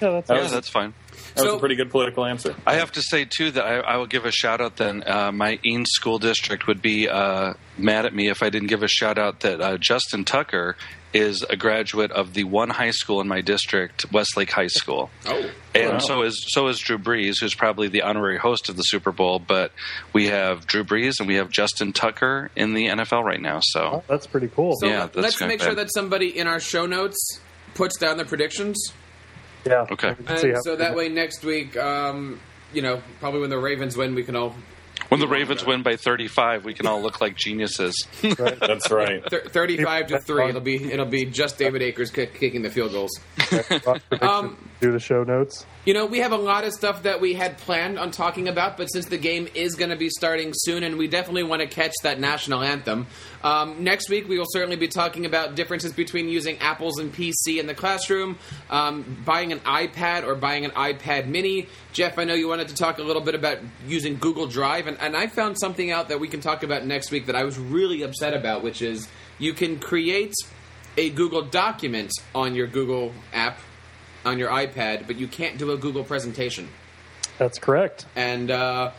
yeah, 0.01 0.21
that's 0.21 0.29
yeah, 0.29 0.47
that's 0.47 0.69
fine. 0.69 0.93
That 1.35 1.45
was 1.45 1.55
a 1.55 1.59
pretty 1.59 1.75
good 1.75 1.89
political 1.89 2.25
answer. 2.25 2.55
I 2.65 2.75
have 2.75 2.91
to 2.93 3.01
say 3.01 3.25
too 3.25 3.51
that 3.51 3.65
I, 3.65 3.79
I 3.79 3.97
will 3.97 4.07
give 4.07 4.25
a 4.25 4.31
shout 4.31 4.61
out. 4.61 4.77
Then 4.77 5.03
uh, 5.05 5.31
my 5.31 5.57
Eanes 5.65 5.87
school 5.87 6.19
district 6.19 6.67
would 6.67 6.81
be 6.81 7.09
uh, 7.09 7.53
mad 7.77 8.05
at 8.05 8.13
me 8.13 8.29
if 8.29 8.43
I 8.43 8.49
didn't 8.49 8.67
give 8.67 8.83
a 8.83 8.87
shout 8.87 9.17
out 9.17 9.41
that 9.41 9.61
uh, 9.61 9.77
Justin 9.77 10.25
Tucker 10.25 10.75
is 11.15 11.43
a 11.49 11.55
graduate 11.55 12.11
of 12.11 12.33
the 12.33 12.43
one 12.43 12.69
high 12.69 12.91
school 12.91 13.21
in 13.21 13.27
my 13.27 13.39
district, 13.39 14.11
Westlake 14.11 14.51
High 14.51 14.67
School. 14.67 15.09
Oh, 15.25 15.49
And 15.73 15.93
Wow. 15.93 15.97
so 15.99 16.21
is 16.23 16.43
so 16.49 16.67
is 16.67 16.77
Drew 16.79 16.97
Brees, 16.97 17.35
who's 17.39 17.55
probably 17.55 17.87
the 17.87 18.01
honorary 18.01 18.37
host 18.37 18.67
of 18.69 18.75
the 18.75 18.83
Super 18.83 19.11
Bowl. 19.13 19.39
But 19.39 19.71
we 20.11 20.27
have 20.27 20.67
Drew 20.67 20.83
Brees 20.83 21.19
and 21.19 21.27
we 21.27 21.35
have 21.35 21.49
Justin 21.49 21.93
Tucker 21.93 22.51
in 22.55 22.73
the 22.73 22.87
NFL 22.87 23.23
right 23.23 23.39
now. 23.41 23.59
So 23.61 23.81
Oh, 23.81 24.03
that's 24.07 24.27
pretty 24.27 24.49
cool. 24.49 24.73
so 24.79 24.87
Yeah, 24.87 25.05
that's 25.05 25.15
let's 25.15 25.37
kinda 25.37 25.53
make 25.53 25.61
sure 25.61 25.75
that 25.75 25.93
somebody 25.93 26.37
in 26.37 26.47
our 26.47 26.59
show 26.59 26.85
notes 26.85 27.39
puts 27.75 27.97
down 27.97 28.17
the 28.17 28.25
predictions, 28.25 28.91
yeah. 29.65 29.85
Okay. 29.91 30.15
we 30.19 30.25
can 30.25 30.37
see 30.37 30.49
and 30.49 30.63
so 30.63 30.75
that 30.75 30.95
way 30.95 31.07
next 31.09 31.43
week, 31.43 31.75
um, 31.77 32.39
you 32.73 32.81
know, 32.81 33.01
probably 33.21 33.39
when 33.41 33.49
the 33.49 33.57
Ravens 33.59 33.95
win, 33.97 34.15
we 34.15 34.23
can 34.23 34.35
all 34.35 34.53
when 35.09 35.19
the 35.19 35.27
Ravens 35.27 35.65
win 35.65 35.83
by 35.83 35.95
35, 35.95 36.65
we 36.65 36.73
can 36.73 36.87
all 36.87 37.01
look 37.01 37.21
like 37.21 37.35
geniuses. 37.35 37.93
Right. 38.37 38.59
That's 38.59 38.91
right. 38.91 39.23
Thir- 39.29 39.43
Thirty-five 39.47 40.07
to 40.07 40.19
three. 40.19 40.49
It'll 40.49 40.59
be 40.61 40.91
it'll 40.91 41.05
be 41.05 41.25
just 41.25 41.57
David 41.57 41.81
Akers 41.81 42.09
kick, 42.11 42.33
kicking 42.39 42.61
the 42.63 42.69
field 42.69 42.91
goals. 42.91 43.11
Um, 44.21 44.57
the 44.91 44.99
show 44.99 45.23
notes. 45.23 45.65
You 45.85 45.93
know, 45.93 46.05
we 46.05 46.19
have 46.19 46.31
a 46.31 46.37
lot 46.37 46.63
of 46.63 46.73
stuff 46.73 47.03
that 47.03 47.21
we 47.21 47.33
had 47.33 47.57
planned 47.59 47.99
on 47.99 48.11
talking 48.11 48.47
about, 48.47 48.75
but 48.75 48.87
since 48.87 49.05
the 49.05 49.17
game 49.17 49.47
is 49.53 49.75
going 49.75 49.91
to 49.91 49.95
be 49.95 50.09
starting 50.09 50.51
soon, 50.53 50.83
and 50.83 50.97
we 50.97 51.07
definitely 51.07 51.43
want 51.43 51.61
to 51.61 51.67
catch 51.67 51.93
that 52.03 52.19
national 52.19 52.63
anthem, 52.63 53.05
um, 53.43 53.83
next 53.83 54.09
week 54.09 54.27
we 54.27 54.39
will 54.39 54.47
certainly 54.49 54.75
be 54.75 54.87
talking 54.87 55.25
about 55.25 55.55
differences 55.55 55.93
between 55.93 56.27
using 56.27 56.57
Apples 56.57 56.99
and 56.99 57.13
PC 57.13 57.59
in 57.59 57.67
the 57.67 57.75
classroom, 57.75 58.37
um, 58.69 59.21
buying 59.25 59.51
an 59.51 59.59
iPad 59.59 60.25
or 60.25 60.33
buying 60.33 60.65
an 60.65 60.71
iPad 60.71 61.27
Mini. 61.27 61.67
Jeff, 61.93 62.17
I 62.17 62.23
know 62.23 62.33
you 62.33 62.47
wanted 62.47 62.69
to 62.69 62.75
talk 62.75 62.97
a 62.97 63.03
little 63.03 63.21
bit 63.21 63.35
about 63.35 63.59
using 63.87 64.17
Google 64.17 64.47
Drive, 64.47 64.87
and, 64.87 64.99
and 64.99 65.15
I 65.15 65.27
found 65.27 65.59
something 65.59 65.91
out 65.91 66.09
that 66.09 66.19
we 66.19 66.27
can 66.27 66.41
talk 66.41 66.63
about 66.63 66.85
next 66.85 67.11
week 67.11 67.27
that 67.27 67.35
I 67.35 67.43
was 67.43 67.59
really 67.59 68.01
upset 68.01 68.33
about, 68.33 68.63
which 68.63 68.81
is 68.81 69.07
you 69.37 69.53
can 69.53 69.79
create 69.79 70.33
a 70.97 71.09
Google 71.09 71.43
document 71.43 72.11
on 72.33 72.55
your 72.55 72.67
Google 72.67 73.11
app 73.33 73.59
on 74.25 74.39
your 74.39 74.49
iPad, 74.49 75.07
but 75.07 75.17
you 75.17 75.27
can't 75.27 75.57
do 75.57 75.71
a 75.71 75.77
Google 75.77 76.03
presentation. 76.03 76.67
That's 77.37 77.59
correct. 77.59 78.05
And 78.15 78.49
uh, 78.49 78.91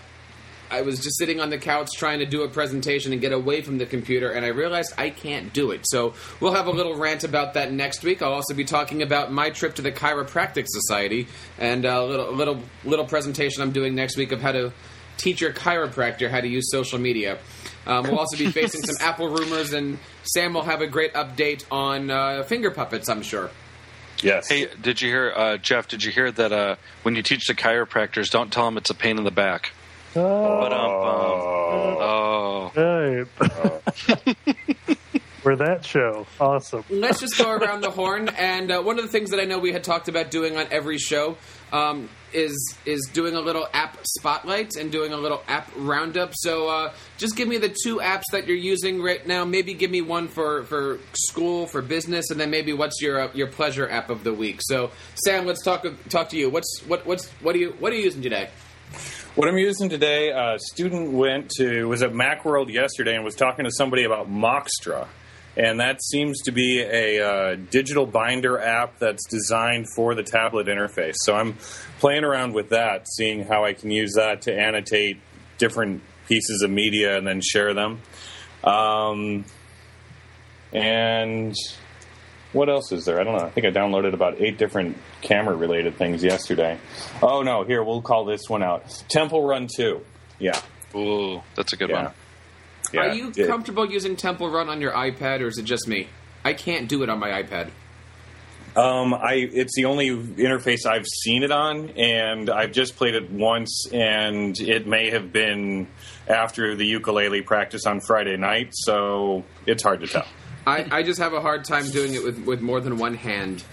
I 0.70 0.82
was 0.82 1.00
just 1.00 1.18
sitting 1.18 1.40
on 1.40 1.50
the 1.50 1.58
couch 1.58 1.90
trying 1.96 2.18
to 2.18 2.26
do 2.26 2.42
a 2.42 2.48
presentation 2.48 3.12
and 3.12 3.20
get 3.20 3.32
away 3.32 3.62
from 3.62 3.78
the 3.78 3.86
computer, 3.86 4.30
and 4.30 4.44
I 4.44 4.48
realized 4.48 4.94
I 4.98 5.10
can't 5.10 5.52
do 5.52 5.70
it. 5.70 5.82
So 5.84 6.14
we'll 6.40 6.54
have 6.54 6.66
a 6.66 6.70
little 6.70 6.96
rant 6.96 7.24
about 7.24 7.54
that 7.54 7.72
next 7.72 8.02
week. 8.02 8.22
I'll 8.22 8.32
also 8.32 8.54
be 8.54 8.64
talking 8.64 9.02
about 9.02 9.32
my 9.32 9.50
trip 9.50 9.74
to 9.76 9.82
the 9.82 9.92
Chiropractic 9.92 10.66
Society 10.68 11.28
and 11.58 11.84
a 11.84 12.04
little 12.04 12.32
little 12.32 12.60
little 12.84 13.06
presentation 13.06 13.62
I'm 13.62 13.72
doing 13.72 13.94
next 13.94 14.16
week 14.16 14.32
of 14.32 14.40
how 14.40 14.52
to 14.52 14.72
teach 15.16 15.40
your 15.40 15.52
chiropractor 15.52 16.28
how 16.28 16.40
to 16.40 16.48
use 16.48 16.70
social 16.70 16.98
media. 16.98 17.38
Um, 17.86 18.04
we'll 18.04 18.18
also 18.18 18.36
be 18.36 18.50
facing 18.50 18.82
some 18.82 18.96
Apple 19.00 19.28
rumors, 19.28 19.72
and 19.72 19.98
Sam 20.24 20.54
will 20.54 20.62
have 20.62 20.80
a 20.80 20.86
great 20.86 21.14
update 21.14 21.64
on 21.70 22.10
uh, 22.10 22.42
finger 22.42 22.70
puppets. 22.70 23.08
I'm 23.08 23.22
sure. 23.22 23.50
Yes. 24.22 24.48
Hey, 24.48 24.68
did 24.80 25.00
you 25.00 25.08
hear, 25.08 25.32
uh, 25.34 25.56
Jeff? 25.58 25.88
Did 25.88 26.02
you 26.04 26.10
hear 26.12 26.30
that 26.32 26.52
uh, 26.52 26.76
when 27.02 27.14
you 27.16 27.22
teach 27.22 27.46
the 27.46 27.54
chiropractors, 27.54 28.30
don't 28.30 28.52
tell 28.52 28.64
them 28.64 28.76
it's 28.76 28.90
a 28.90 28.94
pain 28.94 29.18
in 29.18 29.24
the 29.24 29.30
back. 29.30 29.72
Oh, 30.14 30.60
But 30.60 30.72
um, 30.72 30.90
oh, 32.00 32.72
right. 32.74 33.82
We're 35.46 35.54
that 35.54 35.84
show. 35.84 36.26
Awesome. 36.40 36.84
let's 36.90 37.20
just 37.20 37.38
go 37.38 37.48
around 37.52 37.82
the 37.82 37.90
horn. 37.92 38.28
And 38.30 38.68
uh, 38.68 38.82
one 38.82 38.98
of 38.98 39.04
the 39.04 39.10
things 39.12 39.30
that 39.30 39.38
I 39.38 39.44
know 39.44 39.60
we 39.60 39.70
had 39.70 39.84
talked 39.84 40.08
about 40.08 40.32
doing 40.32 40.56
on 40.56 40.66
every 40.72 40.98
show 40.98 41.36
um, 41.72 42.08
is 42.32 42.74
is 42.84 43.08
doing 43.12 43.36
a 43.36 43.40
little 43.40 43.68
app 43.72 43.96
spotlight 44.02 44.74
and 44.74 44.90
doing 44.90 45.12
a 45.12 45.16
little 45.16 45.44
app 45.46 45.70
roundup. 45.76 46.32
So 46.34 46.68
uh, 46.68 46.92
just 47.16 47.36
give 47.36 47.46
me 47.46 47.58
the 47.58 47.72
two 47.84 47.98
apps 47.98 48.24
that 48.32 48.48
you're 48.48 48.56
using 48.56 49.00
right 49.00 49.24
now. 49.24 49.44
Maybe 49.44 49.72
give 49.72 49.88
me 49.88 50.02
one 50.02 50.26
for, 50.26 50.64
for 50.64 50.98
school, 51.12 51.68
for 51.68 51.80
business, 51.80 52.32
and 52.32 52.40
then 52.40 52.50
maybe 52.50 52.72
what's 52.72 53.00
your 53.00 53.20
uh, 53.20 53.30
your 53.32 53.46
pleasure 53.46 53.88
app 53.88 54.10
of 54.10 54.24
the 54.24 54.34
week. 54.34 54.58
So 54.62 54.90
Sam, 55.14 55.46
let's 55.46 55.62
talk 55.62 55.86
talk 56.08 56.28
to 56.30 56.36
you. 56.36 56.50
What's 56.50 56.80
what 56.88 57.06
what's 57.06 57.28
what 57.40 57.54
are 57.54 57.58
you 57.58 57.76
what 57.78 57.92
are 57.92 57.96
you 57.96 58.02
using 58.02 58.22
today? 58.22 58.48
What 59.36 59.48
I'm 59.48 59.58
using 59.58 59.90
today, 59.90 60.30
a 60.30 60.58
student 60.58 61.12
went 61.12 61.50
to 61.58 61.86
was 61.86 62.02
at 62.02 62.12
MacWorld 62.12 62.72
yesterday 62.72 63.14
and 63.14 63.24
was 63.24 63.36
talking 63.36 63.64
to 63.64 63.70
somebody 63.70 64.04
about 64.04 64.28
Moxtra, 64.28 65.06
and 65.56 65.80
that 65.80 66.02
seems 66.02 66.42
to 66.42 66.52
be 66.52 66.80
a 66.80 67.26
uh, 67.26 67.56
digital 67.70 68.06
binder 68.06 68.60
app 68.60 68.98
that's 68.98 69.24
designed 69.26 69.86
for 69.94 70.14
the 70.14 70.22
tablet 70.22 70.66
interface. 70.66 71.14
So 71.24 71.34
I'm 71.34 71.56
playing 71.98 72.24
around 72.24 72.52
with 72.52 72.70
that, 72.70 73.08
seeing 73.08 73.44
how 73.44 73.64
I 73.64 73.72
can 73.72 73.90
use 73.90 74.14
that 74.16 74.42
to 74.42 74.54
annotate 74.54 75.18
different 75.58 76.02
pieces 76.28 76.62
of 76.62 76.70
media 76.70 77.16
and 77.16 77.26
then 77.26 77.40
share 77.40 77.72
them. 77.72 78.00
Um, 78.64 79.44
and 80.72 81.54
what 82.52 82.68
else 82.68 82.92
is 82.92 83.04
there? 83.04 83.20
I 83.20 83.24
don't 83.24 83.36
know. 83.36 83.44
I 83.44 83.50
think 83.50 83.66
I 83.66 83.70
downloaded 83.70 84.12
about 84.12 84.40
eight 84.40 84.58
different 84.58 84.96
camera 85.22 85.56
related 85.56 85.96
things 85.96 86.22
yesterday. 86.22 86.78
Oh 87.22 87.42
no, 87.42 87.64
here 87.64 87.82
we'll 87.82 88.02
call 88.02 88.24
this 88.24 88.48
one 88.48 88.62
out. 88.62 89.04
Temple 89.08 89.46
Run 89.46 89.68
Two. 89.74 90.04
Yeah, 90.38 90.60
ooh, 90.94 91.40
that's 91.54 91.72
a 91.72 91.76
good 91.76 91.90
yeah. 91.90 92.04
one. 92.04 92.12
Yeah. 92.92 93.00
are 93.00 93.14
you 93.14 93.32
Yeah. 93.34 93.46
comfortable 93.46 93.90
using 93.90 94.16
Temple 94.16 94.50
Run 94.50 94.68
on 94.68 94.80
your 94.80 94.92
iPad, 94.92 95.40
or 95.40 95.46
is 95.46 95.58
it 95.58 95.64
just 95.64 95.86
me? 95.88 96.08
I 96.44 96.52
can't 96.52 96.88
do 96.88 97.02
it 97.02 97.08
on 97.08 97.18
my 97.18 97.42
iPad. 97.42 97.70
Um, 98.76 99.14
I 99.14 99.48
it's 99.52 99.74
the 99.74 99.86
only 99.86 100.10
interface 100.10 100.84
I've 100.84 101.06
seen 101.06 101.42
it 101.42 101.50
on, 101.50 101.90
and 101.96 102.50
I've 102.50 102.72
just 102.72 102.96
played 102.96 103.14
it 103.14 103.30
once, 103.30 103.86
and 103.90 104.58
it 104.60 104.86
may 104.86 105.10
have 105.10 105.32
been 105.32 105.88
after 106.28 106.74
the 106.74 106.84
ukulele 106.84 107.40
practice 107.40 107.86
on 107.86 108.00
Friday 108.00 108.36
night, 108.36 108.70
so 108.72 109.44
it's 109.66 109.82
hard 109.82 110.00
to 110.00 110.06
tell. 110.06 110.26
I, 110.66 110.86
I 110.90 111.02
just 111.04 111.20
have 111.20 111.32
a 111.32 111.40
hard 111.40 111.64
time 111.64 111.88
doing 111.90 112.14
it 112.14 112.22
with, 112.22 112.44
with 112.44 112.60
more 112.60 112.80
than 112.80 112.98
one 112.98 113.14
hand. 113.14 113.64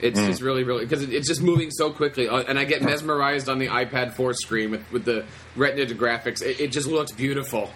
It's 0.00 0.20
just 0.20 0.42
really, 0.42 0.64
really 0.64 0.84
because 0.84 1.02
it, 1.02 1.12
it's 1.12 1.26
just 1.26 1.42
moving 1.42 1.70
so 1.70 1.90
quickly, 1.90 2.28
uh, 2.28 2.42
and 2.46 2.58
I 2.58 2.64
get 2.64 2.82
mesmerized 2.82 3.48
on 3.48 3.58
the 3.58 3.68
iPad 3.68 4.12
4 4.14 4.34
screen 4.34 4.70
with, 4.70 4.92
with 4.92 5.04
the 5.04 5.24
Retina 5.56 5.94
graphics. 5.94 6.42
It, 6.42 6.60
it 6.60 6.72
just 6.72 6.86
looks 6.86 7.10
beautiful. 7.10 7.70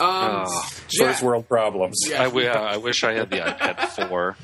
Um, 0.00 0.44
Oh. 0.46 0.60
First 0.98 1.20
yeah. 1.22 1.24
world 1.24 1.48
problems. 1.48 1.96
Yeah. 2.08 2.22
I, 2.22 2.24
wi- 2.24 2.48
I 2.52 2.76
wish 2.78 3.04
I 3.04 3.12
had 3.14 3.30
the 3.30 3.38
iPad 3.38 3.88
4. 4.08 4.36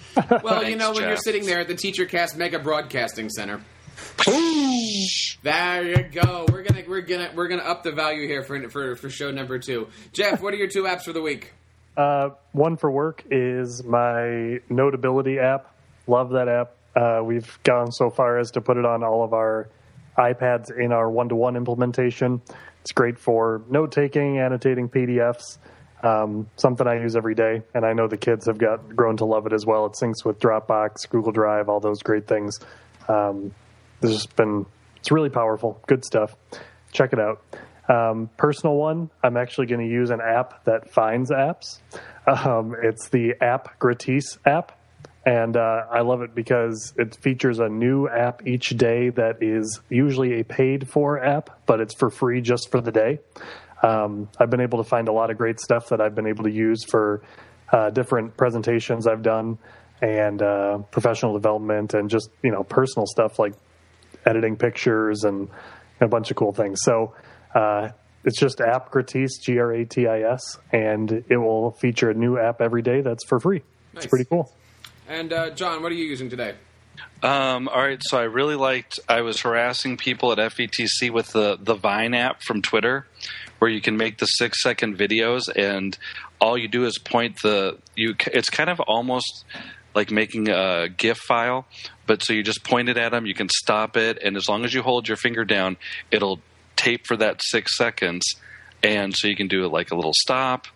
Well, 0.42 0.68
you 0.68 0.76
know, 0.76 0.92
when 0.92 1.02
you're 1.04 1.16
sitting 1.16 1.46
there 1.46 1.60
at 1.60 1.68
the 1.68 1.74
TeacherCast 1.74 2.36
Mega 2.36 2.58
Broadcasting 2.58 3.28
Center. 3.30 3.60
there 5.42 5.82
you 5.84 6.02
go. 6.10 6.46
We're 6.50 6.62
gonna 6.62 6.82
we're 6.88 7.00
gonna 7.02 7.30
we're 7.34 7.48
gonna 7.48 7.62
up 7.62 7.82
the 7.82 7.92
value 7.92 8.26
here 8.26 8.42
for 8.42 8.68
for 8.68 8.96
for 8.96 9.08
show 9.10 9.30
number 9.30 9.58
two. 9.58 9.88
Jeff, 10.12 10.40
what 10.42 10.52
are 10.54 10.56
your 10.56 10.68
two 10.68 10.82
apps 10.84 11.02
for 11.02 11.12
the 11.12 11.20
week? 11.22 11.52
Uh, 11.96 12.30
one 12.52 12.76
for 12.76 12.90
work 12.90 13.24
is 13.30 13.84
my 13.84 14.60
Notability 14.68 15.38
app. 15.38 15.72
Love 16.06 16.30
that 16.30 16.48
app. 16.48 16.72
Uh, 16.96 17.22
we've 17.24 17.58
gone 17.64 17.92
so 17.92 18.10
far 18.10 18.38
as 18.38 18.50
to 18.52 18.60
put 18.60 18.76
it 18.76 18.84
on 18.84 19.02
all 19.04 19.24
of 19.24 19.32
our 19.32 19.68
iPads 20.18 20.76
in 20.76 20.92
our 20.92 21.08
one 21.10 21.28
to 21.28 21.34
one 21.36 21.56
implementation. 21.56 22.40
It's 22.84 22.92
great 22.92 23.18
for 23.18 23.62
note 23.70 23.92
taking, 23.92 24.38
annotating 24.38 24.90
PDFs. 24.90 25.56
Um, 26.02 26.50
something 26.56 26.86
I 26.86 27.00
use 27.00 27.16
every 27.16 27.34
day, 27.34 27.62
and 27.72 27.86
I 27.86 27.94
know 27.94 28.08
the 28.08 28.18
kids 28.18 28.44
have 28.44 28.58
got 28.58 28.94
grown 28.94 29.16
to 29.16 29.24
love 29.24 29.46
it 29.46 29.54
as 29.54 29.64
well. 29.64 29.86
It 29.86 29.92
syncs 29.92 30.22
with 30.22 30.38
Dropbox, 30.38 31.08
Google 31.08 31.32
Drive, 31.32 31.70
all 31.70 31.80
those 31.80 32.02
great 32.02 32.26
things. 32.26 32.60
Um, 33.08 33.54
this 34.02 34.12
has 34.12 34.26
been 34.26 34.66
it's 34.98 35.10
really 35.10 35.30
powerful, 35.30 35.80
good 35.86 36.04
stuff. 36.04 36.36
Check 36.92 37.14
it 37.14 37.18
out. 37.18 37.42
Um, 37.88 38.28
personal 38.36 38.74
one, 38.74 39.08
I'm 39.22 39.38
actually 39.38 39.66
going 39.66 39.80
to 39.80 39.90
use 39.90 40.10
an 40.10 40.20
app 40.20 40.64
that 40.64 40.90
finds 40.90 41.30
apps. 41.30 41.80
Um, 42.26 42.74
it's 42.82 43.10
the 43.10 43.34
App 43.42 43.78
Gratis 43.78 44.38
app, 44.46 44.80
and 45.26 45.56
uh, 45.56 45.86
I 45.90 46.00
love 46.00 46.22
it 46.22 46.34
because 46.34 46.92
it 46.96 47.16
features 47.16 47.58
a 47.58 47.68
new 47.68 48.08
app 48.08 48.46
each 48.46 48.70
day 48.70 49.08
that 49.10 49.42
is 49.42 49.80
usually 49.88 50.40
a 50.40 50.44
paid 50.44 50.88
for 50.88 51.22
app, 51.22 51.60
but 51.66 51.80
it's 51.80 51.94
for 51.94 52.10
free 52.10 52.40
just 52.40 52.70
for 52.70 52.80
the 52.80 52.92
day. 52.92 53.20
Um, 53.82 54.28
I've 54.38 54.50
been 54.50 54.60
able 54.60 54.82
to 54.82 54.88
find 54.88 55.08
a 55.08 55.12
lot 55.12 55.30
of 55.30 55.38
great 55.38 55.60
stuff 55.60 55.88
that 55.88 56.00
I've 56.00 56.14
been 56.14 56.26
able 56.26 56.44
to 56.44 56.50
use 56.50 56.84
for 56.84 57.22
uh, 57.72 57.90
different 57.90 58.36
presentations 58.36 59.06
I've 59.06 59.22
done 59.22 59.58
and 60.00 60.42
uh, 60.42 60.78
professional 60.90 61.32
development 61.32 61.94
and 61.94 62.10
just 62.10 62.28
you 62.42 62.50
know 62.50 62.62
personal 62.62 63.06
stuff 63.06 63.38
like 63.38 63.54
editing 64.26 64.56
pictures 64.56 65.24
and 65.24 65.48
a 66.00 66.08
bunch 66.08 66.30
of 66.30 66.36
cool 66.36 66.52
things. 66.52 66.80
So 66.82 67.14
uh, 67.54 67.90
it's 68.24 68.38
just 68.38 68.60
app 68.60 68.90
gratis, 68.90 69.38
G 69.38 69.58
R 69.58 69.72
A 69.72 69.84
T 69.84 70.06
I 70.06 70.22
S, 70.22 70.58
and 70.72 71.24
it 71.28 71.36
will 71.36 71.72
feature 71.72 72.10
a 72.10 72.14
new 72.14 72.38
app 72.38 72.60
every 72.60 72.82
day 72.82 73.00
that's 73.00 73.24
for 73.24 73.40
free. 73.40 73.62
Nice. 73.92 74.04
It's 74.04 74.10
pretty 74.10 74.24
cool. 74.24 74.52
And 75.08 75.32
uh, 75.32 75.50
John, 75.50 75.82
what 75.82 75.92
are 75.92 75.94
you 75.94 76.04
using 76.04 76.30
today? 76.30 76.54
Um, 77.22 77.68
all 77.68 77.80
right, 77.80 78.00
so 78.02 78.18
I 78.18 78.24
really 78.24 78.54
liked. 78.54 79.00
I 79.08 79.22
was 79.22 79.40
harassing 79.40 79.96
people 79.96 80.32
at 80.32 80.38
FETC 80.38 81.10
with 81.10 81.32
the 81.32 81.56
the 81.60 81.74
Vine 81.74 82.14
app 82.14 82.42
from 82.42 82.62
Twitter, 82.62 83.06
where 83.58 83.70
you 83.70 83.80
can 83.80 83.96
make 83.96 84.18
the 84.18 84.26
six 84.26 84.62
second 84.62 84.98
videos, 84.98 85.48
and 85.54 85.96
all 86.40 86.58
you 86.58 86.68
do 86.68 86.84
is 86.84 86.98
point 86.98 87.40
the 87.42 87.78
you. 87.96 88.14
It's 88.26 88.50
kind 88.50 88.68
of 88.68 88.80
almost 88.80 89.44
like 89.94 90.10
making 90.10 90.48
a 90.50 90.88
GIF 90.88 91.18
file, 91.18 91.66
but 92.06 92.22
so 92.22 92.32
you 92.32 92.42
just 92.42 92.64
point 92.64 92.88
it 92.88 92.96
at 92.96 93.10
them. 93.12 93.26
You 93.26 93.34
can 93.34 93.48
stop 93.48 93.96
it, 93.96 94.18
and 94.22 94.36
as 94.36 94.48
long 94.48 94.64
as 94.64 94.74
you 94.74 94.82
hold 94.82 95.08
your 95.08 95.16
finger 95.16 95.44
down, 95.44 95.76
it'll 96.10 96.40
tape 96.76 97.06
for 97.06 97.16
that 97.16 97.40
six 97.42 97.76
seconds, 97.76 98.24
and 98.82 99.14
so 99.16 99.28
you 99.28 99.36
can 99.36 99.48
do 99.48 99.64
it 99.64 99.68
like 99.68 99.90
a 99.90 99.94
little 99.94 100.12
stop, 100.14 100.66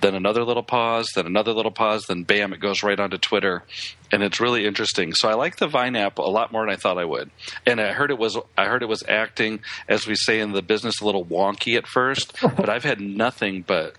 then 0.00 0.14
another 0.14 0.44
little 0.44 0.62
pause, 0.62 1.10
then 1.14 1.26
another 1.26 1.52
little 1.52 1.70
pause, 1.70 2.06
then 2.06 2.24
bam, 2.24 2.52
it 2.52 2.60
goes 2.60 2.82
right 2.82 2.98
onto 2.98 3.18
Twitter, 3.18 3.64
and 4.12 4.22
it's 4.22 4.40
really 4.40 4.66
interesting. 4.66 5.12
So 5.14 5.28
I 5.28 5.34
like 5.34 5.56
the 5.56 5.68
Vine 5.68 5.96
app 5.96 6.18
a 6.18 6.22
lot 6.22 6.52
more 6.52 6.64
than 6.64 6.72
I 6.72 6.76
thought 6.76 6.98
I 6.98 7.04
would, 7.04 7.30
and 7.66 7.80
I 7.80 7.92
heard 7.92 8.10
it 8.10 8.18
was 8.18 8.38
I 8.56 8.66
heard 8.66 8.82
it 8.82 8.88
was 8.88 9.02
acting, 9.08 9.60
as 9.88 10.06
we 10.06 10.14
say 10.14 10.40
in 10.40 10.52
the 10.52 10.62
business, 10.62 11.00
a 11.00 11.06
little 11.06 11.24
wonky 11.24 11.76
at 11.76 11.86
first, 11.86 12.36
but 12.56 12.68
I've 12.68 12.84
had 12.84 13.00
nothing 13.00 13.62
but 13.66 13.96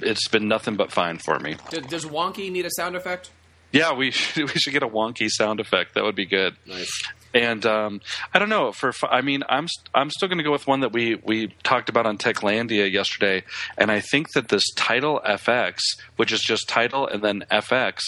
it's 0.00 0.28
been 0.28 0.48
nothing 0.48 0.76
but 0.76 0.92
fine 0.92 1.18
for 1.18 1.38
me. 1.38 1.56
Does, 1.70 2.04
Wonky 2.04 2.50
need 2.50 2.64
a 2.64 2.70
sound 2.76 2.96
effect? 2.96 3.30
Yeah, 3.72 3.94
we 3.94 4.10
should, 4.10 4.44
we 4.54 4.60
should 4.60 4.72
get 4.72 4.82
a 4.82 4.88
wonky 4.88 5.28
sound 5.28 5.60
effect. 5.60 5.94
That 5.94 6.04
would 6.04 6.16
be 6.16 6.26
good. 6.26 6.56
Nice. 6.66 6.90
And 7.34 7.64
um, 7.64 8.00
I 8.34 8.38
don't 8.38 8.48
know. 8.48 8.72
For 8.72 8.92
I 9.10 9.22
mean, 9.22 9.42
I'm 9.48 9.66
I'm 9.94 10.10
still 10.10 10.28
going 10.28 10.38
to 10.38 10.44
go 10.44 10.52
with 10.52 10.66
one 10.66 10.80
that 10.80 10.92
we 10.92 11.16
we 11.24 11.54
talked 11.62 11.88
about 11.88 12.06
on 12.06 12.18
Techlandia 12.18 12.90
yesterday, 12.90 13.44
and 13.78 13.90
I 13.90 14.00
think 14.00 14.32
that 14.32 14.48
this 14.48 14.64
title 14.76 15.20
FX, 15.26 15.80
which 16.16 16.32
is 16.32 16.40
just 16.40 16.68
title 16.68 17.06
and 17.06 17.22
then 17.22 17.44
FX 17.50 18.00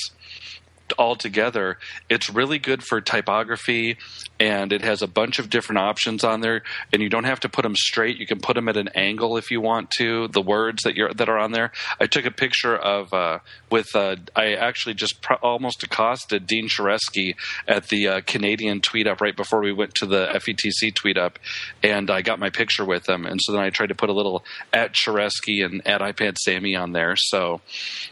all 0.98 1.16
together, 1.16 1.78
it's 2.08 2.30
really 2.30 2.58
good 2.58 2.82
for 2.82 3.00
typography, 3.00 3.96
and 4.38 4.72
it 4.72 4.82
has 4.82 5.02
a 5.02 5.06
bunch 5.06 5.38
of 5.38 5.50
different 5.50 5.78
options 5.78 6.24
on 6.24 6.40
there. 6.40 6.62
And 6.92 7.02
you 7.02 7.08
don't 7.08 7.24
have 7.24 7.40
to 7.40 7.48
put 7.48 7.62
them 7.62 7.74
straight; 7.74 8.18
you 8.18 8.26
can 8.26 8.40
put 8.40 8.54
them 8.54 8.68
at 8.68 8.76
an 8.76 8.88
angle 8.94 9.36
if 9.36 9.50
you 9.50 9.60
want 9.60 9.90
to. 9.98 10.28
The 10.28 10.42
words 10.42 10.82
that 10.82 10.94
you're 10.96 11.12
that 11.14 11.28
are 11.28 11.38
on 11.38 11.52
there. 11.52 11.72
I 12.00 12.06
took 12.06 12.26
a 12.26 12.30
picture 12.30 12.76
of 12.76 13.12
uh, 13.12 13.38
with 13.70 13.94
uh, 13.94 14.16
I 14.36 14.54
actually 14.54 14.94
just 14.94 15.24
almost 15.42 15.82
accosted 15.82 16.46
Dean 16.46 16.68
Shareski 16.68 17.34
at 17.66 17.88
the 17.88 18.08
uh, 18.08 18.20
Canadian 18.26 18.80
tweet 18.80 19.06
up 19.06 19.20
right 19.20 19.36
before 19.36 19.60
we 19.60 19.72
went 19.72 19.94
to 19.96 20.06
the 20.06 20.26
FETC 20.34 20.94
tweet 20.94 21.16
up, 21.16 21.38
and 21.82 22.10
I 22.10 22.22
got 22.22 22.38
my 22.38 22.50
picture 22.50 22.84
with 22.84 23.08
him. 23.08 23.26
And 23.26 23.40
so 23.42 23.52
then 23.52 23.62
I 23.62 23.70
tried 23.70 23.88
to 23.88 23.94
put 23.94 24.10
a 24.10 24.14
little 24.14 24.44
at 24.72 24.92
Shareski 24.92 25.64
and 25.64 25.86
at 25.86 26.00
iPad 26.00 26.38
Sammy 26.38 26.76
on 26.76 26.92
there. 26.92 27.16
So 27.16 27.60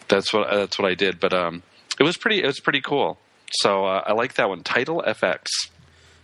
that's 0.08 0.32
what 0.32 0.50
that's 0.50 0.78
what 0.78 0.90
I 0.90 0.94
did. 0.94 1.20
But 1.20 1.32
um, 1.32 1.62
it 2.02 2.04
was 2.04 2.16
pretty 2.16 2.42
it 2.42 2.46
was 2.46 2.58
pretty 2.58 2.80
cool. 2.80 3.18
So 3.60 3.84
uh, 3.84 4.02
I 4.04 4.12
like 4.12 4.34
that 4.34 4.48
one. 4.48 4.64
Title 4.64 5.04
FX. 5.06 5.46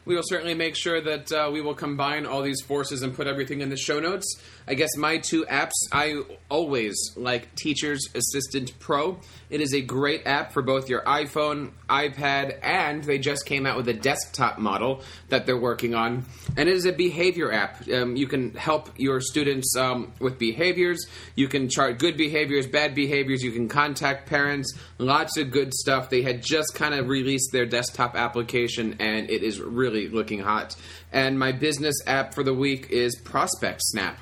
We 0.05 0.17
will 0.17 0.25
certainly 0.25 0.55
make 0.55 0.75
sure 0.75 1.01
that 1.01 1.31
uh, 1.31 1.51
we 1.53 1.61
will 1.61 1.75
combine 1.75 2.27
all 2.27 2.43
these 2.43 2.61
forces 2.63 3.03
and 3.03 3.15
put 3.15 3.27
everything 3.27 3.61
in 3.61 3.69
the 3.69 3.77
show 3.77 4.01
notes. 4.01 4.41
I 4.69 4.75
guess 4.75 4.95
my 4.99 5.17
two 5.17 5.47
apps, 5.47 5.73
I 5.93 6.21
always 6.51 7.15
like 7.17 7.55
Teacher's 7.55 8.07
Assistant 8.15 8.79
Pro. 8.79 9.19
It 9.49 9.63
is 9.63 9.73
a 9.73 9.81
great 9.81 10.27
app 10.27 10.53
for 10.53 10.61
both 10.61 10.91
your 10.91 11.01
iPhone, 11.05 11.71
iPad, 11.89 12.59
and 12.63 13.03
they 13.03 13.17
just 13.19 13.47
came 13.47 13.65
out 13.65 13.79
with 13.79 13.89
a 13.89 13.95
desktop 13.95 14.59
model 14.59 15.03
that 15.31 15.47
they're 15.47 15.59
working 15.59 15.95
on. 15.95 16.27
And 16.55 16.69
it 16.69 16.75
is 16.75 16.85
a 16.85 16.93
behavior 16.93 17.51
app. 17.51 17.89
Um, 17.89 18.15
you 18.15 18.27
can 18.27 18.55
help 18.57 18.91
your 18.99 19.23
students 19.23 19.75
um, 19.75 20.13
with 20.21 20.39
behaviors. 20.39 21.07
You 21.35 21.49
can 21.49 21.71
chart 21.71 21.99
good 21.99 22.19
behaviors, 22.19 22.67
bad 22.67 22.95
behaviors. 22.95 23.43
You 23.43 23.53
can 23.53 23.71
contact 23.71 24.29
parents. 24.29 24.77
Lots 24.99 25.39
of 25.39 25.51
good 25.51 25.73
stuff. 25.73 26.11
They 26.11 26.21
had 26.21 26.43
just 26.43 26.75
kind 26.75 26.93
of 26.93 27.09
released 27.09 27.53
their 27.53 27.65
desktop 27.65 28.15
application, 28.17 28.97
and 28.99 29.31
it 29.31 29.43
is 29.43 29.63
really 29.63 30.11
looking 30.11 30.41
hot. 30.41 30.77
And 31.11 31.39
my 31.39 31.53
business 31.53 31.95
app 32.07 32.35
for 32.35 32.43
the 32.43 32.53
week 32.53 32.91
is 32.91 33.19
Prospect 33.25 33.81
Snap 33.83 34.19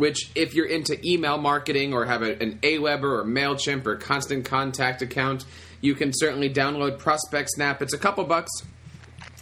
which 0.00 0.30
if 0.34 0.54
you're 0.54 0.66
into 0.66 0.98
email 1.06 1.36
marketing 1.36 1.92
or 1.92 2.06
have 2.06 2.22
a, 2.22 2.42
an 2.42 2.58
Aweber 2.62 3.20
or 3.20 3.24
MailChimp 3.24 3.86
or 3.86 3.96
Constant 3.96 4.46
Contact 4.46 5.02
account, 5.02 5.44
you 5.82 5.94
can 5.94 6.10
certainly 6.14 6.48
download 6.48 6.98
Prospect 6.98 7.50
Snap. 7.50 7.82
It's 7.82 7.92
a 7.92 7.98
couple 7.98 8.24
bucks. 8.24 8.50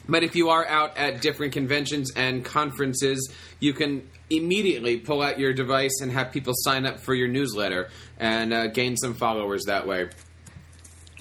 But 0.08 0.24
if 0.24 0.34
you 0.34 0.48
are 0.48 0.66
out 0.66 0.98
at 0.98 1.20
different 1.20 1.52
conventions 1.52 2.10
and 2.16 2.44
conferences, 2.44 3.32
you 3.60 3.72
can 3.72 4.08
immediately 4.30 4.96
pull 4.96 5.22
out 5.22 5.38
your 5.38 5.52
device 5.52 6.00
and 6.02 6.10
have 6.10 6.32
people 6.32 6.54
sign 6.56 6.86
up 6.86 6.98
for 6.98 7.14
your 7.14 7.28
newsletter 7.28 7.88
and 8.18 8.52
uh, 8.52 8.66
gain 8.66 8.96
some 8.96 9.14
followers 9.14 9.66
that 9.66 9.86
way. 9.86 10.08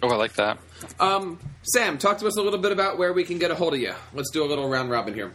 Oh, 0.01 0.09
I 0.09 0.15
like 0.15 0.33
that. 0.33 0.57
Um, 0.99 1.39
Sam, 1.61 1.99
talk 1.99 2.17
to 2.19 2.27
us 2.27 2.37
a 2.37 2.41
little 2.41 2.59
bit 2.59 2.71
about 2.71 2.97
where 2.97 3.13
we 3.13 3.23
can 3.23 3.37
get 3.37 3.51
a 3.51 3.55
hold 3.55 3.75
of 3.75 3.79
you. 3.79 3.93
Let's 4.15 4.31
do 4.31 4.43
a 4.43 4.47
little 4.47 4.67
round 4.67 4.89
robin 4.89 5.13
here. 5.13 5.31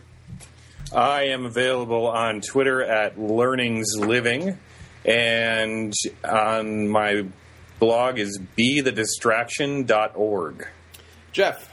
I 0.95 1.25
am 1.29 1.47
available 1.47 2.07
on 2.09 2.41
Twitter 2.41 2.83
at 2.83 3.17
Learnings 3.19 3.87
Living, 3.99 4.59
and 5.05 5.93
on 6.25 6.89
my 6.89 7.25
blog 7.79 8.19
is 8.19 8.39
bethedistraction.org. 8.57 10.67
Jeff, 11.33 11.69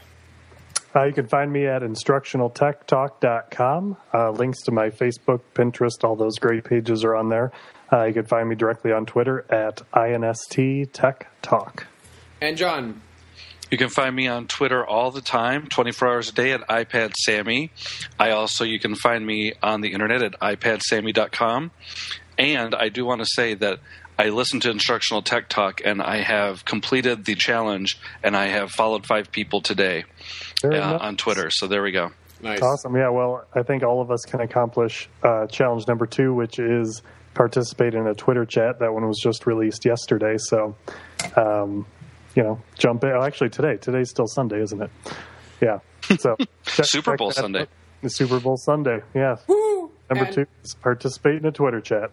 Uh, 0.96 1.04
you 1.04 1.12
can 1.12 1.28
find 1.28 1.52
me 1.52 1.66
at 1.68 1.82
instructionaltechtalk.com. 1.82 3.96
Uh, 4.12 4.30
links 4.32 4.60
to 4.62 4.72
my 4.72 4.90
Facebook, 4.90 5.40
Pinterest, 5.54 6.02
all 6.02 6.16
those 6.16 6.36
great 6.40 6.64
pages 6.64 7.04
are 7.04 7.14
on 7.14 7.28
there. 7.28 7.52
Uh, 7.92 8.06
you 8.06 8.12
can 8.14 8.26
find 8.26 8.48
me 8.48 8.56
directly 8.56 8.90
on 8.90 9.06
Twitter 9.06 9.44
at 9.50 9.82
INST 9.94 10.90
Tech 10.92 11.28
Talk. 11.42 11.86
and 12.40 12.56
John. 12.56 13.00
You 13.70 13.78
can 13.78 13.88
find 13.88 14.14
me 14.14 14.26
on 14.26 14.46
Twitter 14.48 14.84
all 14.84 15.10
the 15.10 15.20
time, 15.20 15.68
24 15.68 16.08
hours 16.08 16.28
a 16.30 16.32
day 16.32 16.52
at 16.52 16.66
iPad 16.68 17.14
Sammy. 17.14 17.70
I 18.18 18.30
also, 18.30 18.64
you 18.64 18.80
can 18.80 18.96
find 18.96 19.24
me 19.24 19.52
on 19.62 19.80
the 19.80 19.92
internet 19.92 20.22
at 20.22 20.40
iPadsammy.com. 20.40 21.70
And 22.36 22.74
I 22.74 22.88
do 22.88 23.04
want 23.04 23.20
to 23.20 23.26
say 23.26 23.54
that 23.54 23.78
I 24.18 24.30
listen 24.30 24.60
to 24.60 24.70
Instructional 24.70 25.22
Tech 25.22 25.48
Talk, 25.48 25.80
and 25.84 26.02
I 26.02 26.18
have 26.18 26.64
completed 26.64 27.24
the 27.24 27.34
challenge, 27.36 27.98
and 28.22 28.36
I 28.36 28.48
have 28.48 28.70
followed 28.70 29.06
five 29.06 29.30
people 29.30 29.60
today 29.60 30.04
uh, 30.64 30.68
nice. 30.68 31.00
on 31.00 31.16
Twitter. 31.16 31.50
So 31.50 31.68
there 31.68 31.82
we 31.82 31.92
go. 31.92 32.10
Nice. 32.42 32.60
Awesome. 32.62 32.96
Yeah. 32.96 33.10
Well, 33.10 33.46
I 33.54 33.62
think 33.62 33.82
all 33.82 34.00
of 34.00 34.10
us 34.10 34.22
can 34.26 34.40
accomplish 34.40 35.08
uh, 35.22 35.46
challenge 35.46 35.86
number 35.86 36.06
two, 36.06 36.34
which 36.34 36.58
is 36.58 37.02
participate 37.34 37.94
in 37.94 38.06
a 38.06 38.14
Twitter 38.14 38.44
chat. 38.44 38.80
That 38.80 38.92
one 38.92 39.06
was 39.06 39.18
just 39.22 39.46
released 39.46 39.84
yesterday. 39.84 40.36
So, 40.38 40.74
um, 41.36 41.86
you 42.34 42.42
know, 42.42 42.60
jump 42.78 43.04
in. 43.04 43.10
Oh, 43.10 43.22
actually, 43.22 43.50
today. 43.50 43.76
Today's 43.76 44.10
still 44.10 44.26
Sunday, 44.26 44.60
isn't 44.62 44.80
it? 44.82 44.90
Yeah. 45.60 45.78
So 46.18 46.36
check- 46.64 46.86
Super 46.86 47.16
Bowl 47.16 47.30
Sunday. 47.32 47.66
The 48.02 48.08
Super 48.10 48.40
Bowl 48.40 48.56
Sunday. 48.56 49.00
Yeah. 49.14 49.36
Woo! 49.46 49.90
Number 50.08 50.24
And- 50.24 50.34
two 50.34 50.46
is 50.64 50.74
participate 50.74 51.36
in 51.36 51.46
a 51.46 51.52
Twitter 51.52 51.80
chat. 51.80 52.10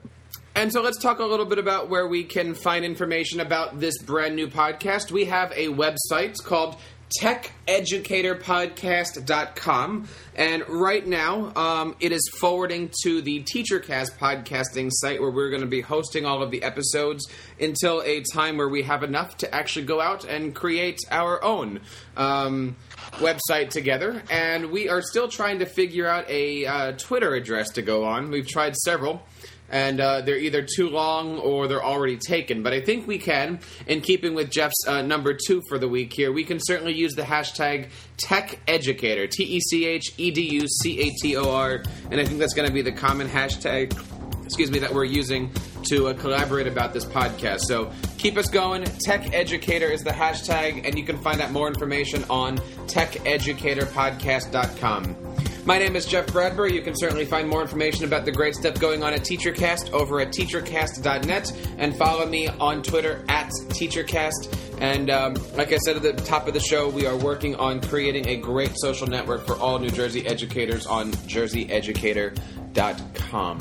And 0.55 0.73
so 0.73 0.81
let's 0.81 0.97
talk 0.97 1.19
a 1.19 1.23
little 1.23 1.45
bit 1.45 1.59
about 1.59 1.87
where 1.87 2.07
we 2.07 2.23
can 2.23 2.55
find 2.55 2.83
information 2.83 3.39
about 3.39 3.79
this 3.79 4.01
brand 4.01 4.35
new 4.35 4.47
podcast. 4.47 5.11
We 5.11 5.25
have 5.25 5.51
a 5.51 5.67
website 5.67 6.43
called 6.43 6.77
techeducatorpodcast.com 7.21 10.07
and 10.35 10.63
right 10.67 11.07
now 11.07 11.53
um, 11.55 11.95
it 11.99 12.11
is 12.11 12.27
forwarding 12.37 12.91
to 13.03 13.21
the 13.21 13.43
teachercast 13.43 14.17
podcasting 14.17 14.89
site 14.91 15.21
where 15.21 15.31
we're 15.31 15.49
going 15.49 15.61
to 15.61 15.67
be 15.67 15.79
hosting 15.81 16.25
all 16.25 16.43
of 16.43 16.51
the 16.51 16.63
episodes 16.63 17.25
until 17.59 18.01
a 18.01 18.21
time 18.33 18.57
where 18.57 18.67
we 18.67 18.83
have 18.83 19.03
enough 19.03 19.37
to 19.37 19.55
actually 19.55 19.85
go 19.85 20.01
out 20.01 20.25
and 20.25 20.53
create 20.53 20.99
our 21.09 21.41
own 21.43 21.79
um, 22.17 22.75
website 23.13 23.69
together. 23.69 24.21
And 24.29 24.69
we 24.71 24.89
are 24.89 25.01
still 25.01 25.29
trying 25.29 25.59
to 25.59 25.65
figure 25.65 26.07
out 26.07 26.29
a 26.29 26.65
uh, 26.65 26.91
twitter 26.93 27.33
address 27.33 27.69
to 27.71 27.81
go 27.81 28.03
on. 28.03 28.31
We've 28.31 28.47
tried 28.47 28.75
several 28.75 29.23
and 29.69 29.99
uh, 29.99 30.21
they're 30.21 30.37
either 30.37 30.61
too 30.61 30.89
long 30.89 31.39
or 31.39 31.67
they're 31.67 31.83
already 31.83 32.17
taken. 32.17 32.63
But 32.63 32.73
I 32.73 32.81
think 32.81 33.07
we 33.07 33.17
can, 33.17 33.59
in 33.85 34.01
keeping 34.01 34.33
with 34.33 34.49
Jeff's 34.49 34.87
uh, 34.87 35.01
number 35.01 35.33
two 35.33 35.61
for 35.67 35.77
the 35.77 35.87
week 35.87 36.13
here, 36.13 36.31
we 36.31 36.43
can 36.43 36.59
certainly 36.59 36.93
use 36.93 37.13
the 37.13 37.23
hashtag 37.23 37.89
TechEducator, 38.17 39.29
T 39.29 39.43
E 39.43 39.59
C 39.59 39.85
H 39.85 40.13
E 40.17 40.31
D 40.31 40.41
U 40.41 40.67
C 40.67 40.99
A 41.01 41.11
T 41.21 41.37
O 41.37 41.51
R, 41.51 41.83
and 42.11 42.19
I 42.19 42.25
think 42.25 42.39
that's 42.39 42.53
going 42.53 42.67
to 42.67 42.73
be 42.73 42.81
the 42.81 42.91
common 42.91 43.27
hashtag. 43.27 43.97
Excuse 44.45 44.71
me, 44.71 44.79
that 44.79 44.93
we're 44.93 45.03
using 45.03 45.51
to 45.89 46.07
uh, 46.07 46.13
collaborate 46.13 46.67
about 46.67 46.93
this 46.93 47.03
podcast. 47.03 47.59
So 47.67 47.91
keep 48.17 48.37
us 48.37 48.47
going. 48.47 48.85
Tech 48.85 49.33
Educator 49.33 49.87
is 49.87 50.03
the 50.03 50.11
hashtag, 50.11 50.87
and 50.87 50.97
you 50.97 51.03
can 51.03 51.17
find 51.17 51.41
out 51.41 51.51
more 51.51 51.67
information 51.67 52.23
on 52.29 52.57
techeducatorpodcast.com. 52.87 55.46
My 55.67 55.77
name 55.77 55.95
is 55.97 56.05
Jeff 56.05 56.27
Bradbury. 56.27 56.73
You 56.73 56.81
can 56.81 56.95
certainly 56.95 57.25
find 57.25 57.49
more 57.49 57.61
information 57.61 58.05
about 58.05 58.23
the 58.23 58.31
great 58.31 58.55
stuff 58.55 58.79
going 58.79 59.03
on 59.03 59.13
at 59.13 59.19
TeacherCast 59.19 59.91
over 59.91 60.21
at 60.21 60.29
teachercast.net 60.29 61.51
and 61.77 61.93
follow 61.97 62.25
me 62.25 62.47
on 62.47 62.81
Twitter 62.81 63.25
at 63.27 63.49
TeacherCast. 63.49 64.79
And 64.79 65.09
um, 65.09 65.33
like 65.57 65.73
I 65.73 65.77
said 65.79 65.97
at 65.97 66.03
the 66.03 66.13
top 66.13 66.47
of 66.47 66.53
the 66.53 66.61
show, 66.61 66.87
we 66.87 67.05
are 67.05 67.17
working 67.17 67.57
on 67.57 67.81
creating 67.81 68.29
a 68.29 68.37
great 68.37 68.71
social 68.77 69.07
network 69.07 69.45
for 69.45 69.57
all 69.57 69.77
New 69.77 69.89
Jersey 69.89 70.25
educators 70.25 70.85
on 70.85 71.11
jerseyeducator.com. 71.11 73.59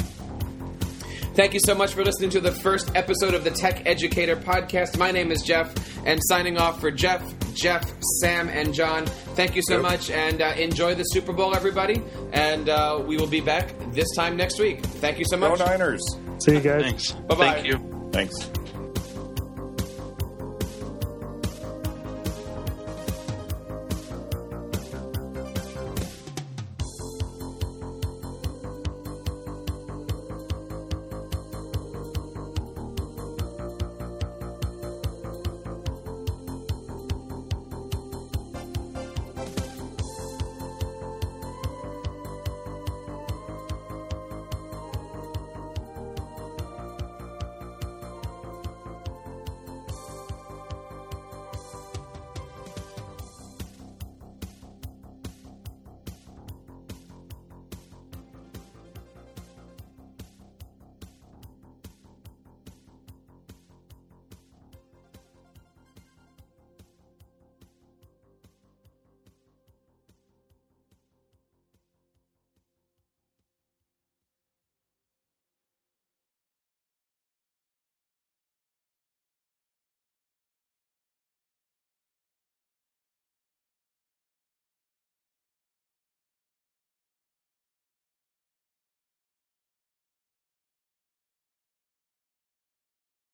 Thank 1.37 1.53
you 1.53 1.61
so 1.61 1.75
much 1.75 1.93
for 1.93 2.03
listening 2.03 2.31
to 2.31 2.41
the 2.41 2.51
first 2.51 2.91
episode 2.97 3.35
of 3.35 3.45
the 3.45 3.51
Tech 3.51 3.83
Educator 3.87 4.37
Podcast. 4.37 4.97
My 4.99 5.11
name 5.11 5.31
is 5.31 5.43
Jeff, 5.43 5.71
and 6.07 6.19
signing 6.25 6.57
off 6.57 6.81
for 6.81 6.91
Jeff, 6.91 7.23
Jeff, 7.53 7.85
Sam, 8.21 8.49
and 8.49 8.73
John. 8.73 9.05
Thank 9.35 9.55
you 9.55 9.61
so 9.69 9.75
Yep. 9.75 9.83
much, 9.83 10.11
and 10.11 10.41
uh, 10.41 10.55
enjoy 10.57 10.95
the 10.95 11.03
Super 11.05 11.35
Bowl, 11.35 11.55
everybody. 11.55 12.03
And 12.33 12.71
uh, 12.71 13.03
we 13.07 13.19
will 13.19 13.27
be 13.27 13.43
back 13.43 13.71
this 13.93 14.09
time 14.17 14.37
next 14.39 14.59
week. 14.59 14.81
Thank 14.83 15.19
you 15.19 15.27
so 15.27 15.37
Go 15.37 15.51
much. 15.51 15.59
Niners. 15.59 16.03
See 16.39 16.53
you 16.55 16.61
guys. 16.61 16.83
Thanks. 16.83 17.13
Bye-bye. 17.13 17.53
Thank 17.63 17.67
you. 17.67 18.11
Thanks. 18.13 18.51